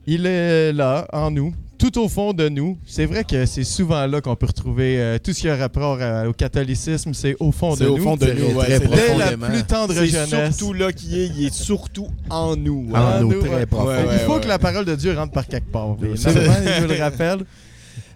il 0.05 0.25
est 0.25 0.71
là, 0.73 1.07
en 1.11 1.31
nous, 1.31 1.53
tout 1.77 1.99
au 1.99 2.07
fond 2.07 2.33
de 2.33 2.47
nous. 2.49 2.77
C'est 2.85 3.05
vrai 3.05 3.23
que 3.23 3.45
c'est 3.45 3.63
souvent 3.63 4.05
là 4.07 4.21
qu'on 4.21 4.35
peut 4.35 4.45
retrouver 4.47 4.99
euh, 4.99 5.17
tout 5.21 5.33
ce 5.33 5.41
qui 5.41 5.49
a 5.49 5.55
rapport 5.55 6.01
à- 6.01 6.27
au 6.27 6.33
catholicisme, 6.33 7.13
c'est 7.13 7.35
au 7.39 7.51
fond 7.51 7.73
de 7.73 7.77
C'est 7.79 7.85
nous. 7.85 7.93
au 7.93 7.97
fond 7.97 8.15
de 8.15 8.25
nous, 8.31 8.55
ouais, 8.57 8.79
Dès 8.79 9.17
la 9.17 9.37
plus 9.37 9.63
tendre 9.63 9.93
jeunesse. 9.93 10.55
surtout 10.55 10.73
là 10.73 10.91
qu'il 10.91 11.17
est, 11.17 11.27
il 11.27 11.45
est 11.47 11.53
surtout 11.53 12.07
en 12.29 12.55
nous. 12.55 12.87
En 12.93 12.95
hein. 12.95 13.19
nous, 13.21 13.33
nous, 13.33 13.39
très 13.41 13.55
ouais. 13.55 13.65
profond. 13.65 13.87
Ouais, 13.87 14.05
Il 14.13 14.19
faut 14.19 14.35
ouais, 14.35 14.41
que 14.41 14.47
la 14.47 14.59
parole 14.59 14.85
de 14.85 14.95
Dieu 14.95 15.13
rentre 15.15 15.33
par 15.33 15.47
quelque 15.47 15.71
part. 15.71 15.89
oui. 15.99 16.09
Normalement, 16.23 16.71
je 16.81 16.85
le 16.85 16.99
rappelle. 17.01 17.39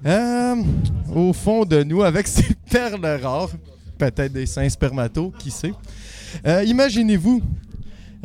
Euh, 0.05 0.55
au 1.13 1.33
fond 1.33 1.63
de 1.65 1.83
nous, 1.83 2.01
avec 2.03 2.27
ces 2.27 2.55
perles 2.69 3.19
rares, 3.21 3.51
peut-être 3.97 4.33
des 4.33 4.45
saints 4.45 4.69
spermatos, 4.69 5.31
qui 5.37 5.51
sait. 5.51 5.73
Euh, 6.45 6.63
Imaginez-vous. 6.63 7.41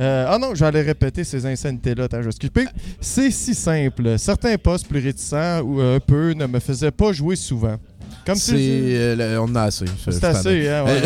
euh, 0.01 0.27
ah 0.29 0.39
non, 0.39 0.55
j'allais 0.55 0.83
répéter 0.83 1.25
ces 1.25 1.45
insanités-là. 1.45 2.09
Je 2.13 2.17
vais 2.19 2.33
s'occuper. 2.33 2.65
C'est 3.01 3.31
si 3.31 3.55
simple. 3.55 4.19
Certains 4.19 4.57
postes 4.57 4.89
plus 4.89 5.01
réticents 5.01 5.61
ou 5.61 5.81
un 5.81 6.01
peu 6.01 6.33
ne 6.33 6.47
me 6.47 6.61
faisaient 6.61 6.91
pas 6.91 7.13
jouer 7.13 7.37
souvent. 7.37 7.77
Comme 8.27 8.35
C'est, 8.37 8.53
tu 8.53 8.59
dis. 8.59 8.63
euh, 8.97 9.15
le- 9.17 9.39
on 9.41 9.45
en 9.45 9.55
a 9.55 9.63
assez. 9.63 9.85
je- 9.87 10.11
C'est 10.11 10.25
assez, 10.25 10.69
hein, 10.69 10.85
ouais. 10.87 11.03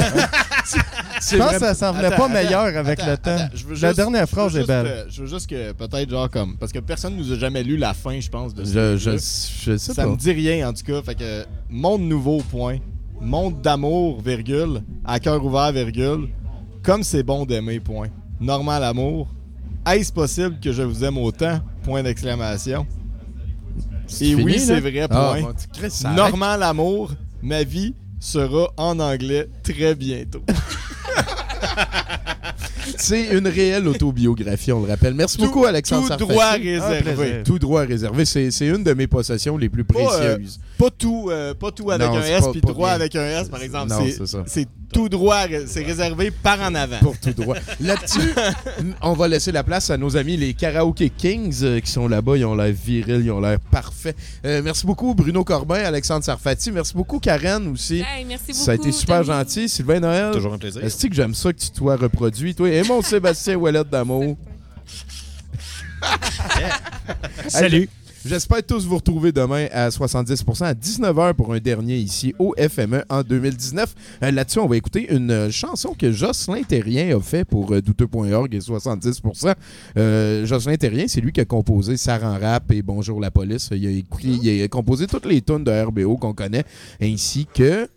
Je 1.31 1.37
pense 1.37 1.53
que 1.53 1.59
ça 1.59 1.75
s'en 1.75 1.93
venait 1.93 2.07
Attends, 2.07 2.17
pas 2.17 2.25
attends, 2.25 2.33
meilleur 2.33 2.63
avec 2.77 2.99
attends, 3.01 3.11
le 3.11 3.17
temps. 3.19 3.31
attends, 3.37 3.49
je 3.55 3.67
veux 3.67 3.77
La 3.81 3.93
dernière 3.93 4.29
phrase 4.29 4.57
est 4.57 4.67
belle. 4.67 4.87
euh, 4.87 5.05
je 5.11 5.21
veux 5.23 5.29
juste 5.29 5.49
que 5.49 5.73
peut-être 5.73 6.09
genre 6.09 6.31
comme 6.31 6.57
parce 6.57 6.73
que 6.73 6.79
personne 6.79 7.17
nous 7.17 7.31
a 7.33 7.37
jamais 7.39 7.63
lu 7.63 7.77
la 7.77 7.93
fin, 7.93 8.19
je 8.19 8.29
pense 8.31 8.55
de 8.55 8.65
ce 8.65 8.69
Je, 8.73 8.97
je, 8.97 9.11
livre-là. 9.11 9.13
je 9.67 9.77
sais 9.77 9.93
Ça 9.93 10.03
pas. 10.05 10.09
me 10.09 10.17
dit 10.17 10.33
rien 10.33 10.69
en 10.69 10.73
tout 10.73 10.83
cas, 10.85 11.03
fait 11.03 11.15
que 11.15 11.45
monde 11.69 12.03
nouveau 12.03 12.39
point, 12.51 12.79
monde 13.21 13.61
d'amour 13.61 14.23
virgule, 14.23 14.81
à 15.05 15.21
cœur 15.21 15.45
ouvert 15.45 15.73
virgule, 15.73 16.29
comme 16.83 17.03
c'est 17.03 17.23
bon 17.23 17.45
d'aimer 17.45 17.81
point. 17.81 18.09
Normal 18.41 18.83
amour. 18.85 19.29
Est-ce 19.87 20.11
possible 20.13 20.59
que 20.63 20.73
je 20.73 20.83
vous 20.83 21.05
aime 21.05 21.19
autant? 21.19 21.61
Point 21.83 22.03
d'exclamation. 22.03 22.87
Et 24.21 24.35
oui, 24.35 24.59
c'est 24.59 24.81
vrai 24.81 25.01
Ah, 25.03 25.09
point. 25.09 25.41
bon, 25.43 25.53
tu 25.53 25.69
crées 25.81 25.91
ça. 25.91 26.11
Normal 26.11 26.63
amour, 26.63 27.13
ma 27.43 27.63
vie 27.63 27.95
sera 28.19 28.71
en 28.77 28.99
anglais 29.01 29.49
très 29.63 29.95
bientôt. 29.95 30.43
C'est 32.97 33.29
une 33.37 33.49
réelle 33.49 33.89
autobiographie, 33.89 34.73
on 34.73 34.83
le 34.83 34.89
rappelle. 34.89 35.15
Merci 35.15 35.39
beaucoup, 35.39 35.65
Alexandre 35.65 36.03
tout 36.03 36.09
Sarfati. 36.09 36.33
droit 36.33 36.51
réservé. 36.53 37.03
plaisir. 37.15 37.43
Tout 37.45 37.59
droit 37.59 37.83
réservé. 37.83 38.25
C'est 38.25 38.51
une 38.61 38.85
de 38.85 38.93
mes 38.93 39.07
possessions 39.07 39.57
les 39.57 39.69
plus 39.69 39.85
Pas, 39.85 39.99
euh, 40.01 40.35
précieuses. 40.37 40.61
Pas 40.81 40.91
tout, 40.91 41.29
euh, 41.31 41.53
pas 41.55 41.71
tout 41.71 41.91
avec 41.91 42.09
Non, 42.09 42.17
un 42.17 42.23
S 42.23 42.41
pas- 42.45 42.53
puis 42.53 42.61
pas 42.63 42.69
droit 42.69 42.89
bien. 42.89 42.95
avec 42.95 43.17
un 43.17 43.25
S 43.41 43.49
par 43.49 43.63
exemple. 43.63 43.91
Non, 43.91 44.05
C'est- 44.05 44.13
c'est 44.13 44.27
ça. 44.27 44.43
C'est 44.47 44.67
tout 44.93 45.09
droit, 45.09 45.45
c'est 45.67 45.85
réservé 45.85 46.31
par 46.31 46.59
en 46.63 46.75
avant. 46.75 46.99
Pour 47.01 47.17
tout 47.19 47.33
droit. 47.33 47.57
Là-dessus, 47.81 48.19
on 49.03 49.13
va 49.13 49.29
laisser 49.29 49.53
la 49.53 49.63
place 49.63 49.91
à 49.91 49.97
nos 49.97 50.17
amis 50.17 50.37
les 50.37 50.55
Karaoke 50.55 51.11
Kings 51.17 51.55
euh, 51.63 51.81
qui 51.81 51.91
sont 51.91 52.09
là-bas. 52.09 52.37
Ils 52.39 52.45
ont 52.47 52.55
l'air 52.55 52.73
virils, 52.73 53.23
ils 53.25 53.31
ont 53.31 53.41
l'air 53.41 53.59
parfaits. 53.71 54.17
Euh, 54.45 54.63
merci 54.65 54.87
beaucoup, 54.87 55.15
Bruno 55.15 55.45
Corbin, 55.45 55.77
Alexandre 55.85 56.25
Sarfati. 56.25 56.73
Merci 56.73 56.95
beaucoup, 56.95 57.19
Karen 57.21 57.69
aussi. 57.69 58.01
Hey, 58.01 58.25
merci 58.27 58.55
Ça 58.55 58.73
a 58.73 58.75
été 58.75 58.87
beaucoup, 58.87 58.97
super 58.99 59.23
gentil. 59.23 59.69
Sylvain 59.69 60.01
Noël. 60.01 60.33
Toujours 60.33 60.55
un 60.55 60.59
plaisir. 60.59 60.83
Est-ce 60.83 61.07
que 61.07 61.15
j'aime 61.15 61.35
ça 61.35 61.53
que 61.53 61.59
tu 61.59 61.69
sois 61.77 61.97
reproduit, 61.97 62.55
toi? 62.55 62.69
Et 62.71 62.83
mon 62.85 63.03
Sébastien 63.11 63.57
Ouellette 63.57 63.91
d'amour. 63.91 64.37
Salut. 67.49 67.89
J'espère 68.23 68.63
tous 68.63 68.87
vous 68.87 68.97
retrouver 68.97 69.33
demain 69.33 69.67
à 69.73 69.89
70% 69.89 70.65
à 70.65 70.75
19h 70.75 71.33
pour 71.33 71.55
un 71.55 71.59
dernier 71.59 71.97
ici 71.97 72.35
au 72.39 72.55
FME 72.59 73.03
en 73.09 73.23
2019. 73.23 73.95
Euh, 74.23 74.31
Là-dessus, 74.31 74.59
on 74.59 74.67
va 74.67 74.77
écouter 74.77 75.11
une 75.11 75.51
chanson 75.51 75.95
que 75.99 76.13
Jocelyn 76.13 76.63
Terrien 76.63 77.17
a 77.17 77.21
fait 77.21 77.47
pour 77.47 77.73
euh, 77.73 77.81
douteux.org 77.81 78.55
et 78.55 78.59
70%. 78.59 79.55
Euh, 79.97 80.45
Jocelyn 80.45 80.77
Terrien, 80.77 81.07
c'est 81.09 81.23
lui 81.23 81.33
qui 81.33 81.41
a 81.41 81.47
composé 81.47 81.97
Saran 81.97 82.39
Rap 82.39 82.71
et 82.73 82.83
Bonjour 82.83 83.21
la 83.23 83.31
police. 83.31 83.71
Il 83.73 83.89
a, 83.89 84.03
il 84.23 84.63
a 84.63 84.69
composé 84.69 85.07
toutes 85.07 85.25
les 85.25 85.41
tunes 85.41 85.65
de 85.65 85.71
RBO 85.71 86.19
qu'on 86.19 86.35
connaît, 86.35 86.65
ainsi 87.01 87.47
que 87.47 87.89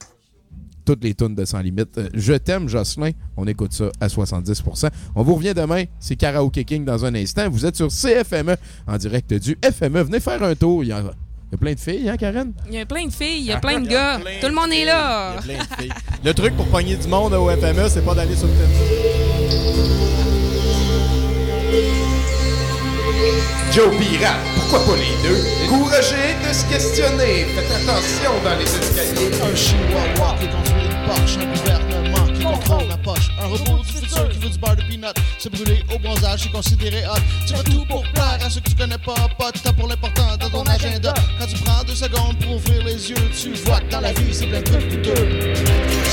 toutes 0.86 1.04
les 1.04 1.14
tunes 1.14 1.36
de 1.36 1.46
Sans 1.46 1.60
Limite. 1.60 1.98
Euh, 1.98 2.10
Je 2.14 2.34
t'aime, 2.34 2.68
Jocelyn. 2.70 3.12
On 3.38 3.46
écoute 3.48 3.74
ça 3.74 3.86
à 4.00 4.08
70%. 4.08 4.90
On 5.16 5.24
vous 5.24 5.36
revient 5.36 5.54
demain. 5.56 5.84
C'est 6.00 6.16
Karaoke 6.16 6.64
King 6.66 6.86
dans 6.86 7.04
un 7.06 7.14
instant. 7.16 7.50
Vous 7.50 7.66
êtes 7.66 7.76
sur 7.76 7.88
CFME 7.90 8.56
en 8.88 8.98
direct 8.98 9.34
du 9.34 9.58
FME. 9.64 10.02
Venez 10.04 10.20
faire 10.20 10.42
un 10.44 10.56
tour. 10.56 10.84
Il 10.84 10.88
y 10.88 10.92
a, 10.92 11.00
il 11.00 11.52
y 11.52 11.56
a 11.56 11.58
plein 11.58 11.74
de 11.74 11.80
filles, 11.80 12.10
hein, 12.10 12.18
Karen? 12.18 12.52
Il 12.68 12.74
y 12.74 12.80
a 12.80 12.86
plein 12.86 13.06
de 13.06 13.12
filles, 13.14 13.40
il 13.40 13.46
y 13.46 13.52
a 13.52 13.60
plein 13.60 13.80
de 13.80 13.88
gars. 13.88 14.20
Tout 14.42 14.48
le 14.48 14.56
monde 14.56 14.72
est 14.72 14.86
là. 14.86 15.36
Il 15.46 15.52
y 15.52 15.56
a 15.56 15.58
plein 15.58 15.64
de 15.64 15.82
filles. 15.82 15.94
Le 16.24 16.34
truc 16.34 16.56
pour 16.56 16.66
pogner 16.68 16.96
du 16.96 17.08
monde 17.08 17.34
au 17.34 17.50
FME, 17.50 17.88
c'est 17.90 18.04
pas 18.04 18.16
d'aller 18.16 18.36
sur 18.36 18.48
le 18.48 18.54
Tinder. 18.54 20.33
Joe 23.72 23.90
Pirate, 23.98 24.38
pourquoi 24.56 24.86
pas 24.86 24.98
les 24.98 25.28
deux? 25.28 25.44
Courageux 25.68 26.36
de 26.48 26.54
se 26.54 26.66
questionner. 26.66 27.46
Faites 27.56 27.72
attention 27.72 28.32
dans 28.44 28.56
les 28.56 28.66
escaliers. 28.66 29.32
Un 29.42 29.56
chihuahua 29.56 30.36
qui 30.40 30.48
conduit 30.48 30.86
une 30.86 31.08
Porsche, 31.08 31.38
un 31.38 31.46
gouvernement 31.46 32.28
qui 32.34 32.44
contrôle 32.44 32.88
ma 32.88 32.98
poche, 32.98 33.30
un 33.42 33.48
robot 33.48 33.84
du 33.84 33.94
futur 33.94 34.30
qui 34.30 34.38
veut 34.38 34.50
du 34.50 34.58
beurre 34.58 34.76
de 34.76 34.82
peanut, 34.84 35.16
se 35.40 35.50
brûler 35.50 35.84
au 35.94 36.00
bronzage, 36.00 36.42
c'est 36.44 36.52
considéré 36.52 37.04
hot. 37.08 37.20
Tu 37.48 37.56
fais 37.56 37.64
tout 37.64 37.86
pour 37.86 38.04
plaire 38.14 38.40
à 38.46 38.50
ceux 38.50 38.62
que 38.62 38.70
tu 38.70 38.76
connais 38.76 38.98
pas, 39.00 39.16
pas 39.38 39.52
de 39.52 39.60
temps 39.60 39.74
pour 39.74 39.88
l'important 39.88 40.38
dans 40.40 40.50
ton 40.50 40.64
agenda. 40.64 41.14
Quand 41.40 41.48
tu 41.48 41.56
prends 41.64 41.84
deux 41.84 41.96
secondes 41.96 42.38
pour 42.40 42.56
ouvrir 42.56 42.84
les 42.86 43.10
yeux, 43.10 43.30
tu 43.36 43.54
vois 43.66 43.80
que 43.80 43.92
dans 43.92 44.02
la 44.02 44.14
vie 44.14 44.34
c'est 44.34 44.48
plein 44.48 44.60
de 44.60 44.66
trucs 44.66 44.88
douteux. 44.90 45.54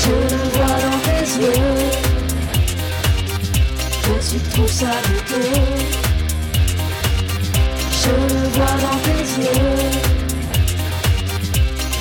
Je 0.03 0.09
le 0.09 0.49
vois 0.49 0.65
dans 0.65 0.99
tes 1.03 1.25
yeux 1.41 1.53
Que 4.01 4.29
tu 4.29 4.49
trouves 4.49 4.71
ça 4.71 4.91
douteux 5.07 6.10
Je 8.03 8.09
vois 8.09 8.75
dans 8.81 8.97
tes 9.03 9.23
yeux 9.41 9.91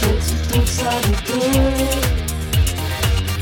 Que 0.00 0.10
tu 0.26 0.34
trouves 0.48 1.99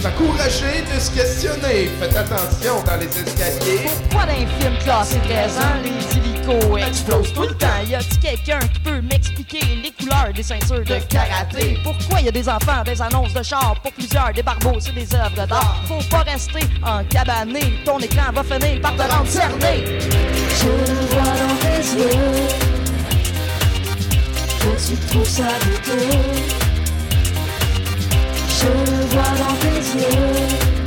Encouragez 0.05 0.85
de 0.95 1.01
se 1.01 1.11
questionner. 1.11 1.91
Faites 1.99 2.17
attention 2.17 2.83
dans 2.87 2.97
les 2.97 3.07
escaliers. 3.07 3.89
Pourquoi 4.09 4.27
dans 4.27 4.33
les 4.33 4.47
films 4.47 4.79
classés 4.85 5.19
13 5.25 5.59
ans, 5.59 5.61
les 5.83 6.17
hélicos 6.17 6.81
explosent 6.87 7.33
tout 7.33 7.43
le 7.43 7.55
temps? 7.55 7.67
Y 7.85 7.97
a-t-il 7.97 8.19
quelqu'un 8.21 8.61
qui 8.61 8.81
peut 8.81 9.01
m'expliquer 9.01 9.61
les 9.83 9.91
couleurs 9.91 10.33
des 10.33 10.43
ceintures 10.45 10.85
de 10.85 10.99
karaté? 11.09 11.79
Pourquoi 11.83 12.21
y 12.21 12.29
a 12.29 12.31
des 12.31 12.49
enfants, 12.49 12.83
des 12.85 13.03
annonces 13.03 13.35
de 13.35 13.43
char 13.43 13.75
pour 13.83 13.93
plusieurs, 13.93 14.33
des 14.33 14.43
barbeaux 14.43 14.79
sur 14.79 14.95
des 14.95 15.13
œuvres 15.15 15.47
d'art? 15.47 15.83
Faut 15.89 16.09
pas 16.09 16.23
rester 16.23 16.61
en 16.87 17.03
cabané, 17.05 17.61
ton 17.85 17.99
écran 17.99 18.33
va 18.33 18.45
finir 18.45 18.81
par 18.81 18.95
te 18.95 19.03
rendre 19.03 19.27
cerné. 19.27 19.99
Je 20.61 20.69
le 20.69 20.99
vois 21.11 21.23
dans 21.23 21.57
tes 21.61 21.83
yeux 21.99 22.49
Que 24.61 24.89
tu 24.89 24.97
trouves 25.09 25.29
ça 25.29 25.49
Je 28.61 28.67
le 28.67 29.07
vois 29.07 29.23
dans 29.39 29.55
tes 29.61 29.79
yeux 29.99 30.79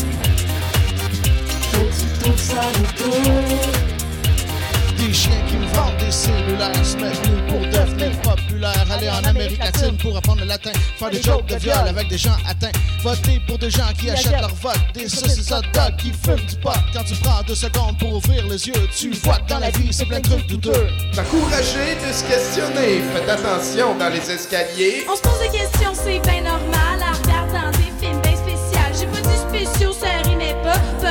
Des 4.97 5.13
chiens 5.13 5.31
qui 5.47 5.55
me 5.55 5.65
vendent 5.67 5.97
des 5.97 6.11
cellulaires, 6.11 6.85
se 6.85 6.97
mettent 6.97 7.29
nus 7.29 7.41
pour 7.47 7.59
devenir 7.61 8.11
populaire. 8.21 8.85
Aller 8.91 9.09
en 9.09 9.23
Amérique 9.23 9.59
latine 9.59 9.97
pour 9.97 10.17
apprendre 10.17 10.41
le 10.41 10.47
latin. 10.47 10.71
Faire 10.97 11.09
des 11.09 11.21
jokes 11.21 11.45
de 11.45 11.55
viol 11.55 11.87
avec 11.87 12.09
des 12.09 12.17
gens 12.17 12.35
atteints. 12.45 12.71
Voter 13.03 13.41
pour 13.47 13.57
des 13.57 13.69
gens 13.69 13.87
qui 13.97 14.09
achètent 14.09 14.41
leur 14.41 14.53
vote. 14.55 14.77
Des 14.93 15.07
saucisses 15.07 15.51
hot 15.51 15.61
dogs 15.73 15.95
qui 15.97 16.11
fument 16.11 16.45
du 16.45 16.55
pot. 16.57 16.71
Quand 16.93 17.03
tu 17.03 17.15
prends 17.15 17.41
deux 17.47 17.55
secondes 17.55 17.97
pour 17.97 18.15
ouvrir 18.15 18.45
les 18.47 18.67
yeux, 18.67 18.87
tu 18.95 19.11
vois 19.11 19.37
que 19.37 19.49
dans 19.49 19.59
la 19.59 19.71
vie 19.71 19.91
c'est 19.91 20.05
plein 20.05 20.19
de 20.19 20.27
trucs 20.27 20.47
douteux. 20.47 20.87
Encouragez 21.17 21.95
de 22.05 22.13
se 22.13 22.23
questionner. 22.25 23.01
Faites 23.13 23.29
attention 23.29 23.95
dans 23.97 24.09
les 24.09 24.29
escaliers. 24.29 25.05
On 25.09 25.15
se 25.15 25.21
pose 25.21 25.39
des 25.39 25.57
questions, 25.57 25.93
c'est 25.93 26.19
bien 26.19 26.41
normal. 26.41 27.10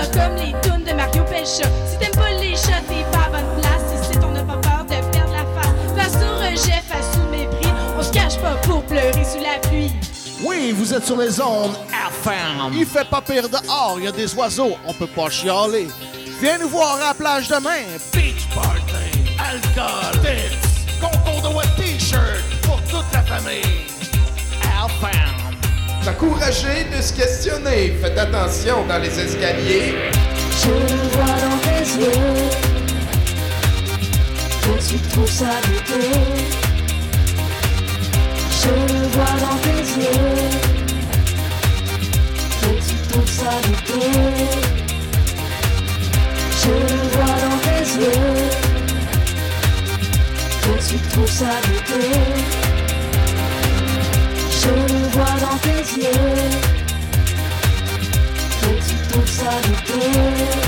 Comme 0.08 0.36
les 0.36 0.54
tunes 0.62 0.84
de 0.84 0.92
Mario 0.92 1.22
Pelcha. 1.24 1.68
Si 1.86 1.98
t'aimes 1.98 2.14
pas 2.16 2.30
les 2.40 2.54
chats, 2.54 2.82
t'es 2.88 3.04
pas 3.12 3.26
à 3.26 3.30
bonne 3.30 3.60
place. 3.60 4.02
Ici, 4.02 4.18
on 4.26 4.32
n'a 4.32 4.42
pas 4.42 4.56
peur 4.56 4.84
de 4.84 5.12
perdre 5.12 5.32
la 5.32 5.44
face. 5.60 6.12
Face 6.12 6.22
au 6.22 6.36
rejet, 6.38 6.82
face 6.88 7.16
au 7.16 7.30
mépris. 7.30 7.72
On 7.98 8.02
se 8.02 8.12
cache 8.12 8.38
pas 8.38 8.54
pour 8.62 8.82
pleurer 8.84 9.24
sous 9.24 9.42
la 9.42 9.58
pluie. 9.68 9.92
Oui, 10.42 10.72
vous 10.72 10.94
êtes 10.94 11.04
sur 11.04 11.18
les 11.18 11.30
zones 11.30 11.74
FM. 11.90 12.72
Il 12.72 12.86
fait 12.86 13.08
pas 13.08 13.20
pire 13.20 13.48
dehors, 13.48 13.96
il 13.98 14.04
y 14.04 14.08
a 14.08 14.12
des 14.12 14.34
oiseaux, 14.34 14.76
on 14.86 14.94
peut 14.94 15.06
pas 15.06 15.28
chialer. 15.28 15.88
Viens 16.40 16.58
nous 16.58 16.68
voir 16.68 16.96
à 16.96 17.08
la 17.08 17.14
plage 17.14 17.48
demain. 17.48 17.82
Beach 18.14 18.48
party, 18.54 19.36
alcool, 19.38 20.20
tits, 20.22 20.98
concours 20.98 21.42
de 21.42 21.54
wet 21.54 21.66
t-shirt 21.76 22.42
pour 22.62 22.80
toute 22.84 23.12
la 23.12 23.22
famille. 23.22 23.60
FM. 24.62 25.39
Encouragez 26.08 26.86
de 26.96 27.02
se 27.02 27.12
questionner. 27.12 27.94
Faites 28.00 28.18
attention 28.18 28.86
dans 28.86 28.98
les 28.98 29.18
escaliers. 29.20 29.94
Je 30.62 30.70
le 30.70 30.98
vois 31.12 31.36
dans 31.44 31.58
tes 31.58 31.84
yeux. 32.00 32.50
Que 34.62 34.88
tu 34.88 34.98
trouves 35.10 35.30
ça 35.30 35.50
douteux 35.66 36.10
Je 38.62 38.68
le 38.68 39.08
vois 39.08 39.34
dans 39.40 39.58
tes 39.58 39.82
yeux. 40.00 40.28
Que 42.60 42.72
tu 42.88 42.94
trouves 43.08 43.30
ça 43.30 43.50
douteux 43.66 44.10
Je 46.62 46.70
le 46.70 46.98
vois 47.12 47.36
dans 47.44 47.58
tes 47.66 47.84
yeux. 48.00 48.50
Que 50.62 50.88
tu 50.88 50.96
trouves 51.10 51.30
ça 51.30 51.52
douteux 51.66 52.59
je 54.62 54.68
le 54.68 55.08
vois 55.08 55.36
dans 55.40 55.56
tes 55.58 55.82
yeux, 55.98 56.10
petit 58.60 59.18
ours 59.18 59.42
à 59.42 60.59